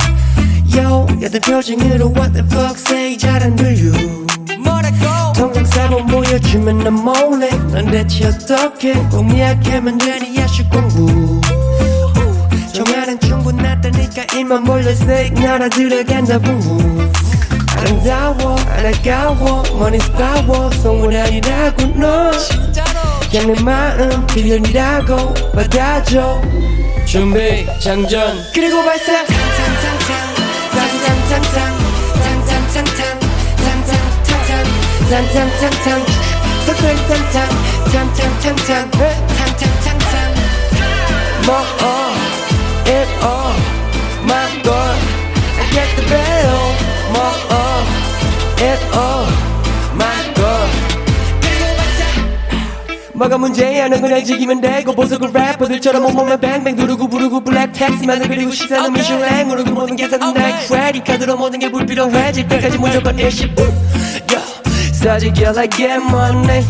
Yo 0.75 1.07
야단 1.23 1.39
표정으로 1.43 2.15
what 2.17 2.33
the 2.33 2.43
fuck 2.51 2.81
say 2.81 3.19
잘안 3.19 3.57
들려 3.57 3.93
뭐라고 4.59 5.35
통장 5.35 5.63
사본 5.67 6.07
보여주면 6.07 6.79
난 6.79 6.95
몰래. 6.95 7.51
난 7.75 7.91
대체 7.91 8.29
어떻게 8.29 8.95
꼭 9.11 9.31
예약하면 9.37 9.99
되니 9.99 10.35
야식 10.39 10.71
공부. 10.71 11.39
정화는 12.73 13.21
충분하다니까 13.21 14.39
입만 14.39 14.65
몰려 14.65 14.95
스테이크 14.95 15.41
날아 15.41 15.69
들어간다 15.69 16.39
붕붕. 16.39 17.13
아름다워 17.77 18.57
안 18.57 18.87
아까워 18.87 19.63
머니 19.79 19.99
스파워 20.01 20.71
소문 20.71 21.15
아니라고 21.15 21.85
너 21.97 22.33
그냥 23.31 23.53
내 23.53 23.63
마음 23.63 24.27
빌런이라고 24.27 25.35
받아줘 25.55 26.43
준비 27.07 27.65
장전 27.81 28.43
그리고 28.53 28.83
발사 28.83 29.25
bill 46.11 46.75
more 47.13 47.37
it 48.63 48.81
all 48.97 49.40
뭐가 53.21 53.37
문제야? 53.37 53.87
넌 53.89 54.01
그냥 54.01 54.25
즐기면 54.25 54.63
되고 54.63 54.95
보석은 54.95 55.31
래퍼들처럼 55.31 56.07
온몸에 56.07 56.41
뱅뱅 56.41 56.75
누르고 56.75 57.07
부르고 57.07 57.45
블랙 57.45 57.71
택시만을 57.73 58.27
그리고 58.27 58.51
식사는 58.51 58.91
미슐랭으로 58.95 59.65
그 59.65 59.69
모든 59.69 59.95
계산은 59.95 60.33
내 60.33 60.67
크레딧 60.67 61.05
카드로 61.05 61.37
모든 61.37 61.59
게 61.59 61.71
불필요해질 61.71 62.49
때까지 62.49 62.79
무조건 62.79 63.19
일시 63.19 63.47
사직 64.95 65.35
girl 65.35 65.59
I 65.59 65.69
get 65.69 66.03
money. 66.09 66.65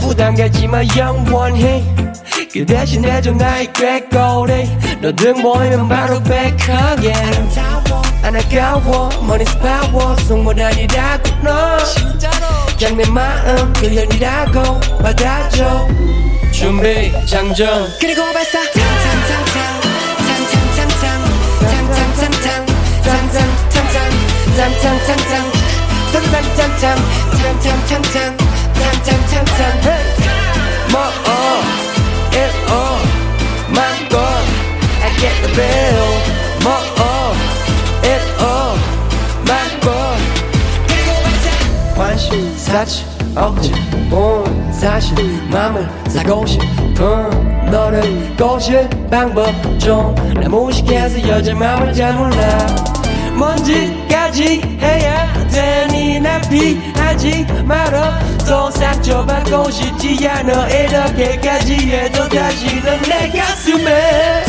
부담 0.00 0.34
갖지 0.34 0.66
마 0.66 0.80
영원히 0.96 1.84
그 2.50 2.64
대신 2.64 3.04
해줘 3.04 3.32
나의 3.32 3.70
꾀꼬리. 3.74 4.70
너등 5.02 5.42
모이면 5.42 5.86
바로 5.86 6.22
back 6.22 6.56
again 6.96 7.50
안 8.22 8.36
아까워 8.36 9.10
money's 9.22 9.52
power 9.60 10.16
속물 10.24 10.62
아니라고 10.62 11.22
너 11.42 11.76
그냥 12.78 12.96
내 12.96 13.04
마음 13.10 13.72
빌런이라고 13.72 14.80
받아줘 15.02 15.88
준비 16.52 17.12
장전 17.26 17.88
그리고 18.00 18.22
발사 18.32 18.60
more 30.92 31.12
it 32.34 32.52
all 32.70 32.98
my 33.72 34.08
God 34.10 34.44
I 35.00 35.10
get 35.18 35.34
the 35.42 35.48
bill 35.56 36.42
it 36.64 37.41
관심 42.02 42.52
사치 42.56 43.04
억지. 43.36 43.72
온 44.10 44.72
사실 44.72 45.14
맘을 45.48 45.88
사고 46.08 46.44
싶은 46.44 47.70
너를 47.70 48.36
꼬실 48.36 48.90
방법 49.08 49.46
좀나 49.78 50.48
무식해서 50.48 51.28
여자 51.28 51.54
맘을 51.54 51.94
잘 51.94 52.12
몰라. 52.14 52.66
뭔지까지 53.38 54.78
해야 54.80 55.32
되니 55.48 56.18
나 56.18 56.40
피하지 56.40 57.46
말아. 57.64 58.18
또싹 58.48 59.00
좁아고 59.00 59.70
싶지 59.70 60.28
않아. 60.28 60.68
이렇게까지 60.70 61.74
해도 61.74 62.28
다시는 62.28 63.02
내 63.02 63.30
가슴에. 63.30 64.42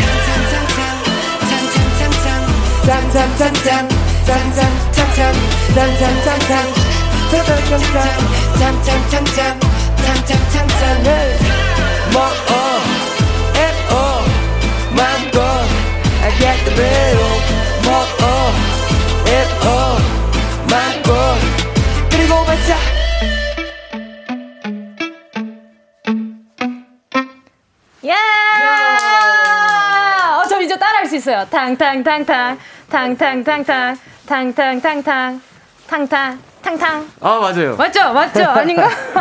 짠짠짠짠 2.84 3.90
짠짠 4.26 4.84
탕탕탕탕 7.34 7.98
탕탕탕탕 8.60 9.60
탕탕탕탕 10.06 11.44
어쩜 30.44 30.62
이제 30.62 30.78
따라할 30.78 31.08
수 31.08 31.16
있어요. 31.16 31.48
탕탕탕탕. 31.50 32.60
탕탕탕탕. 32.90 33.98
탕탕탕탕. 34.28 35.42
탕탕. 35.88 36.53
탕탕. 36.64 37.08
아, 37.22 37.40
맞아요. 37.40 37.76
맞죠? 37.76 38.12
맞죠? 38.14 38.44
아닌가? 38.44 38.90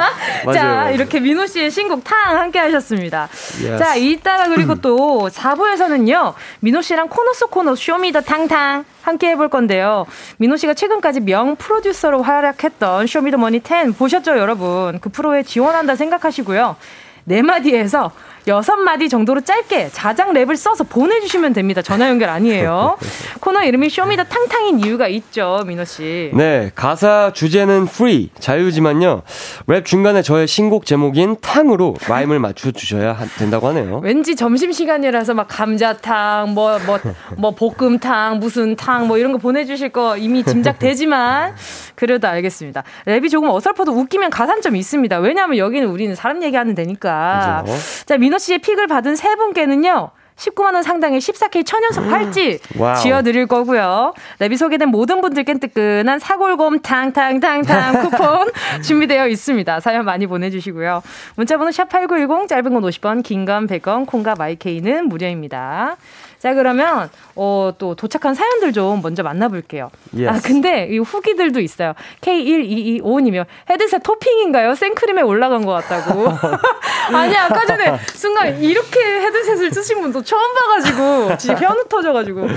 맞아요, 0.47 0.53
자, 0.55 0.64
맞아요. 0.64 0.95
이렇게 0.95 1.20
민호 1.20 1.47
씨의 1.47 1.70
신곡 1.70 2.03
탕 2.05 2.38
함께 2.38 2.59
하셨습니다. 2.59 3.28
Yes. 3.62 3.78
자, 3.78 3.97
이따가 3.97 4.49
그리고 4.49 4.76
또 4.76 5.28
4부에서는요, 5.34 6.32
민호 6.61 6.80
씨랑 6.80 7.09
코너 7.09 7.32
속 7.34 7.51
코너 7.51 7.74
쇼미더 7.74 8.22
탕탕 8.22 8.84
함께 9.03 9.28
해볼 9.30 9.49
건데요. 9.51 10.07
민호 10.38 10.57
씨가 10.57 10.74
최근까지 10.74 11.20
명 11.20 11.57
프로듀서로 11.57 12.22
활약했던 12.22 13.07
쇼미더머니 13.07 13.61
10 13.66 13.99
보셨죠, 13.99 14.38
여러분? 14.38 14.99
그 15.01 15.11
프로에 15.11 15.43
지원한다 15.43 15.97
생각하시고요. 15.97 16.76
네 17.24 17.43
마디에서 17.43 18.11
여섯 18.49 18.76
마디 18.76 19.09
정도로 19.09 19.40
짧게 19.43 19.90
자작 19.90 20.30
랩을 20.30 20.57
써서 20.57 20.84
보내주시면 20.84 21.53
됩니다. 21.53 21.82
전화 21.82 22.09
연결 22.09 22.28
아니에요. 22.28 22.97
코너 23.40 23.62
이름이 23.64 23.88
쇼미더 23.88 24.24
탕탕인 24.24 24.80
이유가 24.80 25.07
있죠, 25.09 25.62
민호 25.66 25.84
씨. 25.84 26.30
네, 26.34 26.70
가사 26.74 27.32
주제는 27.32 27.84
free 27.88 28.30
자유지만요. 28.38 29.22
랩 29.66 29.84
중간에 29.84 30.22
저의 30.22 30.47
신곡 30.47 30.86
제목인 30.86 31.36
탕으로 31.40 31.95
라임을 32.09 32.38
맞춰 32.40 32.70
주셔야 32.72 33.16
된다고 33.38 33.68
하네요. 33.68 34.01
왠지 34.03 34.34
점심 34.34 34.72
시간이라서 34.72 35.34
막 35.34 35.47
감자탕, 35.49 36.55
뭐 36.55 36.78
뭐뭐 36.80 37.01
뭐 37.36 37.55
볶음탕, 37.55 38.38
무슨 38.40 38.76
탕, 38.76 39.07
뭐 39.07 39.18
이런 39.18 39.32
거 39.32 39.38
보내주실 39.38 39.90
거 39.90 40.16
이미 40.16 40.43
짐작되지만 40.45 41.55
그래도 41.95 42.26
알겠습니다. 42.28 42.82
랩이 43.07 43.30
조금 43.30 43.51
어설퍼도 43.51 43.93
웃기면 43.93 44.30
가산점이 44.30 44.78
있습니다. 44.78 45.18
왜냐하면 45.18 45.59
여기는 45.59 45.86
우리는 45.88 46.14
사람 46.14 46.43
얘기하는 46.43 46.74
데니까. 46.74 47.62
그죠? 47.64 47.76
자, 48.07 48.16
민호 48.16 48.32
씨의 48.39 48.59
픽을 48.59 48.87
받은 48.87 49.16
세 49.16 49.35
분께는요. 49.37 50.11
19만 50.35 50.74
원 50.74 50.83
상당의 50.83 51.20
14K 51.20 51.64
천연석 51.64 52.09
팔찌 52.09 52.59
지어드릴 52.97 53.47
거고요. 53.47 54.14
랩이 54.41 54.57
소개된 54.57 54.89
모든 54.89 55.20
분들께 55.20 55.55
뜨끈한 55.59 56.18
사골곰 56.18 56.80
탕탕탕탕 56.80 58.01
쿠폰 58.11 58.51
준비되어 58.83 59.28
있습니다. 59.28 59.80
사연 59.80 60.05
많이 60.05 60.26
보내주시고요. 60.26 61.03
문자번호 61.37 61.70
샵8910 61.70 62.49
짧은 62.49 62.72
건 62.74 62.83
50원, 62.83 63.22
긴 63.22 63.45
건 63.45 63.66
100원, 63.66 64.07
콩과 64.07 64.35
마이케이는 64.37 65.09
무료입니다. 65.09 65.97
자, 66.43 66.55
그러면, 66.55 67.09
어, 67.36 67.72
또 67.78 67.95
도착한 67.95 68.34
사연들 68.34 68.72
좀 68.72 69.01
먼저 69.01 69.22
만나볼게요. 69.22 69.93
Yes. 70.12 70.28
아, 70.28 70.40
근데 70.45 70.88
이 70.90 70.99
후기들도 70.99 71.61
있어요. 71.61 71.93
K1225님이요. 72.20 73.47
헤드셋 73.70 74.03
토핑인가요? 74.03 74.74
생크림에 74.74 75.22
올라간 75.22 75.64
것 75.64 75.70
같다고. 75.70 76.26
아니, 77.14 77.36
아까 77.36 77.64
전에 77.64 77.97
순간 78.14 78.61
이렇게 78.61 78.99
헤드셋을 79.20 79.70
쓰신 79.70 80.01
분도 80.01 80.20
처음 80.24 80.43
봐가지고, 80.53 81.36
진짜 81.38 81.64
현우 81.64 81.84
터져가지고. 81.88 82.49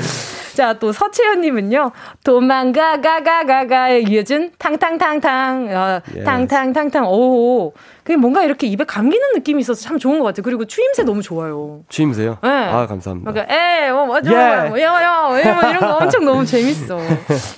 자, 0.55 0.73
또 0.73 0.91
서채연님은요. 0.91 1.91
도망가, 2.23 3.01
가, 3.01 3.21
가, 3.21 3.43
가, 3.43 3.67
가에 3.67 3.99
이어진 3.99 4.51
탕탕탕탕, 4.57 5.67
어. 5.69 6.01
탕탕탕탕, 6.23 7.05
오. 7.05 7.71
그게 8.06 8.18
뭔가 8.18 8.43
이렇게 8.43 8.68
입에 8.68 8.84
감기는 8.84 9.34
느낌이 9.34 9.62
있어서 9.62 9.82
참 9.82 9.97
좋은 9.97 10.20
것 10.20 10.26
같아요. 10.26 10.43
그리고 10.43 10.64
추임새 10.66 11.01
너무 11.01 11.24
좋아요. 11.24 11.82
추임새요? 11.89 12.38
네. 12.43 12.49
아, 12.49 12.86
감사합니다. 12.86 13.32
그러니까, 13.32 13.51
에, 13.56 13.91
뭐, 13.91 14.06
맞아, 14.06 14.32
yeah. 14.32 14.70
뭐, 14.70 14.80
야, 14.80 15.01
야, 15.01 15.24
뭐 15.28 15.39
이런 15.39 15.80
거 15.80 15.97
엄청 15.97 16.24
너무 16.24 16.45
재밌어. 16.45 16.99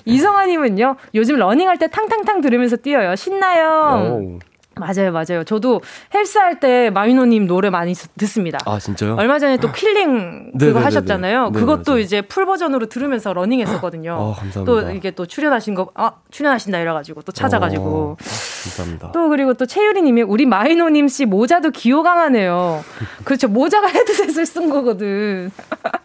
이성아님은요, 0.06 0.96
요즘 1.16 1.36
러닝할 1.36 1.78
때 1.78 1.90
탕탕탕 1.90 2.40
들으면서 2.40 2.78
뛰어요. 2.78 3.14
신나요. 3.18 4.20
오. 4.22 4.40
맞아요, 4.80 5.12
맞아요. 5.12 5.44
저도 5.44 5.82
헬스할 6.14 6.60
때 6.60 6.90
마이노님 6.90 7.48
노래 7.48 7.70
많이 7.70 7.94
듣습니다. 8.18 8.60
아, 8.66 8.80
진짜요? 8.80 9.16
얼마 9.16 9.40
전에 9.40 9.58
또 9.58 9.72
Killing 9.72 10.52
그거 10.58 10.66
네네네네. 10.66 10.84
하셨잖아요. 10.84 11.44
네네, 11.52 11.60
그것도 11.60 11.92
맞아요. 11.94 12.02
이제 12.02 12.22
full 12.22 12.46
버전으로 12.46 12.88
들으면서 12.88 13.34
러닝 13.34 13.60
했었거든요. 13.62 14.14
아, 14.36 14.40
감사합니다. 14.40 14.64
또 14.66 14.92
이게 14.92 15.12
또 15.12 15.26
출연하신 15.26 15.76
거, 15.76 15.90
아, 15.96 16.12
출연하신다 16.32 16.80
이래가지고 16.80 17.22
또 17.24 17.32
찾아가지고. 17.32 17.84
오, 17.84 18.12
어, 18.12 18.18
감사합니다. 18.64 19.12
또 19.12 19.30
그리고 19.30 19.54
또 19.54 19.66
채유리 19.66 20.02
님이 20.02 20.22
우리 20.22 20.46
마이노님 20.46 21.08
씨 21.08 21.26
모자도 21.26 21.72
기호강하네요. 21.72 22.84
그렇죠. 23.24 23.48
모자가 23.48 23.88
헤드셋을 23.88 24.46
쓴 24.46 24.70
거거든. 24.70 25.52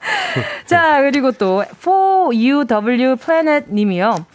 자, 0.66 1.00
그리고 1.02 1.32
또 1.32 1.64
4UW 1.82 3.18
플래닛 3.18 3.64
님이요. 3.70 4.26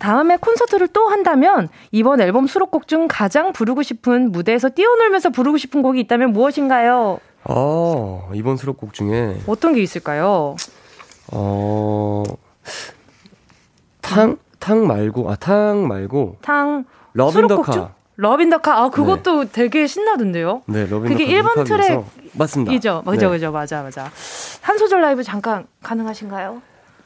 다음에 0.00 0.36
콘서트를 0.38 0.88
또 0.88 1.08
한다면 1.08 1.68
이번 1.92 2.20
앨범 2.20 2.46
수록곡 2.48 2.88
중 2.88 3.06
가장 3.06 3.52
부르고 3.52 3.82
싶은 3.82 4.32
무대에서 4.32 4.70
뛰어놀면서 4.70 5.30
부르고 5.30 5.58
싶은 5.58 5.82
곡이 5.82 6.00
있다면 6.00 6.32
무엇인가요? 6.32 7.20
어, 7.44 8.30
이번 8.34 8.56
수록곡 8.56 8.92
중에 8.94 9.36
어떤 9.46 9.74
게 9.74 9.82
있을까요? 9.82 10.56
어, 11.32 12.24
탕, 14.00 14.38
탕 14.58 14.86
말고, 14.86 15.30
아, 15.30 15.36
탕 15.36 15.86
말고. 15.86 16.38
탕. 16.42 16.84
LOVE 17.12 17.39
IN 17.39 17.53
DA 17.53 17.67
CAR. 17.67 17.94
LOVE 18.16 18.38
IN 18.38 18.49
DA 18.49 18.60
CAR. 18.60 18.82
아, 18.82 18.88
그것도 18.88 19.44
네. 19.44 19.50
되게 19.52 19.86
신나던데요? 19.86 20.62
네, 20.66 20.86
LOVE 20.86 20.93
IN 20.93 20.97
DA 20.97 21.01
CAR. 21.01 21.08
그게 21.08 21.26
1번 21.26 21.66
트랙. 21.66 22.04
맞습니다. 22.32 22.72
이죠. 22.72 23.02
그죠, 23.06 23.26
네. 23.26 23.36
그죠. 23.36 23.52
맞아, 23.52 23.82
맞아. 23.82 24.10
한 24.62 24.78
소절 24.78 25.00
라이브 25.00 25.22
잠깐 25.22 25.66
가능하신가요? 25.82 26.62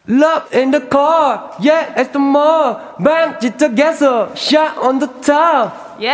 Love 0.07 0.53
in 0.53 0.71
the 0.71 0.81
car, 0.81 1.51
yeah, 1.61 1.95
it's 1.97 2.11
the 2.13 2.19
more. 2.19 2.77
Bang, 3.01 3.39
together, 3.41 4.29
shot 4.37 4.77
on 4.77 4.99
the 4.99 5.09
top. 5.23 5.73
예! 6.03 6.13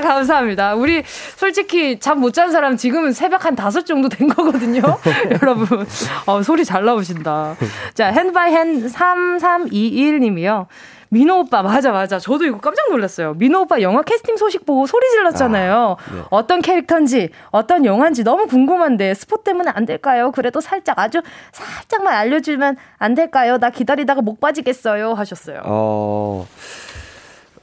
감사합니다. 0.00 0.74
우리 0.74 1.02
솔직히 1.36 1.98
잠 2.00 2.18
못 2.20 2.32
잔 2.32 2.50
사람 2.50 2.76
지금은 2.78 3.12
새벽 3.12 3.44
한 3.44 3.54
다섯 3.54 3.84
정도 3.84 4.08
된 4.08 4.28
거거든요. 4.28 4.80
여러분. 5.42 5.86
어, 6.24 6.42
소리 6.42 6.64
잘 6.64 6.84
나오신다. 6.86 7.56
자, 7.92 8.06
핸바이 8.08 8.52
핸 8.52 8.86
3321님이요. 8.88 10.66
민호 11.12 11.40
오빠 11.40 11.62
맞아 11.62 11.92
맞아 11.92 12.18
저도 12.18 12.46
이거 12.46 12.58
깜짝 12.58 12.88
놀랐어요 12.88 13.34
민호 13.34 13.60
오빠 13.60 13.82
영화 13.82 14.02
캐스팅 14.02 14.38
소식 14.38 14.64
보고 14.64 14.86
소리 14.86 15.10
질렀잖아요 15.10 15.96
아, 16.00 16.14
네. 16.14 16.22
어떤 16.30 16.62
캐릭터인지 16.62 17.28
어떤 17.50 17.84
영화인지 17.84 18.24
너무 18.24 18.46
궁금한데 18.46 19.12
스포 19.12 19.42
때문에 19.42 19.70
안 19.74 19.84
될까요 19.84 20.32
그래도 20.32 20.62
살짝 20.62 20.98
아주 20.98 21.20
살짝만 21.52 22.14
알려주면 22.14 22.78
안 22.96 23.14
될까요 23.14 23.58
나 23.58 23.68
기다리다가 23.68 24.22
목 24.22 24.40
빠지겠어요 24.40 25.12
하셨어요 25.12 25.60
어, 25.66 26.46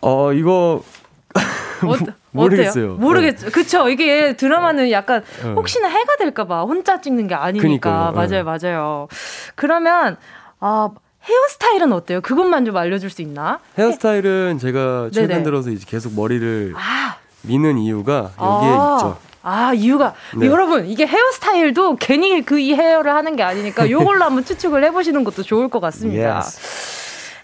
어 0.01 0.33
이거 0.33 0.83
어, 1.83 1.95
모르겠어요. 2.31 2.95
모르겠죠. 2.95 3.45
네. 3.45 3.51
그쵸. 3.51 3.89
이게 3.89 4.35
드라마는 4.35 4.91
약간 4.91 5.23
네. 5.41 5.53
혹시나 5.53 5.87
해가 5.87 6.17
될까봐 6.17 6.63
혼자 6.63 6.99
찍는 6.99 7.27
게 7.27 7.35
아니니까. 7.35 7.61
그러니까요. 7.61 8.11
맞아요, 8.11 8.27
네. 8.29 8.43
맞아요. 8.43 9.07
그러면, 9.55 10.17
아, 10.59 10.89
헤어스타일은 11.29 11.93
어때요? 11.93 12.21
그것만 12.21 12.65
좀 12.65 12.75
알려줄 12.75 13.09
수 13.09 13.21
있나? 13.21 13.59
헤어스타일은 13.77 14.57
제가 14.59 15.09
최근 15.13 15.27
네네. 15.29 15.43
들어서 15.43 15.69
이제 15.69 15.85
계속 15.87 16.13
머리를 16.15 16.73
아. 16.75 17.15
미는 17.43 17.77
이유가 17.77 18.31
여기에 18.41 18.69
아. 18.69 18.95
있죠. 18.97 19.17
아, 19.41 19.73
이유가. 19.73 20.13
네. 20.35 20.47
여러분, 20.47 20.85
이게 20.87 21.05
헤어스타일도 21.07 21.95
괜히 21.97 22.41
그 22.43 22.59
이 22.59 22.73
헤어를 22.73 23.13
하는 23.13 23.35
게 23.37 23.43
아니니까 23.43 23.87
요걸로 23.91 24.25
한번 24.25 24.43
추측을 24.43 24.83
해보시는 24.85 25.23
것도 25.23 25.43
좋을 25.43 25.69
것 25.69 25.79
같습니다. 25.79 26.35
Yes. 26.39 26.59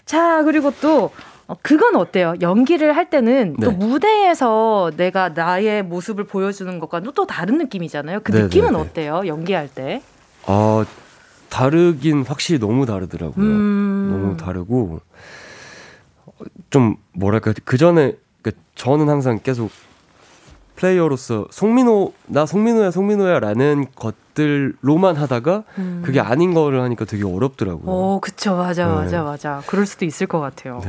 자, 0.04 0.42
그리고 0.42 0.72
또, 0.82 1.10
어, 1.48 1.54
그건 1.62 1.96
어때요? 1.96 2.34
연기를 2.42 2.94
할 2.96 3.08
때는 3.08 3.54
네. 3.58 3.64
또 3.64 3.70
무대에서 3.72 4.90
내가 4.96 5.30
나의 5.30 5.82
모습을 5.84 6.24
보여주는 6.24 6.78
것과 6.80 7.00
또 7.14 7.26
다른 7.26 7.56
느낌이잖아요. 7.58 8.20
그 8.22 8.32
네네네. 8.32 8.44
느낌은 8.48 8.76
어때요? 8.76 9.22
연기할 9.26 9.68
때? 9.68 10.02
어, 10.42 10.84
다르긴 11.48 12.24
확실히 12.26 12.58
너무 12.58 12.86
다르더라고요. 12.86 13.46
음. 13.46 14.08
너무 14.10 14.36
다르고 14.36 15.00
좀 16.70 16.96
뭐랄까 17.12 17.52
그 17.64 17.76
전에 17.76 18.16
그 18.42 18.52
저는 18.74 19.08
항상 19.08 19.40
계속 19.42 19.70
플레이어로서 20.76 21.46
송민호 21.50 22.12
나 22.26 22.44
송민호야 22.44 22.90
송민호야라는 22.90 23.86
것들로만 23.94 25.16
하다가 25.16 25.64
음. 25.78 26.02
그게 26.04 26.20
아닌 26.20 26.52
거를 26.52 26.82
하니까 26.82 27.06
되게 27.06 27.24
어렵더라고요. 27.24 27.84
어, 27.86 28.20
그쵸, 28.20 28.56
맞아, 28.56 28.86
네. 28.86 28.94
맞아, 28.94 29.22
맞아. 29.22 29.62
그럴 29.66 29.86
수도 29.86 30.04
있을 30.04 30.26
것 30.26 30.38
같아요. 30.40 30.82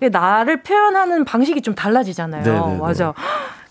네. 0.00 0.08
나를 0.08 0.62
표현하는 0.62 1.24
방식이 1.24 1.62
좀 1.62 1.74
달라지잖아요. 1.76 2.42
네네네. 2.42 2.66
네, 2.66 2.72
네. 2.72 2.80
맞아. 2.80 3.14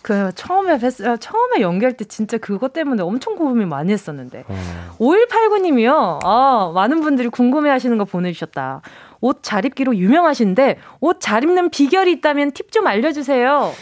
그 0.07 0.31
처음에 0.35 0.77
뵀, 0.77 1.05
어, 1.05 1.17
처음에 1.17 1.59
연기할 1.59 1.97
때 1.97 2.05
진짜 2.05 2.37
그것 2.37 2.71
때문에 2.71 3.03
엄청 3.03 3.35
고민 3.35 3.67
많이 3.67 3.91
했었는데. 3.91 4.45
어. 4.47 4.55
5189님이요. 4.99 6.19
아, 6.23 6.71
많은 6.73 7.01
분들이 7.01 7.27
궁금해 7.27 7.69
하시는 7.69 7.97
거 7.97 8.05
보내주셨다. 8.05 8.81
옷 9.19 9.39
잘 9.43 9.65
입기로 9.65 9.97
유명하신데, 9.97 10.77
옷 11.01 11.19
잘 11.19 11.43
입는 11.43 11.71
비결이 11.71 12.09
있다면 12.13 12.51
팁 12.51 12.71
좀 12.71 12.87
알려주세요. 12.87 13.73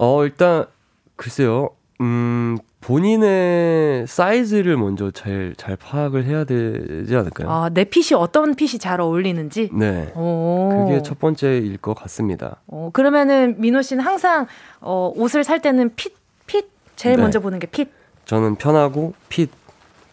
어, 0.00 0.24
일단, 0.24 0.66
글쎄요. 1.14 1.68
음, 2.00 2.58
본인의 2.82 4.06
사이즈를 4.08 4.76
먼저 4.76 5.10
잘, 5.12 5.54
잘 5.56 5.76
파악을 5.76 6.24
해야 6.24 6.44
되지 6.44 7.14
않을까요? 7.16 7.48
아, 7.48 7.68
내 7.72 7.84
핏이 7.84 8.14
어떤 8.16 8.54
핏이 8.54 8.78
잘 8.80 9.00
어울리는지? 9.00 9.70
네. 9.72 10.12
오. 10.16 10.84
그게 10.86 11.00
첫 11.02 11.18
번째일 11.20 11.78
것 11.78 11.94
같습니다. 11.94 12.56
어, 12.66 12.90
그러면은 12.92 13.54
민호 13.58 13.82
씨는 13.82 14.04
항상 14.04 14.46
어, 14.80 15.12
옷을 15.14 15.44
살 15.44 15.62
때는 15.62 15.92
핏, 15.94 16.12
핏 16.46 16.68
제일 16.96 17.16
네. 17.16 17.22
먼저 17.22 17.38
보는 17.38 17.60
게 17.60 17.68
핏. 17.68 17.88
저는 18.24 18.56
편하고 18.56 19.14
핏, 19.28 19.50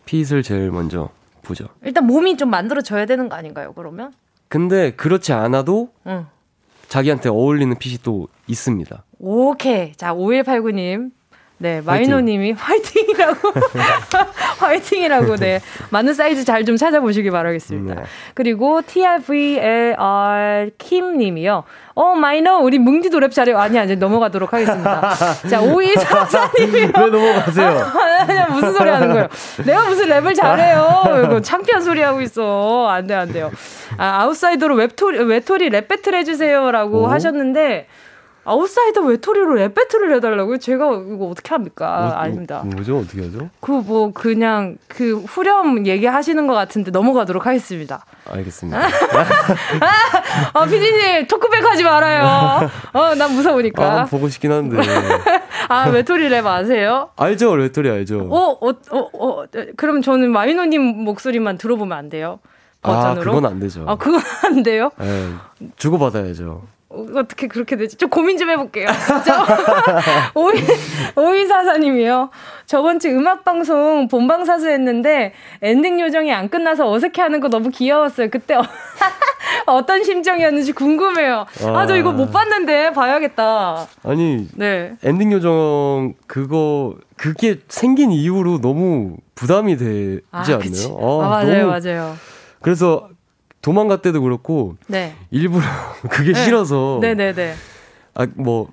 fit을 0.05 0.43
제일 0.43 0.69
먼저 0.69 1.09
보죠. 1.41 1.65
일단 1.83 2.05
몸이 2.05 2.37
좀 2.37 2.51
만들어져야 2.51 3.07
되는 3.07 3.29
거 3.29 3.35
아닌가요, 3.35 3.73
그러면? 3.73 4.13
근데 4.47 4.91
그렇지 4.91 5.33
않아도 5.33 5.89
응. 6.05 6.27
자기한테 6.87 7.29
어울리는 7.29 7.75
핏이 7.77 7.97
또 8.03 8.27
있습니다. 8.47 9.03
오케이. 9.17 9.93
자, 9.93 10.13
5189님. 10.13 11.11
네, 11.61 11.81
마이노님이 11.81 12.53
화이팅! 12.53 13.05
이라고 13.09 13.51
화이팅이라고, 14.59 15.35
네. 15.35 15.59
많은 15.89 16.13
사이즈 16.13 16.45
잘 16.45 16.63
좀 16.63 16.77
찾아보시기 16.77 17.29
바라겠습니다. 17.31 17.95
네. 17.95 18.01
그리고 18.33 18.81
TRVLR 18.81 20.71
킴님이요. 20.77 21.63
어, 21.95 22.15
마이노, 22.15 22.59
우리 22.59 22.79
뭉디도 22.79 23.19
랩 23.19 23.31
잘해요. 23.33 23.57
아니, 23.57 23.77
아니, 23.79 23.95
넘어가도록 23.95 24.53
하겠습니다. 24.53 25.13
자, 25.49 25.61
5244님이요. 25.61 26.97
왜 26.97 27.07
넘어가세요? 27.09 27.91
아니, 28.27 28.53
무슨 28.53 28.73
소리 28.73 28.89
하는 28.89 29.07
거예요? 29.09 29.27
내가 29.65 29.89
무슨 29.89 30.07
랩을 30.07 30.35
잘해요? 30.35 31.03
이거 31.25 31.41
창피한 31.41 31.81
소리 31.81 32.01
하고 32.01 32.21
있어. 32.21 32.87
안 32.89 33.07
돼, 33.07 33.15
안 33.15 33.31
돼요. 33.31 33.51
아, 33.97 34.21
아웃사이더로 34.21 34.75
외톨이, 34.75 35.19
외톨이 35.23 35.69
랩 35.69 35.87
배틀 35.87 36.15
해주세요라고 36.15 37.03
오? 37.03 37.07
하셨는데, 37.07 37.87
아웃사이더 38.45 39.01
외톨이로 39.01 39.55
랩 39.55 39.73
battle을 39.75 40.15
해달라고요? 40.15 40.57
제가 40.57 40.85
이거 41.13 41.27
어떻게 41.27 41.49
합니까? 41.49 41.99
뭐, 42.07 42.17
아닙니다. 42.17 42.61
뭐죠? 42.65 42.99
어떻게 42.99 43.21
하죠? 43.23 43.49
그 43.59 43.71
뭐 43.89 44.11
그냥 44.13 44.77
그 44.87 45.17
후렴 45.19 45.85
얘기하시는 45.85 46.45
것 46.47 46.53
같은데 46.53 46.91
넘어가도록 46.91 47.45
하겠습니다. 47.45 48.05
알겠습니다. 48.29 48.79
아, 50.53 50.65
피디님 50.65 51.27
talkback 51.27 51.63
하지 51.63 51.83
말아요. 51.83 52.69
어, 52.93 53.15
난 53.15 53.31
무서우니까. 53.33 54.01
아, 54.01 54.05
보고 54.05 54.27
싶긴 54.29 54.51
한데. 54.51 54.77
아, 55.69 55.89
외톨이 55.89 56.29
랩 56.29 56.45
아세요? 56.45 57.09
알죠, 57.17 57.51
외톨이 57.51 57.89
알죠. 57.89 58.27
어, 58.29 58.57
어, 58.61 58.69
어, 58.91 59.09
어, 59.13 59.43
그럼 59.77 60.01
저는 60.01 60.31
마이노님 60.31 60.81
목소리만 61.03 61.57
들어보면 61.57 61.97
안 61.97 62.09
돼요? 62.09 62.39
아, 62.81 62.91
버전으로? 62.93 63.31
아, 63.31 63.35
그건 63.35 63.45
안 63.51 63.59
되죠. 63.59 63.85
아, 63.87 63.95
그건 63.95 64.21
안 64.45 64.63
돼요? 64.63 64.89
네, 64.97 65.33
주고받아야죠. 65.77 66.63
어, 66.99 67.19
어떻게 67.19 67.47
그렇게 67.47 67.75
되지? 67.75 67.97
좀 67.97 68.09
고민 68.09 68.37
좀 68.37 68.49
해볼게요. 68.49 68.87
오이, 70.35 70.53
오이사사님이요. 71.15 72.29
저번 72.65 72.99
주 72.99 73.09
음악방송 73.09 74.07
본방사수 74.09 74.69
했는데 74.69 75.33
엔딩 75.61 75.99
요정이 75.99 76.31
안 76.31 76.49
끝나서 76.49 76.89
어색해 76.89 77.21
하는 77.21 77.39
거 77.39 77.49
너무 77.49 77.69
귀여웠어요. 77.69 78.29
그때 78.29 78.55
어, 79.65 79.85
떤 79.85 80.03
심정이었는지 80.03 80.73
궁금해요. 80.73 81.45
아, 81.65 81.87
저 81.87 81.97
이거 81.97 82.11
못 82.11 82.31
봤는데 82.31 82.91
봐야겠다. 82.91 83.87
아니, 84.03 84.47
네. 84.55 84.95
엔딩 85.03 85.31
요정 85.31 86.13
그거, 86.27 86.95
그게 87.15 87.59
생긴 87.67 88.11
이후로 88.11 88.61
너무 88.61 89.17
부담이 89.35 89.77
되지 89.77 90.21
아, 90.31 90.41
않나요? 90.41 91.21
아, 91.21 91.25
아, 91.25 91.29
맞아요, 91.29 91.67
너무... 91.67 91.79
맞아요. 91.79 92.15
그래서 92.61 93.09
도망갈 93.61 94.01
때도 94.01 94.21
그렇고 94.21 94.77
네. 94.87 95.15
일부러 95.31 95.63
그게 96.09 96.33
네. 96.33 96.43
싫어서 96.43 96.99
네네네. 97.01 97.55
아뭐 98.13 98.69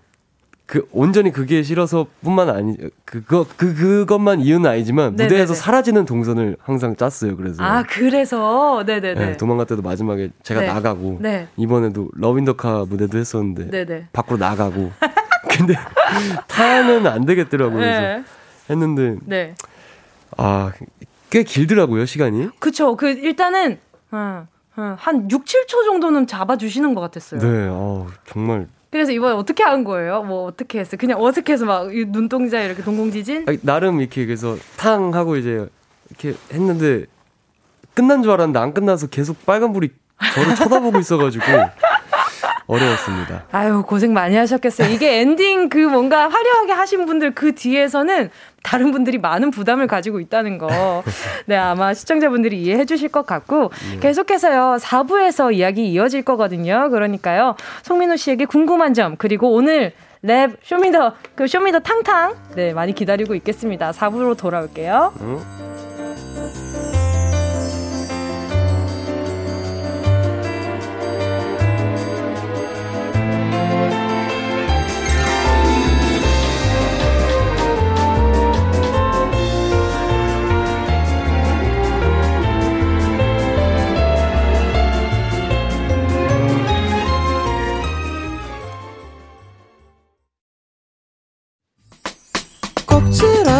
그 0.66 0.88
온전히 0.90 1.30
그게 1.30 1.62
싫어서뿐만 1.62 2.50
아니 2.50 2.76
그거 3.04 3.46
그 3.56 3.74
그것만 3.74 4.40
이유는 4.40 4.68
아니지만 4.68 5.12
네네네. 5.14 5.24
무대에서 5.24 5.54
사라지는 5.54 6.04
동선을 6.04 6.56
항상 6.60 6.96
짰어요. 6.96 7.36
그래서 7.36 7.62
아 7.62 7.84
그래서 7.88 8.82
네네네 8.84 9.14
네, 9.14 9.36
도망갈 9.36 9.66
때도 9.66 9.82
마지막에 9.82 10.30
제가 10.42 10.60
네. 10.62 10.66
나가고 10.66 11.18
네. 11.20 11.46
이번에도 11.56 12.10
러빈더카 12.14 12.86
무대도 12.88 13.16
했었는데 13.16 13.70
네네. 13.70 14.08
밖으로 14.12 14.38
나가고 14.38 14.90
근데 15.48 15.74
타는 16.48 17.06
안 17.06 17.24
되겠더라고요. 17.24 17.78
그래서 17.78 18.00
네. 18.00 18.24
했는데 18.68 19.16
네. 19.24 19.54
아꽤 20.36 21.44
길더라고요 21.44 22.06
시간이. 22.06 22.50
그쵸. 22.58 22.96
그 22.96 23.08
일단은 23.08 23.78
어. 24.10 24.46
한 24.76 25.30
6, 25.30 25.44
7초 25.44 25.84
정도는 25.86 26.26
잡아주시는 26.26 26.94
것 26.94 27.00
같았어요. 27.00 27.40
네, 27.40 27.68
어, 27.70 28.06
정말. 28.26 28.68
그래서 28.90 29.10
이번에 29.12 29.34
어떻게 29.34 29.62
한 29.62 29.84
거예요? 29.84 30.22
뭐 30.22 30.44
어떻게 30.44 30.78
했어요? 30.78 30.98
그냥 30.98 31.20
어색해서 31.20 31.64
막 31.64 31.88
눈동자 31.92 32.62
이렇게 32.62 32.82
동공지진? 32.82 33.44
아니, 33.48 33.58
나름 33.62 34.00
이렇게 34.00 34.24
그래서 34.26 34.56
탕 34.76 35.14
하고 35.14 35.36
이제 35.36 35.66
이렇게 36.10 36.34
했는데 36.52 37.06
끝난 37.94 38.22
줄 38.22 38.32
알았는데 38.32 38.58
안 38.58 38.74
끝나서 38.74 39.08
계속 39.08 39.44
빨간 39.44 39.72
불이 39.72 39.90
저를 40.34 40.54
쳐다보고 40.54 40.98
있어가지고 40.98 41.44
어려웠습니다. 42.66 43.44
아유 43.52 43.84
고생 43.86 44.12
많이 44.12 44.36
하셨겠어요. 44.36 44.88
이게 44.90 45.20
엔딩 45.20 45.68
그 45.68 45.78
뭔가 45.78 46.28
화려하게 46.28 46.72
하신 46.72 47.06
분들 47.06 47.34
그 47.34 47.54
뒤에서는 47.54 48.30
다른 48.62 48.90
분들이 48.90 49.18
많은 49.18 49.50
부담을 49.52 49.86
가지고 49.86 50.18
있다는 50.18 50.58
거. 50.58 51.04
네, 51.46 51.56
아마 51.56 51.94
시청자분들이 51.94 52.60
이해해 52.60 52.84
주실 52.84 53.08
것 53.08 53.24
같고 53.24 53.70
네. 53.92 54.00
계속해서요. 54.00 54.78
4부에서 54.80 55.54
이야기 55.54 55.88
이어질 55.92 56.22
거거든요. 56.22 56.90
그러니까요. 56.90 57.54
송민호 57.82 58.16
씨에게 58.16 58.44
궁금한 58.44 58.94
점 58.94 59.16
그리고 59.16 59.52
오늘 59.52 59.92
랩 60.22 60.56
쇼미더 60.64 61.14
그 61.36 61.46
쇼미더 61.46 61.80
탕탕 61.80 62.34
네, 62.56 62.72
많이 62.72 62.92
기다리고 62.92 63.36
있겠습니다. 63.36 63.92
4부로 63.92 64.36
돌아올게요. 64.36 65.12
음. 65.20 65.85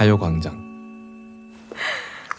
가요광장. 0.00 0.58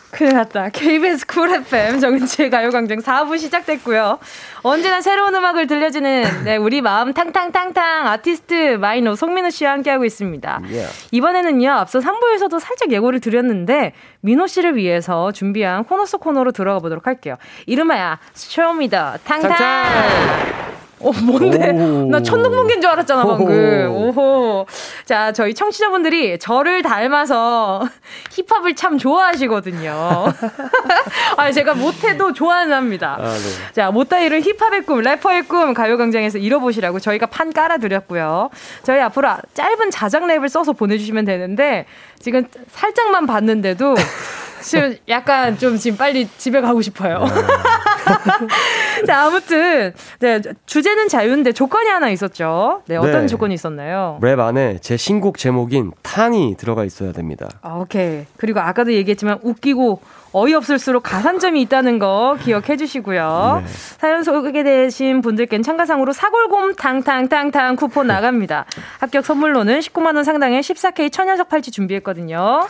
큰일 0.09 0.34
났다. 0.34 0.70
KBS 0.70 1.28
쿨 1.28 1.51
FM 1.51 1.99
정은지의 1.99 2.49
가요광장 2.49 2.97
4부 2.97 3.38
시작됐고요. 3.38 4.18
언제나 4.64 4.99
새로운 4.99 5.36
음악을 5.36 5.68
들려주는 5.68 6.43
네, 6.43 6.57
우리 6.57 6.82
마음 6.82 7.14
탕탕탕탕 7.14 8.07
아티스트 8.07 8.78
마이노 8.78 9.16
송민호 9.16 9.51
씨와 9.51 9.74
함께하고 9.74 10.05
있습니다. 10.05 10.62
Yeah. 10.64 10.91
이번에는요, 11.12 11.72
앞서 11.72 11.99
3부에서도 11.99 12.59
살짝 12.59 12.91
예고를 12.91 13.20
드렸는데, 13.20 13.93
민호 14.22 14.47
씨를 14.47 14.76
위해서 14.76 15.32
준비한 15.32 15.84
코너 15.84 16.07
속 16.07 16.22
코너로 16.22 16.53
들어가 16.53 16.80
보도록 16.80 17.05
할게요. 17.05 17.36
이름하야, 17.68 18.18
쇼미더 18.34 19.20
탕탕! 19.24 19.51
탕탕! 19.51 20.80
어, 21.03 21.11
뭔데? 21.23 21.71
오. 21.71 22.07
나 22.09 22.21
천둥번개인 22.21 22.81
줄 22.81 22.89
알았잖아, 22.89 23.25
방금. 23.25 23.91
오호. 23.91 24.65
자, 25.05 25.31
저희 25.31 25.53
청취자분들이 25.53 26.39
저를 26.39 26.81
닮아서 26.81 27.87
힙합을 28.31 28.75
참 28.75 28.97
좋아하시거든요. 28.97 29.91
아, 31.37 31.51
제가 31.51 31.73
못해도 31.73 32.33
좋아는 32.33 32.73
합니다. 32.73 33.17
아, 33.19 33.33
네. 33.33 33.73
자, 33.73 33.91
못다이를 33.91 34.41
힙합의 34.41 34.83
꿈, 34.85 35.01
래퍼의 35.01 35.43
꿈 35.43 35.73
가요광장에서 35.73 36.37
잃어보시라고 36.37 36.99
저희가 36.99 37.25
판 37.27 37.51
깔아드렸고요. 37.51 38.49
저희 38.83 38.99
앞으로 39.01 39.29
짧은 39.53 39.91
자작 39.91 40.23
랩을 40.23 40.49
써서 40.49 40.73
보내주시면 40.73 41.25
되는데, 41.25 41.85
지금 42.19 42.45
살짝만 42.69 43.25
봤는데도 43.25 43.95
지금 44.62 44.95
약간 45.07 45.57
좀 45.57 45.78
지금 45.78 45.97
빨리 45.97 46.28
집에 46.38 46.62
가고 46.62 46.82
싶어요. 46.82 47.20
네. 47.26 49.05
자, 49.05 49.26
아무튼 49.26 49.93
네, 50.20 50.41
주제는 50.66 51.07
자유인데 51.07 51.53
조건이 51.53 51.89
하나 51.89 52.09
있었죠. 52.09 52.84
네, 52.88 52.97
어떤 52.97 53.22
네. 53.22 53.28
조건이 53.28 53.53
있었나요? 53.53 54.20
랩 54.22 54.39
안에 54.39 54.78
제 54.82 54.97
신곡 54.97 55.38
제목인 55.38 55.91
탕이 56.03 56.55
들어가 56.57 56.84
있어야 56.84 57.12
됩니다. 57.12 57.49
아, 57.62 57.76
오케이. 57.76 58.26
그리고 58.38 58.59
아까도 58.59 58.93
얘기했지만 58.93 59.39
웃기고 59.41 60.01
어이없을수록 60.34 61.03
가산점이 61.03 61.62
있다는 61.64 61.99
거 61.99 62.38
기억해 62.41 62.78
주시고요. 62.78 63.64
네. 63.66 63.72
사연 63.99 64.24
소개되신 64.24 65.22
분들께는 65.22 65.62
참가상으로 65.64 66.14
사골곰 66.14 66.76
탕탕탕탕 66.76 67.76
쿠폰 67.76 68.07
나갑니다. 68.07 68.66
합격 68.99 69.26
선물로는 69.26 69.80
19만 69.80 70.16
원 70.16 70.24
상당의 70.24 70.62
14K 70.62 71.12
천연석 71.12 71.49
팔찌 71.49 71.72
준비했거든요. 71.72 72.68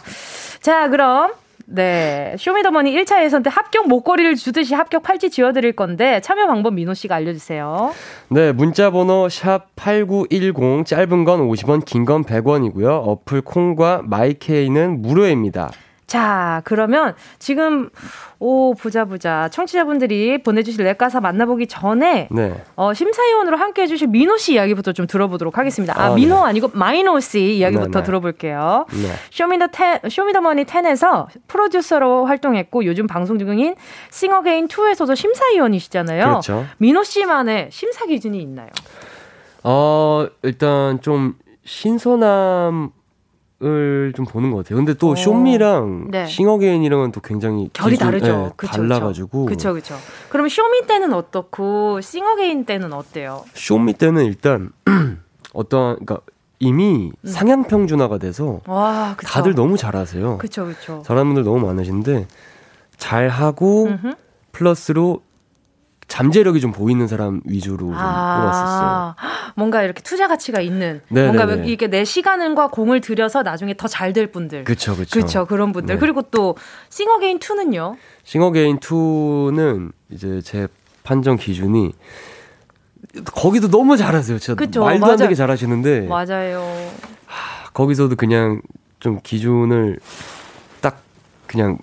자, 0.61 0.89
그럼 0.89 1.31
네. 1.73 2.35
쇼미더머니 2.37 2.91
1차 2.93 3.23
예선 3.23 3.43
때 3.43 3.49
합격 3.51 3.87
목걸이를 3.87 4.35
주듯이 4.35 4.73
합격 4.75 5.03
팔찌 5.03 5.29
쥐어드릴 5.29 5.71
건데 5.73 6.19
참여 6.21 6.47
방법 6.47 6.73
민호 6.73 6.93
씨가 6.93 7.15
알려주세요. 7.15 7.93
네. 8.29 8.51
문자번호 8.51 9.27
샵8910 9.27 10.85
짧은 10.85 11.23
건 11.23 11.39
50원, 11.47 11.85
긴 11.85 12.05
건 12.05 12.23
100원이고요. 12.23 12.87
어플 13.07 13.41
콩과 13.41 14.01
마이케이는 14.05 15.01
무료입니다. 15.01 15.71
자, 16.11 16.61
그러면 16.65 17.15
지금 17.39 17.89
오 18.37 18.73
보자 18.73 19.05
보자 19.05 19.47
청취자분들이 19.47 20.43
보내주실 20.43 20.83
랩가사 20.83 21.21
만나보기 21.21 21.67
전에 21.67 22.27
네. 22.29 22.61
어, 22.75 22.93
심사위원으로 22.93 23.55
함께 23.55 23.83
해주실 23.83 24.09
민호 24.09 24.35
씨 24.35 24.55
이야기부터 24.55 24.91
좀 24.91 25.07
들어보도록 25.07 25.57
하겠습니다. 25.57 25.97
아, 25.97 26.07
아 26.07 26.13
민호 26.13 26.35
네. 26.35 26.41
아니고 26.41 26.71
마이노 26.73 27.17
씨 27.21 27.55
이야기부터 27.55 27.91
네, 27.91 27.99
네. 27.99 28.03
들어볼게요. 28.03 28.87
네. 28.89 29.13
쇼미더 29.29 29.67
ten, 29.67 29.99
쇼미더머니 30.09 30.65
10에서 30.65 31.27
프로듀서로 31.47 32.25
활동했고 32.25 32.83
요즘 32.83 33.07
방송 33.07 33.39
중인 33.39 33.75
싱어게인 34.09 34.67
2에서도 34.67 35.15
심사위원이시잖아요. 35.15 36.25
그렇죠. 36.25 36.65
민호 36.79 37.03
씨만의 37.03 37.69
심사 37.71 38.05
기준이 38.05 38.41
있나요? 38.41 38.67
어 39.63 40.27
일단 40.43 40.99
좀 40.99 41.35
신선함을 41.63 42.91
좀 43.63 44.25
보는 44.25 44.51
것 44.51 44.57
같아요. 44.57 44.77
근데 44.77 44.93
또 44.93 45.09
오. 45.09 45.11
어. 45.11 45.15
쇼미랑 45.15 46.07
네. 46.09 46.25
싱어게인이랑은 46.25 47.11
또 47.11 47.21
굉장히 47.21 47.69
결이 47.73 47.91
기준, 47.91 48.05
다르죠. 48.07 48.25
네, 48.25 48.49
그쵸, 48.55 48.71
달라가지고. 48.73 49.45
그렇죠, 49.45 49.73
그렇죠. 49.73 49.95
그럼 50.29 50.49
쇼미 50.49 50.87
때는 50.87 51.13
어떻고 51.13 52.01
싱어게인 52.01 52.65
때는 52.65 52.93
어때요? 52.93 53.43
쇼미 53.53 53.93
때는 53.93 54.25
일단 54.25 54.71
어떤 55.53 55.93
그러니까 56.03 56.19
이미 56.59 57.11
음. 57.21 57.27
상향 57.27 57.63
평준화가 57.63 58.17
돼서 58.17 58.61
와, 58.67 59.15
다들 59.23 59.55
너무 59.55 59.77
잘하세요. 59.77 60.37
그렇죠, 60.37 60.65
그렇죠. 60.65 61.03
잘하는 61.05 61.33
분들 61.33 61.43
너무 61.43 61.65
많으신데 61.65 62.27
잘 62.97 63.29
하고 63.29 63.89
플러스로 64.51 65.21
잠재력이 66.15 66.59
좀 66.59 66.73
보이는 66.73 67.07
사람 67.07 67.39
위주로 67.45 67.87
좀 67.87 67.95
아, 67.95 68.41
뽑았었어요. 68.41 69.15
뭔가 69.55 69.81
이렇게 69.81 70.01
투자 70.01 70.27
가치가 70.27 70.59
있는 70.59 70.99
네네네. 71.07 71.37
뭔가 71.45 71.55
이게 71.63 71.87
내 71.87 72.03
시간과 72.03 72.67
공을 72.67 72.99
들여서 72.99 73.43
나중에 73.43 73.75
더 73.75 73.87
잘 73.87 74.11
될 74.11 74.27
분들. 74.27 74.65
그렇죠, 74.65 74.93
그렇죠. 74.93 75.09
그렇죠, 75.13 75.45
그런 75.45 75.71
분들. 75.71 75.95
네. 75.95 75.99
그리고 75.99 76.21
또 76.23 76.57
싱어게인 76.89 77.39
2는요? 77.39 77.95
싱어게인 78.25 78.79
2는 78.79 79.93
이제 80.09 80.41
제 80.43 80.67
판정 81.03 81.37
기준이 81.37 81.93
거기도 83.33 83.69
너무 83.69 83.95
잘하세요. 83.95 84.37
진짜 84.37 84.55
그쵸, 84.55 84.83
말도 84.83 84.99
맞아. 84.99 85.13
안 85.13 85.17
되게 85.17 85.33
잘하시는데. 85.33 86.07
맞아요. 86.07 86.61
하, 87.25 87.69
거기서도 87.71 88.17
그냥 88.17 88.61
좀 88.99 89.19
기준을 89.23 89.99
딱 90.81 91.01
그냥 91.47 91.77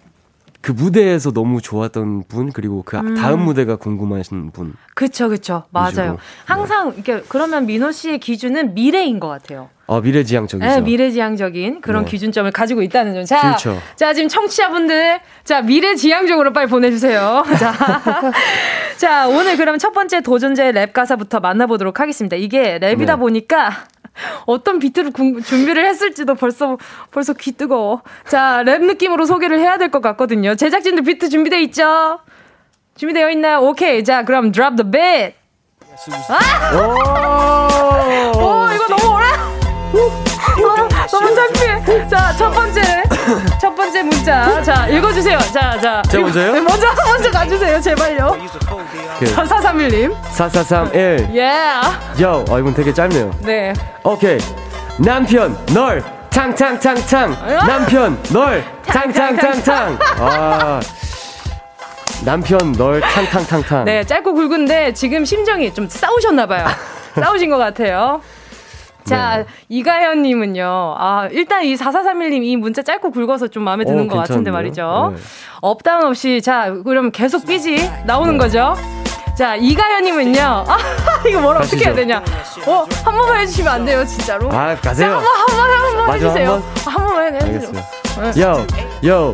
그 0.61 0.73
무대에서 0.73 1.33
너무 1.33 1.61
좋았던 1.61 2.25
분 2.29 2.53
그리고 2.53 2.83
그 2.85 2.97
음. 2.97 3.15
다음 3.15 3.41
무대가 3.41 3.77
궁금하신 3.77 4.51
분. 4.51 4.75
그쵸 4.95 5.29
그쵸 5.29 5.65
맞아요. 5.71 5.89
위주로. 5.89 6.19
항상 6.45 6.91
네. 6.91 6.95
이렇게 6.97 7.25
그러면 7.29 7.67
민호 7.67 7.93
씨의 7.93 8.19
기준은 8.19 8.75
미래인 8.75 9.21
것 9.21 9.29
같아요. 9.29 9.71
어, 9.87 10.03
미래지향적이죠. 10.03 10.69
네, 10.69 10.81
미래지향적인 10.83 11.81
그런 11.81 12.05
네. 12.05 12.11
기준점을 12.11 12.51
가지고 12.51 12.83
있다는 12.83 13.15
점. 13.15 13.25
자, 13.25 13.41
그렇죠. 13.41 13.79
자 13.97 14.13
지금 14.13 14.29
청취자분들, 14.29 15.21
자 15.45 15.63
미래지향적으로 15.63 16.53
빨리 16.53 16.69
보내주세요. 16.69 17.45
자, 17.59 18.33
자 18.99 19.29
오늘 19.29 19.57
그럼 19.57 19.79
첫 19.79 19.93
번째 19.93 20.21
도전자의 20.21 20.73
랩 20.73 20.93
가사부터 20.93 21.41
만나보도록 21.41 22.01
하겠습니다. 22.01 22.37
이게 22.37 22.79
랩이다 22.79 23.07
네. 23.07 23.17
보니까 23.17 23.71
어떤 24.47 24.79
비트를 24.79 25.11
구, 25.13 25.41
준비를 25.43 25.87
했을지도 25.87 26.35
벌써 26.35 26.77
벌써 27.11 27.33
귀 27.35 27.53
뜨거워. 27.53 28.03
자, 28.27 28.63
랩 28.65 28.83
느낌으로 28.85 29.25
소개를 29.27 29.59
해야 29.61 29.77
될 29.79 29.91
것 29.91 30.01
같거든요. 30.03 30.55
제작진들 30.55 31.03
비트 31.05 31.29
준비돼 31.29 31.63
있죠? 31.63 32.19
준비되어 32.97 33.31
있나요? 33.31 33.59
오케이. 33.61 34.03
자, 34.05 34.25
그럼 34.25 34.53
drop 34.53 34.77
the 34.77 34.91
beat. 34.91 35.35
아! 36.29 36.75
오, 36.75 38.39
오 38.39 38.69
이거 38.73 38.87
너무 38.97 39.15
오래. 39.17 39.27
너무, 40.61 40.89
너무 41.11 41.35
창피해. 41.35 42.09
자, 42.09 42.33
첫 42.37 42.51
번째. 42.51 42.98
첫 43.61 43.75
번째 43.75 44.03
문자. 44.03 44.63
자, 44.63 44.87
읽어주세요. 44.89 45.39
자, 45.53 45.79
자. 45.81 46.03
제가 46.09 46.25
먼저요? 46.25 46.53
네, 46.53 46.61
먼저, 46.61 46.87
먼저 47.11 47.31
가주세요. 47.31 47.81
제발요. 47.81 48.37
4431님. 49.21 50.15
4431. 50.33 51.29
예. 51.35 51.53
요, 52.23 52.45
어, 52.49 52.59
이건 52.59 52.75
되게 52.75 52.93
짧네요. 52.93 53.35
네. 53.41 53.73
오케이. 54.05 54.39
남편, 54.99 55.57
널. 55.75 56.03
탕탕탕탕. 56.31 57.37
남편, 57.67 58.23
널. 58.33 58.65
탕탕탕탕. 58.87 59.99
아. 60.19 60.81
남편 62.25 62.73
널 62.73 63.01
탕탕탕탕. 63.01 63.85
네, 63.85 64.05
짧고 64.05 64.35
굵은데 64.35 64.93
지금 64.93 65.25
심정이 65.25 65.73
좀 65.73 65.89
싸우셨나 65.89 66.47
봐요. 66.47 66.67
싸우신 67.15 67.51
것 67.51 67.59
같아요. 67.59 68.21
자, 69.09 69.39
네. 69.39 69.47
이가현님은요. 69.69 70.95
아, 70.99 71.29
일단 71.33 71.65
이 71.65 71.75
4431님 71.75 72.45
이 72.45 72.57
문자 72.57 72.83
짧고 72.83 73.11
굵어서 73.11 73.49
좀 73.49 73.63
마음에 73.65 73.85
드는 73.85 74.05
오, 74.05 74.09
것 74.09 74.17
같은데 74.19 74.51
말이죠. 74.51 75.15
네. 75.17 75.23
up 75.61 75.75
down 75.75 76.05
없이, 76.05 76.43
자, 76.43 76.73
그럼 76.85 77.11
계속 77.11 77.47
삐지 77.47 77.91
나오는 78.07 78.33
네. 78.33 78.39
거죠. 78.39 78.75
자, 79.37 79.55
이가현님은요. 79.57 80.41
아, 80.41 80.79
이거 81.29 81.41
뭘 81.41 81.57
어떻게 81.57 81.87
해야 81.87 81.95
되냐. 81.95 82.23
어, 82.67 82.85
한 83.05 83.17
번만 83.17 83.41
해 83.41 83.47
주시면 83.47 83.73
안 83.73 83.85
돼요, 83.85 84.05
진짜로. 84.05 84.51
아, 84.53 84.75
가세요. 84.77 85.11
자, 85.11 85.15
한 85.17 85.47
번, 85.47 85.71
한 85.71 85.81
번, 85.81 85.99
한번 86.01 86.15
해주세요. 86.17 86.63
한, 86.85 87.07
번만 87.07 87.35
해 87.35 87.61
주세요. 87.61 87.83
요, 88.41 88.67
요. 89.07 89.33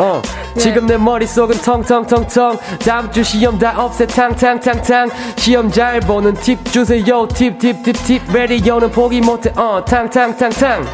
어, 0.00 0.22
네. 0.54 0.60
지금 0.60 0.86
내 0.86 0.96
머릿속은 0.96 1.60
텅텅텅텅. 1.60 2.58
다음 2.86 3.12
주 3.12 3.22
시험 3.22 3.58
다 3.58 3.74
없애 3.76 4.06
탕탕탕탕. 4.06 5.10
시험 5.36 5.70
잘 5.70 6.00
보는 6.00 6.32
팁 6.34 6.64
주세요. 6.72 7.28
팁, 7.28 7.58
팁, 7.58 7.82
팁, 7.82 7.92
팁. 8.04 8.22
라디오는 8.32 8.90
포기 8.92 9.20
못해. 9.20 9.52
어, 9.56 9.84
탕탕탕탕. 9.84 10.86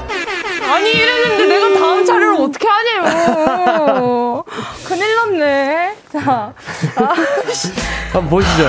아니, 0.68 0.90
이랬는데 0.90 1.46
내가 1.46 1.78
다음 1.78 2.04
차례를 2.04 2.34
어떻게 2.34 2.66
하냐고. 2.66 4.44
큰일 4.84 5.14
났네. 5.14 5.94
자. 6.12 6.52
아. 6.96 7.14
한번 8.12 8.28
보시죠. 8.28 8.64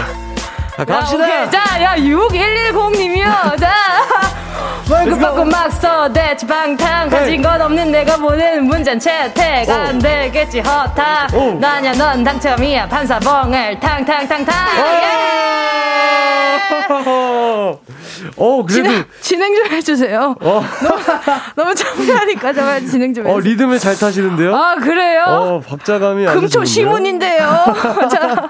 자, 0.77 0.85
갑시다. 0.85 1.27
야, 1.27 1.49
자, 1.49 1.81
야, 1.81 1.95
6110님이요. 1.97 3.59
자. 3.59 4.26
월급 4.89 5.19
받고 5.19 5.45
막 5.45 5.67
써 5.71 6.11
대치 6.11 6.45
방탕 6.47 7.09
가진 7.09 7.41
건 7.41 7.61
없는 7.61 7.91
내가 7.91 8.15
보낸 8.17 8.63
문잔 8.63 8.99
채택 8.99 9.69
안 9.69 9.99
되겠지 9.99 10.61
허탕 10.61 11.59
나냐 11.59 11.91
넌 11.93 12.23
당첨이야 12.23 12.87
판사봉을 12.87 13.79
탕탕탕탕 13.79 14.55
어, 18.37 18.63
그래도. 18.63 18.67
진행, 18.67 19.05
진행 19.21 19.55
좀 19.55 19.65
해주세요. 19.71 20.35
어. 20.39 20.63
너무, 20.81 21.01
너무 21.55 21.75
창피하니까 21.75 22.53
정말 22.53 22.85
진행 22.85 23.13
좀 23.13 23.25
어, 23.25 23.29
해주세요. 23.29 23.35
어, 23.35 23.39
리듬을 23.39 23.79
잘 23.79 23.95
타시는데요? 23.97 24.55
아, 24.55 24.75
그래요? 24.75 25.23
어, 25.27 25.59
박자감이 25.61 26.25
금초 26.25 26.65
시문인데요. 26.65 27.39
자, 28.11 28.47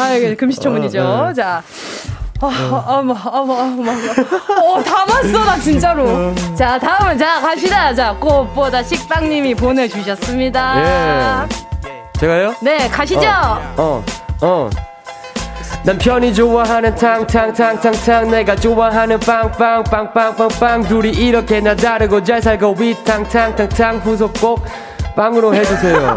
아, 0.00 0.34
금시초문이죠. 0.36 1.00
어, 1.02 1.28
네. 1.28 1.34
자. 1.34 1.62
아, 2.40 2.84
어머, 2.86 3.14
어머, 3.24 3.52
어머, 3.54 3.92
어, 3.92 4.82
담았어, 4.82 5.44
나 5.44 5.58
진짜로. 5.58 6.32
자, 6.54 6.78
다음은, 6.78 7.18
자, 7.18 7.40
갑시다. 7.40 7.92
자, 7.94 8.14
꽃보다 8.14 8.82
식빵님이 8.82 9.54
보내주셨습니다. 9.56 11.44
예. 11.44 11.48
제가요? 12.20 12.54
네, 12.60 12.88
가시죠. 12.88 13.28
어, 13.28 13.62
어. 13.76 14.04
어. 14.42 14.70
남편이 15.84 16.34
좋아하는 16.34 16.94
탕탕탕탕탕 16.94 18.30
내가 18.30 18.56
좋아하는 18.56 19.18
빵빵빵빵빵빵 19.20 20.82
둘이 20.88 21.10
이렇게 21.10 21.60
나 21.60 21.74
다르고 21.74 22.22
잘 22.24 22.42
살고 22.42 22.76
위탕탕탕탕 22.78 23.98
후속 23.98 24.32
꼭 24.40 24.64
빵으로 25.16 25.54
해주세요. 25.54 26.16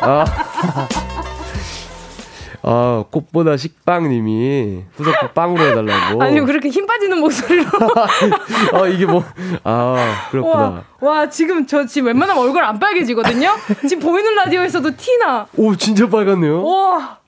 아. 0.00 0.24
아, 2.62 3.04
꽃보다 3.10 3.56
식빵님이 3.56 4.84
후석곡 4.96 5.34
빵으로 5.34 5.62
해달라고. 5.64 6.20
아니, 6.22 6.40
그렇게 6.40 6.68
힘 6.68 6.86
빠지는 6.86 7.18
목소리로. 7.20 7.70
아, 8.74 8.86
이게 8.88 9.06
뭐, 9.06 9.24
아, 9.64 10.28
그렇구나. 10.30 10.84
와, 11.00 11.10
와, 11.10 11.28
지금 11.28 11.66
저 11.66 11.86
지금 11.86 12.08
웬만하면 12.08 12.42
얼굴 12.42 12.64
안 12.64 12.78
빨개지거든요? 12.78 13.52
지금 13.88 14.00
보이는 14.00 14.34
라디오에서도 14.34 14.96
티나. 14.96 15.46
오, 15.56 15.76
진짜 15.76 16.08
빨갛네요. 16.08 16.64
와. 16.64 17.18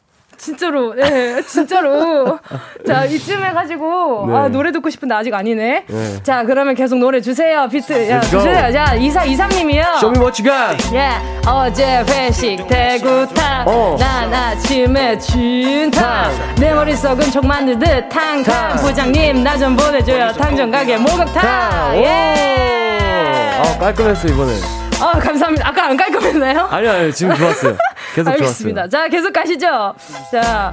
진짜로, 0.41 0.95
예, 0.97 1.03
네, 1.03 1.43
진짜로. 1.43 2.39
자, 2.87 3.05
이쯤 3.05 3.45
해가지고, 3.45 4.27
네. 4.27 4.37
아, 4.37 4.49
노래 4.49 4.73
듣고 4.73 4.89
싶은데 4.89 5.15
아직 5.15 5.35
아니네. 5.35 5.85
네. 5.87 6.23
자, 6.23 6.45
그러면 6.45 6.75
계속 6.75 6.99
노래 6.99 7.21
주세요, 7.21 7.69
비트. 7.71 8.09
야, 8.09 8.21
주세요. 8.21 8.73
자, 8.73 8.95
이사, 8.95 9.25
이삼님이요. 9.25 9.83
Show 9.99 10.11
me 10.11 10.19
what 10.19 10.43
you 10.43 10.51
got. 10.51 10.97
예, 10.97 11.11
어제 11.47 12.03
회식 12.09 12.67
대구탕. 12.67 13.65
어. 13.69 13.97
난 14.01 14.33
아침에 14.33 15.19
진탕. 15.19 16.33
내 16.59 16.73
머릿속은 16.73 17.31
총 17.31 17.47
만들 17.47 17.79
듯 17.79 18.09
탕탕. 18.09 18.77
부장님, 18.77 19.45
나 19.45 19.59
좀 19.59 19.77
보내줘요. 19.77 20.33
탕전 20.33 20.71
가게 20.71 20.97
목욕탕. 20.97 21.97
예. 21.97 23.61
아, 23.63 23.79
깔끔했어, 23.79 24.27
이번에. 24.29 24.80
아, 25.01 25.19
감사합니다. 25.19 25.69
아까 25.69 25.87
안 25.87 25.97
깔끔했나요? 25.97 26.67
아니요, 26.71 26.91
아니요. 26.93 27.13
지금 27.13 27.35
좋았어요. 27.37 27.77
계속 28.15 28.31
알겠습니다. 28.31 28.89
좋았어요. 28.89 28.91
자, 28.91 29.09
계속 29.09 29.33
가시죠. 29.33 29.95
자. 30.33 30.73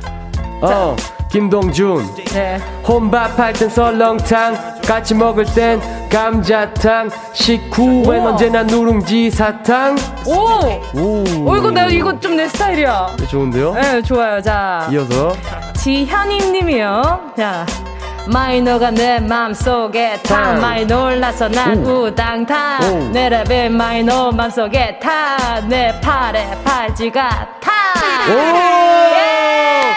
어, 0.61 0.95
김동준. 1.31 2.05
네. 2.33 2.57
혼밥할 2.87 3.53
땐 3.53 3.69
설렁탕. 3.69 4.77
같이 4.87 5.13
먹을 5.13 5.43
땐 5.43 5.81
감자탕 6.09 7.09
식후엔 7.33 8.25
언제나 8.25 8.63
누룽지 8.63 9.29
사탕 9.31 9.97
오! 10.25 10.97
오, 10.97 11.23
오 11.45 11.57
이거 11.57 11.69
나 11.71 11.85
이거 11.87 12.17
좀 12.21 12.37
내 12.37 12.47
스타일이야 12.47 13.15
네, 13.19 13.27
좋은데요? 13.27 13.73
네 13.73 14.01
좋아요 14.01 14.41
자 14.41 14.87
이어서 14.89 15.35
지현임 15.75 16.53
님이요 16.53 17.33
자 17.37 17.65
마이너가 18.31 18.91
내 18.91 19.19
맘속에 19.19 20.21
타 20.23 20.53
많이 20.53 20.85
놀라서 20.85 21.47
난 21.49 21.85
오. 21.85 22.05
우당탕 22.05 23.11
내 23.13 23.29
랩에 23.29 23.69
마이너 23.69 24.31
맘속에 24.31 24.99
타 24.99 25.37
내 25.67 25.99
팔에 26.01 26.49
팔찌가 26.63 27.29
타 27.59 27.71
오! 28.31 28.37
예! 29.17 29.93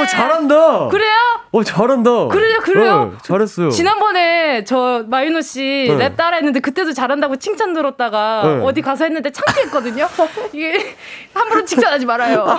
오 0.00 0.06
잘한다 0.06 0.88
그래요? 0.88 1.10
오 1.52 1.62
잘한다 1.64 2.26
그래요 2.28 2.58
그래요 2.62 3.12
어, 3.14 3.18
잘했어요 3.22 3.70
지난번에 3.70 4.64
저 4.64 5.04
마이너 5.06 5.38
씨랩 5.38 5.96
네. 5.98 6.14
따라했는데 6.16 6.60
그때도 6.60 6.92
잘한다고 6.92 7.36
칭찬 7.36 7.72
들었다가 7.72 8.42
네. 8.44 8.64
어디 8.64 8.82
가서 8.82 9.04
했는데 9.04 9.30
창피했거든요 9.30 10.08
이게 10.52 10.96
함부로 11.32 11.64
칭찬하지 11.64 12.04
말아요 12.06 12.44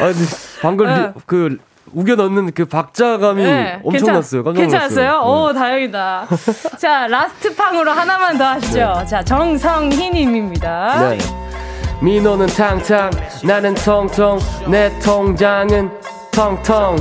아니 0.00 0.14
방금 0.62 0.86
네. 0.86 1.12
그 1.26 1.58
우겨 1.92 2.14
넣는 2.16 2.52
그 2.52 2.64
박자감이 2.64 3.44
네, 3.44 3.80
엄청났어요. 3.84 4.44
깜짝 4.44 4.60
괜찮았어요? 4.60 5.10
네. 5.10 5.16
오, 5.26 5.52
다행이다. 5.52 6.26
자, 6.78 7.06
last 7.06 7.54
팡으로 7.54 7.90
하나만 7.90 8.36
더 8.38 8.44
하시죠. 8.44 8.94
네. 9.00 9.06
자, 9.06 9.22
정성희님입니다. 9.24 11.08
네. 11.10 11.18
민호는 12.02 12.46
탕탕, 12.48 13.10
나는 13.44 13.74
통통, 13.74 14.38
내 14.68 14.98
통장은 15.00 15.90
텅텅. 16.30 16.96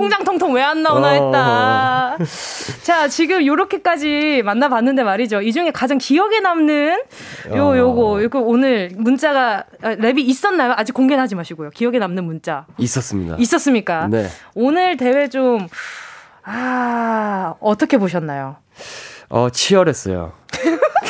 통장 0.00 0.24
통통 0.24 0.54
왜 0.54 0.62
안 0.62 0.82
나오나 0.82 1.08
했다. 1.08 2.14
어. 2.14 2.18
자, 2.82 3.08
지금 3.08 3.44
요렇게까지 3.46 4.42
만나봤는데 4.44 5.02
말이죠. 5.02 5.42
이 5.42 5.52
중에 5.52 5.70
가장 5.72 5.98
기억에 5.98 6.40
남는 6.40 7.00
요, 7.54 7.66
어. 7.68 7.76
요거, 7.76 8.22
요거 8.22 8.40
오늘 8.40 8.90
문자가, 8.96 9.64
아, 9.82 9.94
랩이 9.96 10.18
있었나요? 10.20 10.72
아직 10.76 10.92
공개는 10.92 11.22
하지 11.22 11.34
마시고요. 11.34 11.70
기억에 11.70 11.98
남는 11.98 12.24
문자. 12.24 12.66
있었습니다. 12.78 13.36
있었습니까? 13.38 14.08
네. 14.08 14.28
오늘 14.54 14.96
대회 14.96 15.28
좀, 15.28 15.66
아, 16.44 17.54
어떻게 17.60 17.98
보셨나요? 17.98 18.56
어, 19.28 19.48
치열했어요. 19.50 20.32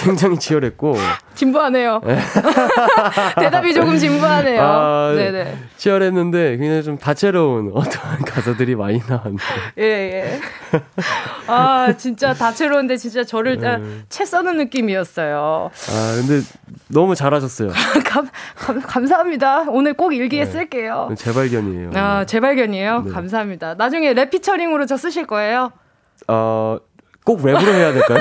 굉장히 0.03 0.38
치열했고 0.38 0.94
진부하네요. 1.34 2.01
네. 2.05 2.18
대답이 3.38 3.74
조금 3.74 3.96
진부하네요. 3.96 4.62
아, 4.62 5.12
네네. 5.14 5.57
치열했는데 5.76 6.57
굉장히 6.57 6.82
좀 6.82 6.98
다채로운 6.98 7.70
어떠한 7.74 8.22
가사들이 8.24 8.76
많이 8.76 9.01
나왔는데. 9.07 9.42
예 9.78 9.82
예. 9.84 10.40
아 11.46 11.92
진짜 11.96 12.32
다채로운데 12.32 12.96
진짜 12.96 13.24
저를 13.24 13.59
네. 13.59 13.78
채 14.09 14.24
써는 14.24 14.57
느낌이었어요. 14.57 15.70
아 15.72 16.14
근데 16.16 16.46
너무 16.88 17.14
잘하셨어요. 17.14 17.70
감, 18.05 18.28
감, 18.57 18.80
감사합니다. 18.80 19.66
오늘 19.68 19.94
꼭 19.94 20.14
일기에 20.14 20.44
네. 20.44 20.51
쓸게요. 20.51 21.11
재발견이에요. 21.16 21.90
아 21.94 22.24
재발견이에요. 22.24 23.03
네. 23.03 23.12
감사합니다. 23.12 23.74
나중에 23.74 24.12
랩 24.14 24.30
피처링으로 24.30 24.86
저 24.86 24.96
쓰실 24.96 25.26
거예요? 25.26 25.72
어. 26.28 26.78
꼭 27.22 27.42
랩으로 27.42 27.66
해야 27.74 27.92
될까요? 27.92 28.18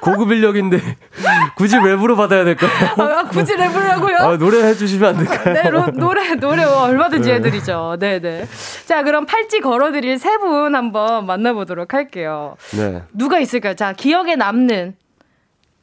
고급 0.00 0.32
인력인데 0.32 0.80
굳이 1.56 1.76
랩으로 1.76 2.16
받아야 2.16 2.44
될까요? 2.44 2.70
아, 2.98 3.22
굳이 3.28 3.54
랩을 3.54 3.72
하고요? 3.74 4.16
아, 4.16 4.36
노래 4.36 4.62
해주시면 4.64 5.16
안 5.18 5.24
될까요? 5.24 5.54
네, 5.54 5.70
로, 5.70 5.86
노래 5.92 6.34
노래 6.36 6.64
얼마든지 6.64 7.28
네. 7.28 7.34
해드리죠. 7.36 7.96
네, 7.98 8.20
네. 8.20 8.46
자, 8.86 9.02
그럼 9.02 9.26
팔찌 9.26 9.60
걸어드릴 9.60 10.18
세 10.18 10.36
분 10.38 10.74
한번 10.74 11.24
만나보도록 11.26 11.94
할게요. 11.94 12.56
네. 12.76 13.02
누가 13.12 13.38
있을까요? 13.38 13.74
자, 13.74 13.92
기억에 13.94 14.36
남는 14.36 14.94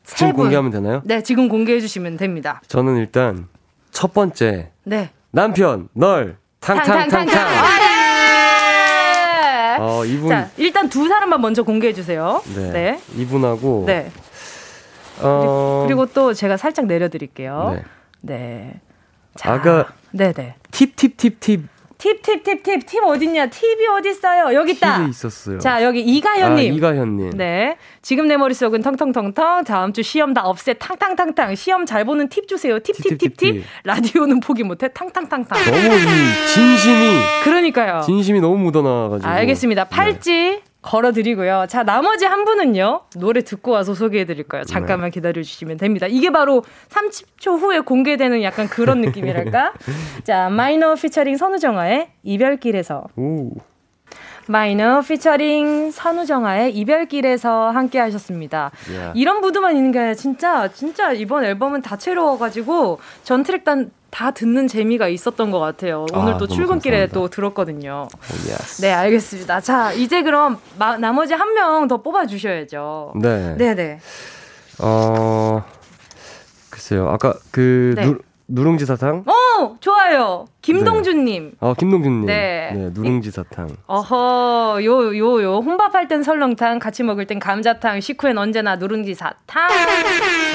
세 0.03 0.15
지금 0.17 0.33
분. 0.33 0.43
공개하면 0.43 0.71
되나요? 0.71 1.01
네, 1.05 1.23
지금 1.23 1.47
공개해 1.49 1.79
주시면 1.79 2.17
됩니다. 2.17 2.61
저는 2.67 2.97
일단 2.97 3.47
첫 3.91 4.13
번째. 4.13 4.71
네. 4.83 5.09
남편 5.31 5.87
널 5.93 6.37
탕탕탕탕. 6.59 7.25
어, 10.03 10.05
이분. 10.05 10.29
자, 10.29 10.49
일단 10.57 10.89
두 10.89 11.07
사람만 11.07 11.41
먼저 11.41 11.63
공개해 11.63 11.93
주세요. 11.93 12.41
네. 12.55 12.71
네. 12.71 13.01
이분하고. 13.15 13.85
네. 13.87 14.11
어... 15.21 15.85
그리고 15.87 16.05
또 16.07 16.33
제가 16.33 16.57
살짝 16.57 16.85
내려드릴게요. 16.85 17.75
네. 17.75 17.83
네. 18.21 18.81
자, 19.35 19.53
아가. 19.53 19.93
네네. 20.11 20.55
팁, 20.71 20.95
팁, 20.95 21.17
팁, 21.17 21.39
팁. 21.39 21.72
팁, 22.03 22.21
팁, 22.21 22.43
팁, 22.43 22.61
팁, 22.63 22.85
팁 22.85 23.01
어딨냐? 23.01 23.45
팁이 23.45 23.87
어딨어요? 23.87 24.53
여기 24.53 24.73
있다. 24.73 24.97
팁이 24.97 25.09
있었어요. 25.11 25.59
자, 25.59 25.81
여기 25.85 26.01
이가현님. 26.01 26.73
아, 26.73 26.75
이가현님. 26.75 27.29
네. 27.37 27.77
지금 28.01 28.27
내 28.27 28.35
머릿속은 28.35 28.81
텅텅텅텅. 28.81 29.63
다음 29.63 29.93
주 29.93 30.03
시험 30.03 30.33
다 30.33 30.41
없애. 30.43 30.73
탕탕탕탕. 30.73 31.55
시험 31.55 31.85
잘 31.85 32.03
보는 32.03 32.27
팁 32.27 32.49
주세요. 32.49 32.77
팁, 32.79 32.97
팁, 33.01 33.17
팁, 33.17 33.37
팁. 33.37 33.63
라디오는 33.85 34.41
포기 34.41 34.63
못해. 34.63 34.89
탕탕탕탕. 34.93 35.63
너무 35.63 35.77
이 35.77 36.47
진심이. 36.53 37.19
그러니까요. 37.45 38.01
진심이 38.01 38.41
너무 38.41 38.57
묻어나가지고. 38.57 39.29
알겠습니다. 39.29 39.85
팔찌. 39.85 40.31
네. 40.31 40.61
걸어드리고요. 40.83 41.65
자, 41.67 41.83
나머지 41.83 42.25
한 42.25 42.45
분은요, 42.45 43.01
노래 43.17 43.41
듣고 43.41 43.71
와서 43.71 43.93
소개해드릴 43.95 44.43
거예요. 44.43 44.65
잠깐만 44.65 45.09
네. 45.09 45.13
기다려주시면 45.15 45.77
됩니다. 45.77 46.05
이게 46.07 46.29
바로 46.29 46.63
30초 46.89 47.57
후에 47.59 47.79
공개되는 47.79 48.43
약간 48.43 48.67
그런 48.67 49.01
느낌이랄까? 49.01 49.73
자, 50.23 50.49
마이너 50.49 50.93
피처링 50.93 51.37
선우정아의 51.37 52.09
이별길에서. 52.23 53.05
오. 53.15 53.51
마이너 54.47 54.99
피처링 54.99 55.91
선우정아의 55.91 56.75
이별길에서 56.75 57.71
함께 57.71 57.99
하셨습니다. 57.99 58.71
Yeah. 58.89 59.17
이런 59.17 59.39
무드만 59.39 59.77
있는 59.77 59.91
게 59.93 60.13
진짜, 60.15 60.67
진짜 60.67 61.13
이번 61.13 61.45
앨범은 61.45 61.81
다채로워가지고 61.81 62.99
전 63.23 63.43
트랙 63.43 63.63
단 63.63 63.91
다 64.13 64.29
듣는 64.29 64.67
재미가 64.67 65.07
있었던 65.07 65.49
것 65.49 65.59
같아요. 65.59 66.05
오늘 66.13 66.33
아, 66.33 66.37
또 66.37 66.45
출근길에 66.45 66.97
감사합니다. 67.07 67.13
또 67.19 67.27
들었거든요. 67.29 68.07
Oh, 68.11 68.49
yes. 68.51 68.81
네, 68.83 68.91
알겠습니다. 68.93 69.59
자, 69.61 69.91
이제 69.91 70.21
그럼 70.21 70.59
마, 70.77 70.97
나머지 70.97 71.33
한 71.33 71.53
명 71.55 71.87
더 71.87 71.97
뽑아주셔야죠. 72.03 73.13
네. 73.15 73.55
네네. 73.57 73.99
어, 74.79 75.63
글쎄요. 76.69 77.09
아까 77.09 77.33
그 77.51 77.93
네. 77.95 78.05
누, 78.05 78.19
누룽지 78.47 78.85
사탕? 78.85 79.23
어, 79.25 79.77
좋아요. 79.79 80.45
김동준님. 80.61 81.43
네. 81.51 81.57
어, 81.59 81.73
김동준님. 81.73 82.25
네. 82.27 82.71
네, 82.73 82.89
누룽지 82.93 83.31
사탕. 83.31 83.69
어허, 83.87 84.79
요, 84.83 85.17
요, 85.17 85.41
요. 85.43 85.57
혼밥할 85.57 86.07
땐 86.07 86.21
설렁탕, 86.21 86.77
같이 86.77 87.01
먹을 87.01 87.25
땐 87.25 87.39
감자탕, 87.39 87.99
식후엔 87.99 88.37
언제나 88.37 88.75
누룽지 88.75 89.15
사탕. 89.15 89.69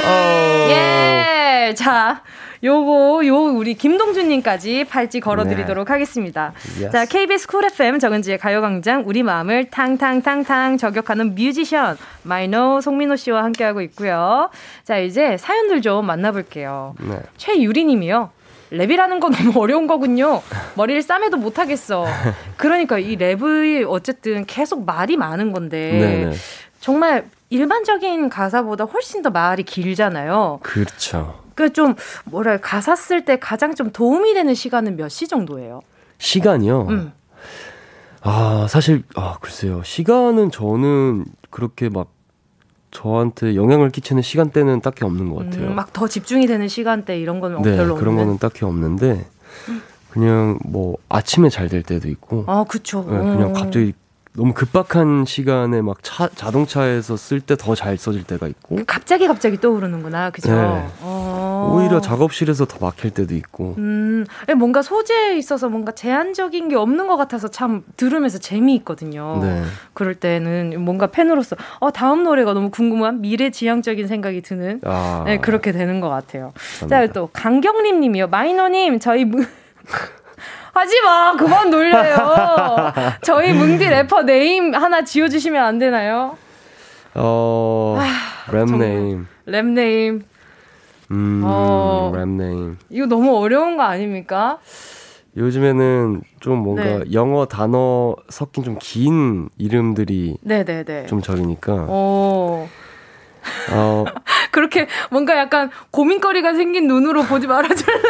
어... 0.04 0.68
예. 0.70 1.74
자, 1.76 2.22
요거 2.62 3.26
요 3.26 3.36
우리 3.36 3.74
김동준님까지 3.74 4.84
팔찌 4.84 5.20
걸어드리도록 5.20 5.86
네. 5.86 5.92
하겠습니다. 5.92 6.52
Yes. 6.80 6.90
자 6.90 7.04
KBS 7.04 7.46
쿨 7.46 7.64
FM 7.64 7.98
정은지의 7.98 8.38
가요광장 8.38 9.04
우리 9.06 9.22
마음을 9.22 9.70
탕탕탕탕 9.70 10.76
저격하는 10.78 11.34
뮤지션 11.34 11.96
마이노 12.22 12.80
송민호 12.80 13.16
씨와 13.16 13.44
함께하고 13.44 13.80
있고요. 13.82 14.50
자 14.84 14.98
이제 14.98 15.36
사연들 15.36 15.82
좀 15.82 16.06
만나볼게요. 16.06 16.94
네. 17.00 17.20
최유리님이요. 17.36 18.30
랩이라는 18.72 19.20
건 19.20 19.32
너무 19.32 19.60
어려운 19.60 19.86
거군요. 19.86 20.42
머리를 20.74 21.00
싸매도 21.00 21.36
못하겠어. 21.36 22.06
그러니까 22.56 22.98
이 22.98 23.16
랩이 23.16 23.86
어쨌든 23.88 24.44
계속 24.44 24.84
말이 24.84 25.16
많은 25.16 25.52
건데 25.52 25.92
네네. 25.92 26.36
정말 26.80 27.26
일반적인 27.50 28.28
가사보다 28.28 28.84
훨씬 28.84 29.22
더 29.22 29.30
말이 29.30 29.62
길잖아요. 29.62 30.60
그렇죠. 30.62 31.47
그 31.58 31.72
좀 31.72 31.94
뭐랄 32.24 32.60
가사 32.60 32.94
쓸 32.94 33.24
때 33.24 33.36
가장 33.38 33.74
좀 33.74 33.90
도움이 33.90 34.32
되는 34.34 34.54
시간은 34.54 34.96
몇 34.96 35.08
시 35.08 35.26
정도예요? 35.26 35.80
시간이요. 36.18 36.86
음. 36.88 37.12
아 38.22 38.66
사실 38.68 39.02
아 39.16 39.38
글쎄요 39.40 39.82
시간은 39.84 40.50
저는 40.50 41.24
그렇게 41.50 41.88
막 41.88 42.08
저한테 42.90 43.54
영향을 43.54 43.90
끼치는 43.90 44.22
시간대는 44.22 44.80
딱히 44.80 45.04
없는 45.04 45.28
것 45.34 45.44
같아요. 45.44 45.68
음, 45.70 45.74
막더 45.74 46.08
집중이 46.08 46.46
되는 46.46 46.68
시간대 46.68 47.18
이런 47.20 47.40
건 47.40 47.60
네, 47.62 47.76
별로 47.76 47.94
그런 47.96 48.14
없는? 48.14 48.24
거는 48.24 48.38
딱히 48.38 48.64
없는데 48.64 49.26
그냥 50.10 50.58
뭐 50.64 50.96
아침에 51.08 51.48
잘 51.50 51.68
될 51.68 51.82
때도 51.82 52.08
있고. 52.08 52.44
아 52.46 52.64
그쵸. 52.68 53.02
네, 53.08 53.18
그냥 53.18 53.50
어. 53.50 53.52
갑자기 53.52 53.92
너무 54.38 54.54
급박한 54.54 55.24
시간에 55.26 55.82
막 55.82 55.96
차, 56.04 56.28
자동차에서 56.28 57.16
쓸 57.16 57.40
때 57.40 57.56
더 57.56 57.74
잘 57.74 57.98
써질 57.98 58.22
때가 58.22 58.46
있고. 58.46 58.76
그 58.76 58.84
갑자기 58.84 59.26
갑자기 59.26 59.60
떠오르는구나. 59.60 60.30
그죠? 60.30 60.52
네. 60.52 60.86
어. 61.00 61.74
오히려 61.74 62.00
작업실에서 62.00 62.64
더 62.66 62.78
막힐 62.80 63.10
때도 63.10 63.34
있고. 63.34 63.74
음. 63.78 64.24
뭔가 64.56 64.80
소재에 64.80 65.36
있어서 65.38 65.68
뭔가 65.68 65.90
제한적인 65.90 66.68
게 66.68 66.76
없는 66.76 67.08
것 67.08 67.16
같아서 67.16 67.48
참 67.48 67.82
들으면서 67.96 68.38
재미있거든요. 68.38 69.40
네. 69.42 69.64
그럴 69.92 70.14
때는 70.14 70.80
뭔가 70.84 71.08
팬으로서 71.08 71.56
어 71.80 71.90
다음 71.90 72.22
노래가 72.22 72.52
너무 72.54 72.70
궁금한 72.70 73.20
미래지향적인 73.20 74.06
생각이 74.06 74.42
드는. 74.42 74.82
아. 74.84 75.24
네, 75.26 75.38
그렇게 75.38 75.72
되는 75.72 75.98
것 76.00 76.08
같아요. 76.08 76.52
자또 76.88 77.28
강경림 77.32 77.98
님이요. 78.00 78.28
마이노님 78.28 79.00
저희 79.00 79.24
무... 79.24 79.44
하지 80.78 81.00
마. 81.02 81.34
그만 81.36 81.70
놀려요. 81.70 82.92
저희 83.22 83.52
뭉디 83.52 83.88
래퍼 83.88 84.22
name 84.22 84.74
하나 84.74 85.02
지어주시면 85.02 85.62
안 85.64 85.78
되나요? 85.78 86.36
어, 87.14 87.98
아, 88.00 88.52
랩 88.52 88.64
name. 88.76 89.26
랩 89.46 89.64
네임. 89.66 90.22
음, 91.10 91.42
어, 91.44 92.12
랩 92.14 92.28
네임. 92.28 92.78
이거 92.90 93.06
너무 93.06 93.36
어려운 93.38 93.76
거 93.76 93.82
아닙니까? 93.82 94.58
요즘에는 95.36 96.22
좀 96.40 96.58
뭔가 96.58 96.82
네. 96.82 97.12
영어 97.12 97.46
단어 97.46 98.16
섞인 98.28 98.64
좀 98.64 98.76
긴 98.80 99.48
이름들이 99.58 100.38
네네네. 100.42 101.06
좀 101.06 101.22
적이니까. 101.22 101.86
어. 101.88 102.68
어. 103.72 104.04
그렇게 104.58 104.88
뭔가 105.10 105.38
약간 105.38 105.70
고민거리가 105.92 106.54
생긴 106.54 106.88
눈으로 106.88 107.22
보지 107.22 107.46
말아줄래요? 107.46 108.00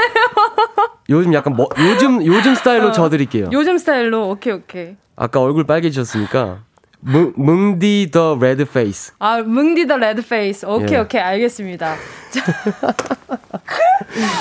요즘 1.10 1.34
약간 1.34 1.54
뭐, 1.54 1.68
요즘 1.78 2.24
요즘 2.24 2.54
스타일로 2.54 2.88
어. 2.88 2.92
지어드릴게요. 2.92 3.50
요즘 3.52 3.76
스타일로 3.76 4.30
오케이 4.30 4.54
오케이. 4.54 4.96
아까 5.14 5.40
얼굴 5.42 5.64
빨개지셨으니까 5.64 6.60
뭉, 7.00 7.32
뭉디 7.36 8.10
더 8.12 8.36
레드 8.40 8.64
페이스. 8.64 9.12
아, 9.18 9.40
뭉디 9.40 9.86
the 9.86 9.96
red 9.96 10.26
face. 10.26 10.66
오케이, 10.66 10.94
예. 10.94 10.98
오케이, 10.98 11.20
알겠습니다. 11.20 11.94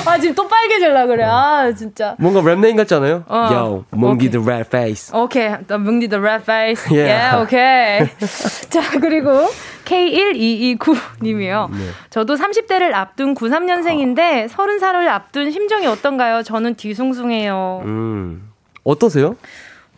아, 0.06 0.18
지금 0.18 0.34
또 0.34 0.48
빨개질라 0.48 1.06
그래. 1.06 1.24
아, 1.24 1.72
진짜. 1.78 2.16
뭔가 2.18 2.42
랩 2.42 2.59
name 2.59 2.76
같지 2.76 2.96
않아요? 2.96 3.24
어. 3.28 3.50
Yo, 3.52 3.86
뭉디 3.92 4.32
더 4.32 4.40
레드 4.40 4.70
페이스. 4.70 5.16
오케이, 5.16 5.50
뭉디 5.68 6.10
the 6.10 6.18
red 6.18 6.44
face. 6.46 6.90
예, 6.96 7.32
오케이. 7.42 8.08
자, 8.70 8.82
그리고 9.00 9.48
K1229님이요. 9.86 11.70
네. 11.72 11.78
저도 12.10 12.36
30대를 12.36 12.92
앞둔 12.94 13.36
93년생인데 13.36 14.50
30살을 14.50 15.08
앞둔 15.08 15.52
심정이 15.52 15.86
어떤가요? 15.86 16.42
저는 16.44 16.76
뒤숭숭해요. 16.76 17.84
음, 17.86 18.50
어떠세요? 18.84 19.36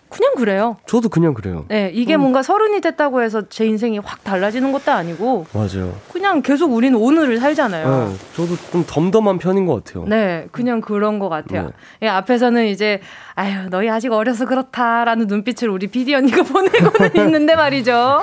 그냥 0.10 0.34
그래요. 0.36 0.78
저도 0.88 1.10
그냥 1.10 1.34
그래요. 1.34 1.66
네, 1.68 1.92
이게 1.94 2.16
음. 2.16 2.22
뭔가 2.22 2.42
서른이 2.42 2.82
됐다고 2.82 3.22
해서 3.22 3.48
제 3.48 3.66
인생이 3.66 4.00
확 4.00 4.24
달라지는 4.24 4.72
것도 4.72 4.92
아니고. 4.92 5.46
맞아요. 5.54 5.94
그냥 6.12 6.42
계속 6.42 6.74
우리는 6.74 6.98
오늘을 7.00 7.38
살잖아요. 7.38 8.08
네, 8.10 8.16
저도 8.36 8.56
좀 8.72 8.84
덤덤한 8.88 9.38
편인 9.38 9.66
것 9.68 9.84
같아요. 9.84 10.06
네, 10.08 10.48
그냥 10.52 10.82
그런 10.82 11.20
것 11.20 11.30
같아요. 11.30 11.66
네. 11.66 11.70
예, 12.04 12.08
앞에서는 12.08 12.66
이제, 12.68 13.02
아유, 13.36 13.70
너희 13.70 13.88
아직 13.90 14.12
어려서 14.12 14.46
그렇다라는 14.46 15.28
눈빛을 15.28 15.70
우리 15.70 15.88
비디 15.88 16.16
언니가 16.16 16.42
보내고는 16.44 17.16
있는데 17.16 17.56
말이죠. 17.56 18.22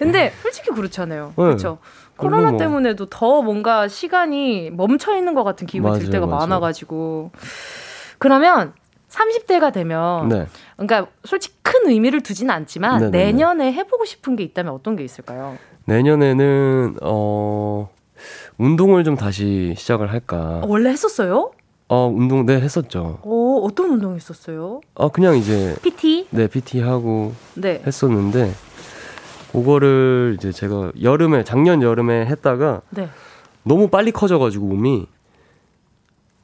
근데 0.00 0.32
솔직히 0.42 0.70
그렇잖아요. 0.70 1.28
네. 1.36 1.42
그렇죠. 1.42 1.78
코로나 2.16 2.50
뭐. 2.50 2.58
때문에도 2.58 3.06
더 3.06 3.42
뭔가 3.42 3.88
시간이 3.88 4.70
멈춰 4.72 5.16
있는 5.16 5.34
것 5.34 5.44
같은 5.44 5.66
기분이 5.66 5.98
들 5.98 6.10
때가 6.10 6.26
맞아요. 6.26 6.40
많아가지고. 6.40 7.30
그러면 8.18 8.72
30대가 9.12 9.72
되면 9.72 10.28
네. 10.28 10.46
그러니까 10.76 11.10
솔직히 11.24 11.54
큰 11.62 11.88
의미를 11.88 12.22
두지는 12.22 12.52
않지만 12.54 13.00
네네네. 13.00 13.24
내년에 13.24 13.72
해보고 13.72 14.04
싶은 14.04 14.36
게 14.36 14.42
있다면 14.42 14.72
어떤 14.72 14.96
게 14.96 15.04
있을까요? 15.04 15.58
내년에는 15.84 16.96
어 17.02 17.90
운동을 18.58 19.04
좀 19.04 19.16
다시 19.16 19.74
시작을 19.76 20.10
할까. 20.12 20.60
어, 20.62 20.66
원래 20.66 20.90
했었어요? 20.90 21.52
어 21.88 22.06
운동 22.14 22.46
네 22.46 22.54
했었죠. 22.60 23.18
어 23.22 23.60
어떤 23.62 23.90
운동 23.90 24.14
했었어요? 24.14 24.80
어 24.94 25.08
그냥 25.10 25.36
이제 25.36 25.76
PT 25.82 26.28
네 26.30 26.46
PT 26.48 26.80
하고 26.80 27.32
네. 27.54 27.82
했었는데 27.86 28.52
그거를 29.52 30.36
이제 30.38 30.50
제가 30.52 30.92
여름에 31.02 31.44
작년 31.44 31.82
여름에 31.82 32.24
했다가 32.26 32.80
네. 32.90 33.08
너무 33.64 33.88
빨리 33.88 34.10
커져가지고 34.10 34.66
몸이? 34.66 35.06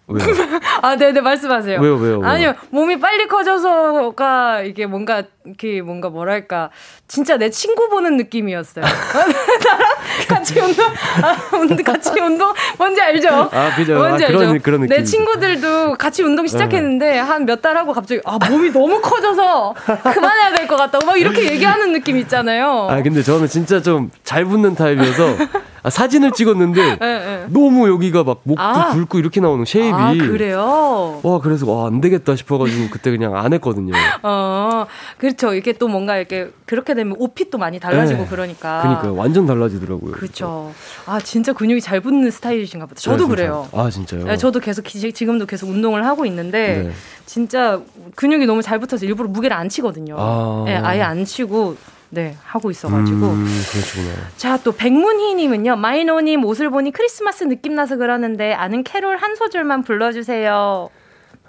아, 0.83 0.97
네네, 0.97 1.13
네, 1.13 1.21
말씀하세요. 1.21 1.81
왜요, 1.81 1.97
왜요, 1.97 2.19
왜요? 2.19 2.29
아니요, 2.31 2.55
몸이 2.71 2.99
빨리 2.99 3.27
커져서가 3.29 4.63
이게 4.63 4.87
뭔가, 4.87 5.23
이게 5.47 5.83
뭔가 5.83 6.09
뭐랄까. 6.09 6.71
진짜 7.09 7.37
내 7.37 7.51
친구 7.51 7.89
보는 7.89 8.17
느낌이었어요. 8.17 8.85
나랑 9.65 9.89
같이 10.29 10.59
운동, 10.61 10.85
아, 10.87 11.83
같이 11.85 12.21
운동, 12.21 12.53
뭔지 12.79 13.01
알죠? 13.01 13.49
아, 13.53 13.75
그죠. 13.77 13.95
뭔지 13.97 14.25
아, 14.25 14.29
그런, 14.29 14.49
알죠? 14.49 14.63
그런 14.63 14.81
느낌. 14.83 14.97
내 14.97 15.03
친구들도 15.05 15.95
같이 15.95 16.23
운동 16.23 16.47
시작했는데, 16.47 17.11
네. 17.13 17.19
한몇 17.19 17.61
달 17.63 17.77
하고 17.77 17.93
갑자기, 17.93 18.21
아, 18.25 18.39
몸이 18.49 18.71
너무 18.73 19.01
커져서 19.01 19.75
그만해야 20.13 20.55
될 20.55 20.69
것 20.69 20.77
같다고 20.77 21.07
막 21.07 21.19
이렇게 21.19 21.51
얘기하는 21.51 21.93
느낌 21.93 22.19
있잖아요. 22.19 22.89
아, 22.91 23.03
근데 23.03 23.23
저는 23.23 23.47
진짜 23.49 23.81
좀 23.81 24.11
잘 24.25 24.45
붙는 24.45 24.75
타입이어서. 24.75 25.37
아, 25.83 25.91
사진을 25.91 26.33
찍었는데 26.33 26.97
네, 26.97 26.99
네. 26.99 27.47
너무 27.49 27.89
여기가 27.89 28.25
막 28.25 28.41
목도 28.43 28.63
아. 28.63 28.93
굵고 28.95 29.19
이렇게 29.19 29.41
나오는 29.41 29.65
쉐입이. 29.65 29.93
아, 29.93 30.13
그래요? 30.13 31.21
와, 31.23 31.41
그래서 31.41 31.71
와, 31.71 31.87
안 31.87 32.01
되겠다 32.01 32.37
싶어가지고 32.37 32.91
그때 32.91 33.11
그냥 33.11 33.37
안 33.37 33.53
했거든요. 33.53 33.93
어, 34.23 34.87
그렇죠. 35.19 35.55
이게 35.55 35.73
또 35.73 35.89
뭔가 35.89 36.17
이렇게 36.17 36.51
그렇게 36.67 36.95
되면 36.95 37.15
옷핏도 37.19 37.59
많이 37.59 37.79
달라지고 37.79 38.23
네. 38.23 38.29
그러니까. 38.29 38.81
그러니까 38.83 39.13
완전 39.13 39.47
달라지더라고요. 39.47 40.13
그렇죠. 40.13 40.73
아, 41.07 41.21
진짜 41.21 41.53
근육이 41.53 41.81
잘 41.81 42.01
붙는 42.01 42.31
스타일이신가 42.31 42.87
보다. 42.87 43.01
저도 43.01 43.25
네, 43.25 43.31
그래요. 43.31 43.69
아, 43.73 43.91
진짜요? 43.91 44.25
네, 44.25 44.37
저도 44.37 44.61
계속 44.61 44.85
지금도 44.87 45.47
계속 45.47 45.69
운동을 45.69 46.05
하고 46.05 46.27
있는데 46.27 46.83
네. 46.85 46.93
진짜 47.27 47.81
근육이 48.17 48.47
너무 48.47 48.63
잘 48.63 48.79
붙어서 48.79 49.07
일부러 49.07 49.29
무게를 49.29 49.57
안 49.57 49.69
치거든요. 49.69 50.17
아. 50.19 50.63
네, 50.67 50.77
아예 50.77 51.03
안 51.03 51.25
치고 51.25 51.77
네, 52.11 52.35
하고 52.43 52.71
있어가지고. 52.71 53.27
음, 53.27 53.45
그러시구나. 53.45 54.15
자, 54.37 54.57
또 54.59 54.73
백문희님은요, 54.73 55.77
마이노님 55.77 56.45
옷을 56.45 56.71
보니 56.71 56.93
크리스마스 56.93 57.45
느낌 57.45 57.75
나서 57.75 57.97
그러는데, 57.97 58.53
아는 58.55 58.83
캐롤 58.83 59.17
한 59.17 59.37
소절만 59.37 59.83
불러주세요. 59.83 60.89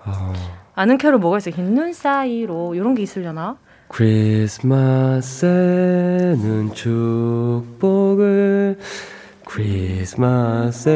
아... 0.04 0.34
아는 0.76 0.98
캐롤 0.98 1.20
뭐가 1.20 1.38
있어요? 1.40 1.56
흰눈 1.56 1.94
사이로. 1.94 2.76
이런 2.76 2.96
게 2.96 3.02
있으려나? 3.02 3.58
크리스마스에는 3.90 6.74
축복을, 6.74 8.78
크리스마스에는 9.46 10.90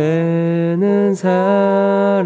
사랑을, 1.15 2.23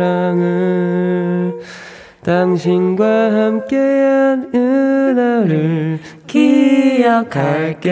당신과 2.24 3.06
함께한 3.06 4.52
은하를 4.54 6.00
기억할게요. 6.28 7.90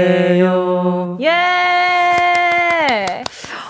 예! 1.22 1.75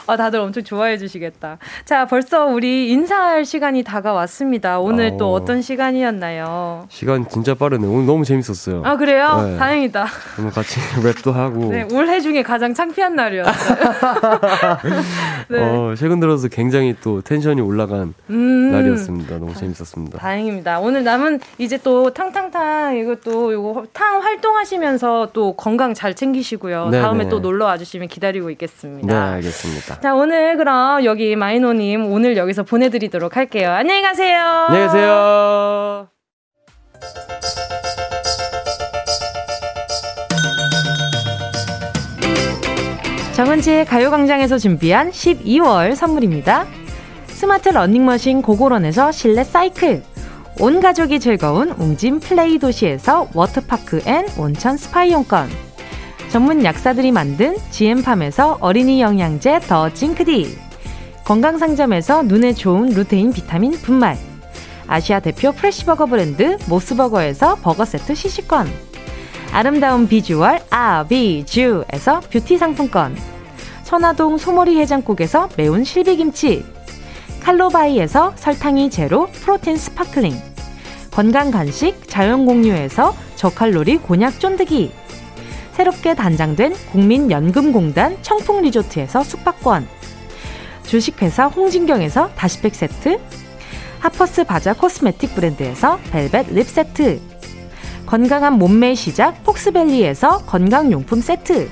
아, 0.07 0.17
다들 0.17 0.39
엄청 0.39 0.63
좋아해 0.63 0.97
주시겠다. 0.97 1.57
자, 1.83 2.05
벌써 2.05 2.45
우리 2.45 2.89
인사할 2.91 3.45
시간이 3.45 3.83
다가왔습니다. 3.83 4.79
오늘 4.79 5.13
어... 5.13 5.17
또 5.17 5.33
어떤 5.33 5.61
시간이었나요? 5.61 6.85
시간 6.89 7.27
진짜 7.29 7.55
빠르네. 7.55 7.87
오늘 7.87 8.05
너무 8.05 8.23
재밌었어요. 8.23 8.83
아, 8.85 8.97
그래요? 8.97 9.41
네. 9.45 9.57
다행이다. 9.57 10.05
오늘 10.39 10.51
같이 10.51 10.79
랩도 11.01 11.31
하고. 11.33 11.71
네, 11.71 11.87
올해 11.93 12.21
중에 12.21 12.43
가장 12.43 12.73
창피한 12.73 13.15
날이었어요. 13.15 13.77
네. 15.49 15.59
어, 15.59 15.95
최근 15.97 16.19
들어서 16.19 16.47
굉장히 16.47 16.95
또 17.01 17.21
텐션이 17.21 17.61
올라간 17.61 18.13
음... 18.29 18.71
날이었습니다. 18.71 19.37
너무 19.39 19.53
재밌었습니다. 19.53 20.19
다행입니다. 20.19 20.79
오늘 20.79 21.03
남은 21.03 21.39
이제 21.57 21.77
또 21.77 22.13
탕탕탕 22.13 22.97
이것도 22.97 23.51
이거 23.51 23.85
탕 23.93 24.21
활동하시면서 24.21 25.29
또 25.33 25.53
건강 25.53 25.93
잘 25.93 26.13
챙기시고요. 26.13 26.89
네네. 26.89 27.03
다음에 27.03 27.29
또 27.29 27.39
놀러 27.39 27.65
와 27.65 27.77
주시면 27.77 28.07
기다리고 28.07 28.49
있겠습니다. 28.51 29.07
네, 29.07 29.33
알겠습니다. 29.35 29.94
자, 30.01 30.13
오늘 30.13 30.57
그럼 30.57 31.03
여기 31.05 31.35
마이노님 31.35 32.11
오늘 32.11 32.37
여기서 32.37 32.63
보내드리도록 32.63 33.37
할게요. 33.37 33.71
안녕히 33.71 34.01
가세요. 34.01 34.39
안녕히 34.69 34.85
계세요. 34.87 36.09
정은지의 43.33 43.85
가요광장에서 43.85 44.57
준비한 44.57 45.09
12월 45.11 45.95
선물입니다. 45.95 46.65
스마트 47.27 47.69
러닝머신 47.69 48.41
고고런에서 48.41 49.11
실내 49.11 49.43
사이클. 49.43 50.03
온 50.61 50.79
가족이 50.79 51.19
즐거운 51.19 51.71
웅진 51.71 52.21
플레이 52.21 52.57
도시에서 52.59 53.27
워터파크 53.33 54.01
and 54.05 54.25
온천 54.37 54.77
스파 54.77 55.03
이용권. 55.03 55.49
전문 56.35 56.65
약사들이 56.65 57.13
만든 57.13 57.55
지엠팜에서 57.69 58.57
어린이 58.59 58.99
영양제 58.99 59.61
더 59.69 59.89
징크디. 59.89 60.57
건강상점에서 61.23 62.23
눈에 62.23 62.51
좋은 62.51 62.87
루테인 62.89 63.31
비타민 63.31 63.71
분말. 63.71 64.17
아시아 64.85 65.21
대표 65.21 65.53
프레시버거 65.53 66.07
브랜드 66.07 66.57
모스버거에서 66.67 67.55
버거 67.61 67.85
세트 67.85 68.15
시식권. 68.15 68.67
아름다운 69.53 70.09
비주얼 70.09 70.59
아비주에서 70.69 72.19
뷰티 72.29 72.57
상품권. 72.57 73.15
천화동 73.85 74.37
소머리 74.37 74.77
해장국에서 74.79 75.47
매운 75.55 75.85
실비김치. 75.85 76.65
칼로바이에서 77.43 78.33
설탕이 78.35 78.89
제로 78.89 79.27
protein 79.27 79.77
sparkling. 79.77 80.35
건강 81.11 81.49
간식 81.49 82.09
자연 82.09 82.45
공유에서 82.45 83.15
저칼로리 83.37 83.99
곤약 83.99 84.41
쫀득이 84.41 84.91
새롭게 85.75 86.15
단장된 86.15 86.73
국민연금공단 86.93 88.17
청풍리조트에서 88.21 89.23
숙박권, 89.23 89.85
주식회사 90.83 91.47
홍진경에서 91.47 92.29
다시팩 92.35 92.73
세트, 92.73 93.19
하퍼스 93.99 94.45
바자 94.45 94.71
코스메틱 94.71 95.35
브랜드에서 95.35 95.99
벨벳 96.11 96.47
lip 96.53 96.65
세트. 96.65 97.19
건강한 98.05 98.53
몸매의 98.53 98.95
시작 98.95 99.43
폭스밸리에서 99.43 100.45
건강용품 100.45 101.19
세트. 101.19 101.69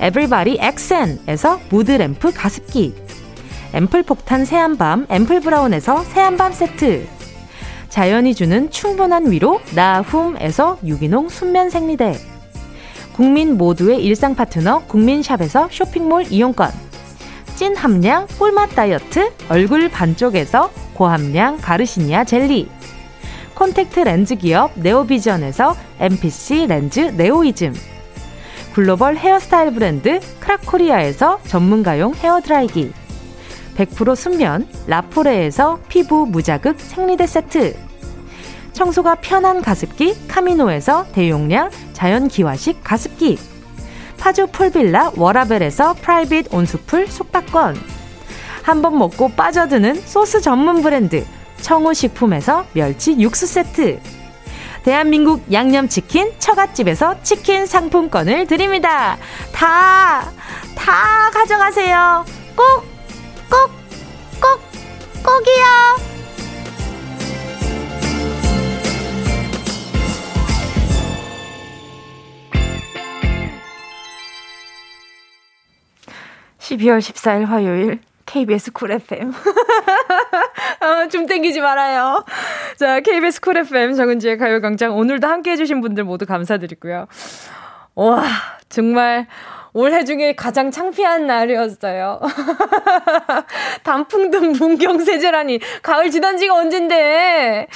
에브리바디 0.00 0.56
엑센에서 0.58 1.60
mood 1.68 2.00
lamp 2.00 2.32
가습기. 2.32 2.94
앰플 3.74 4.02
폭탄 4.04 4.46
새한밤 4.46 5.06
앰플 5.10 5.40
브라운에서 5.40 6.04
새한밤 6.04 6.52
세트. 6.52 7.06
자연이 7.90 8.34
주는 8.34 8.70
충분한 8.70 9.30
위로 9.30 9.60
나훔에서 9.74 10.78
유기농 10.84 11.28
순면 11.28 11.68
생리대 11.68 12.39
국민 13.20 13.58
모두의 13.58 14.02
일상 14.02 14.34
파트너 14.34 14.78
국민샵에서 14.86 15.68
쇼핑몰 15.70 16.24
이용권. 16.30 16.70
찐 17.54 17.76
함량 17.76 18.26
꿀맛 18.38 18.74
다이어트 18.74 19.30
얼굴 19.50 19.90
반쪽에서 19.90 20.70
고함량 20.94 21.58
가르시니아 21.58 22.24
젤리. 22.24 22.70
콘택트 23.54 24.00
렌즈 24.00 24.36
기업 24.36 24.70
네오비전에서 24.74 25.76
MPC 25.98 26.68
렌즈 26.68 27.00
네오이즘. 27.00 27.74
글로벌 28.72 29.18
헤어스타일 29.18 29.74
브랜드 29.74 30.20
크라코리아에서 30.40 31.40
전문가용 31.46 32.14
헤어드라이기. 32.14 32.90
100% 33.76 34.16
순면 34.16 34.66
라포레에서 34.86 35.78
피부 35.90 36.24
무자극 36.24 36.80
생리대 36.80 37.26
세트 37.26 37.89
청소가 38.72 39.16
편한 39.16 39.62
가습기 39.62 40.28
카미노에서 40.28 41.06
대용량 41.12 41.70
자연 41.92 42.28
기화식 42.28 42.82
가습기 42.84 43.38
파주 44.18 44.48
풀빌라 44.48 45.12
워라벨에서 45.16 45.94
private 45.94 46.52
온수풀 46.54 47.08
숙박권 47.08 47.76
한 48.62 48.82
번 48.82 48.98
먹고 48.98 49.30
빠져드는 49.30 49.94
소스 49.94 50.40
전문 50.40 50.82
브랜드 50.82 51.24
청우식품에서 51.62 52.66
멸치 52.74 53.18
육수 53.18 53.46
세트 53.46 54.00
대한민국 54.84 55.52
양념치킨 55.52 56.32
처갓집에서 56.38 57.22
치킨 57.22 57.66
상품권을 57.66 58.46
드립니다. 58.46 59.18
다, 59.52 60.30
다 60.74 61.30
가져가세요. 61.34 62.24
꼭, 62.56 62.84
꼭, 63.50 63.70
꼭, 64.40 64.60
꼭이요. 65.22 66.19
(12월 76.70 76.98
14일) 76.98 77.46
화요일 77.46 78.00
KBS 78.26 78.72
쿨 78.72 78.92
FM. 78.92 79.32
어, 80.80 81.08
좀 81.08 81.26
땡기지 81.26 81.60
말아요. 81.60 82.24
자, 82.76 83.00
KBS 83.00 83.40
쿨 83.40 83.56
FM 83.56 83.94
정은지의 83.94 84.38
가요광장. 84.38 84.96
오늘도 84.96 85.26
함께 85.26 85.50
해주신 85.52 85.80
분들 85.80 86.04
모두 86.04 86.26
감사드리고요. 86.26 87.06
와, 87.96 88.24
정말 88.68 89.26
올해 89.72 90.04
중에 90.04 90.34
가장 90.34 90.70
창피한 90.70 91.26
날이었어요. 91.26 92.20
단풍든 93.82 94.52
문경새재라니. 94.52 95.58
가을 95.82 96.10
지난 96.10 96.38
지가 96.38 96.54
언젠데. 96.54 97.66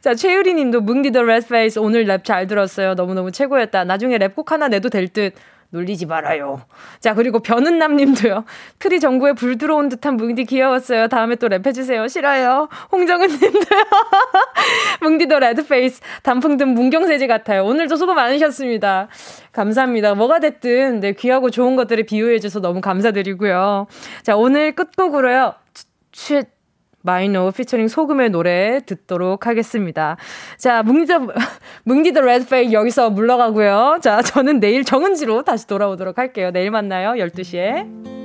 자, 0.00 0.14
최유리 0.14 0.54
님도 0.54 0.80
뭉디 0.80 1.12
더 1.12 1.22
레드페이스 1.22 1.80
오늘 1.80 2.06
랩 2.06 2.24
잘 2.24 2.46
들었어요. 2.46 2.94
너무너무 2.94 3.30
최고였다. 3.30 3.84
나중에 3.84 4.16
랩곡 4.16 4.48
하나 4.48 4.68
내도 4.68 4.88
될 4.88 5.08
듯. 5.08 5.34
놀리지 5.70 6.06
말아요. 6.06 6.62
자, 6.98 7.12
그리고 7.14 7.40
변은남 7.40 7.96
님도요. 7.96 8.44
트리 8.78 9.00
전구에 9.00 9.34
불 9.34 9.58
들어온 9.58 9.90
듯한 9.90 10.16
뭉디 10.16 10.44
귀여웠어요. 10.44 11.08
다음에 11.08 11.36
또 11.36 11.48
랩해주세요. 11.48 12.08
싫어요. 12.08 12.68
홍정은 12.90 13.28
님도요. 13.28 13.84
뭉디 15.02 15.28
더 15.28 15.38
레드페이스. 15.38 16.00
단풍 16.22 16.56
든 16.56 16.68
문경새재 16.68 17.26
같아요. 17.26 17.64
오늘도 17.66 17.96
수고 17.96 18.14
많으셨습니다. 18.14 19.08
감사합니다. 19.52 20.14
뭐가 20.14 20.38
됐든, 20.40 21.00
네, 21.00 21.12
귀하고 21.12 21.50
좋은 21.50 21.76
것들을 21.76 22.04
비유해줘서 22.04 22.60
너무 22.60 22.80
감사드리고요. 22.80 23.86
자, 24.22 24.36
오늘 24.36 24.72
끝곡으로요. 24.74 25.54
취, 26.12 26.42
마이노 27.08 27.52
피처링 27.52 27.88
소금의 27.88 28.28
노래 28.28 28.80
듣도록 28.84 29.46
하겠습니다. 29.46 30.18
자, 30.58 30.82
뭉디더, 30.82 31.20
뭉디더 31.84 32.20
레드페이 32.20 32.74
여기서 32.74 33.08
물러가고요. 33.08 34.00
자, 34.02 34.20
저는 34.20 34.60
내일 34.60 34.84
정은지로 34.84 35.42
다시 35.42 35.66
돌아오도록 35.66 36.18
할게요. 36.18 36.50
내일 36.50 36.70
만나요. 36.70 37.12
12시에. 37.12 38.17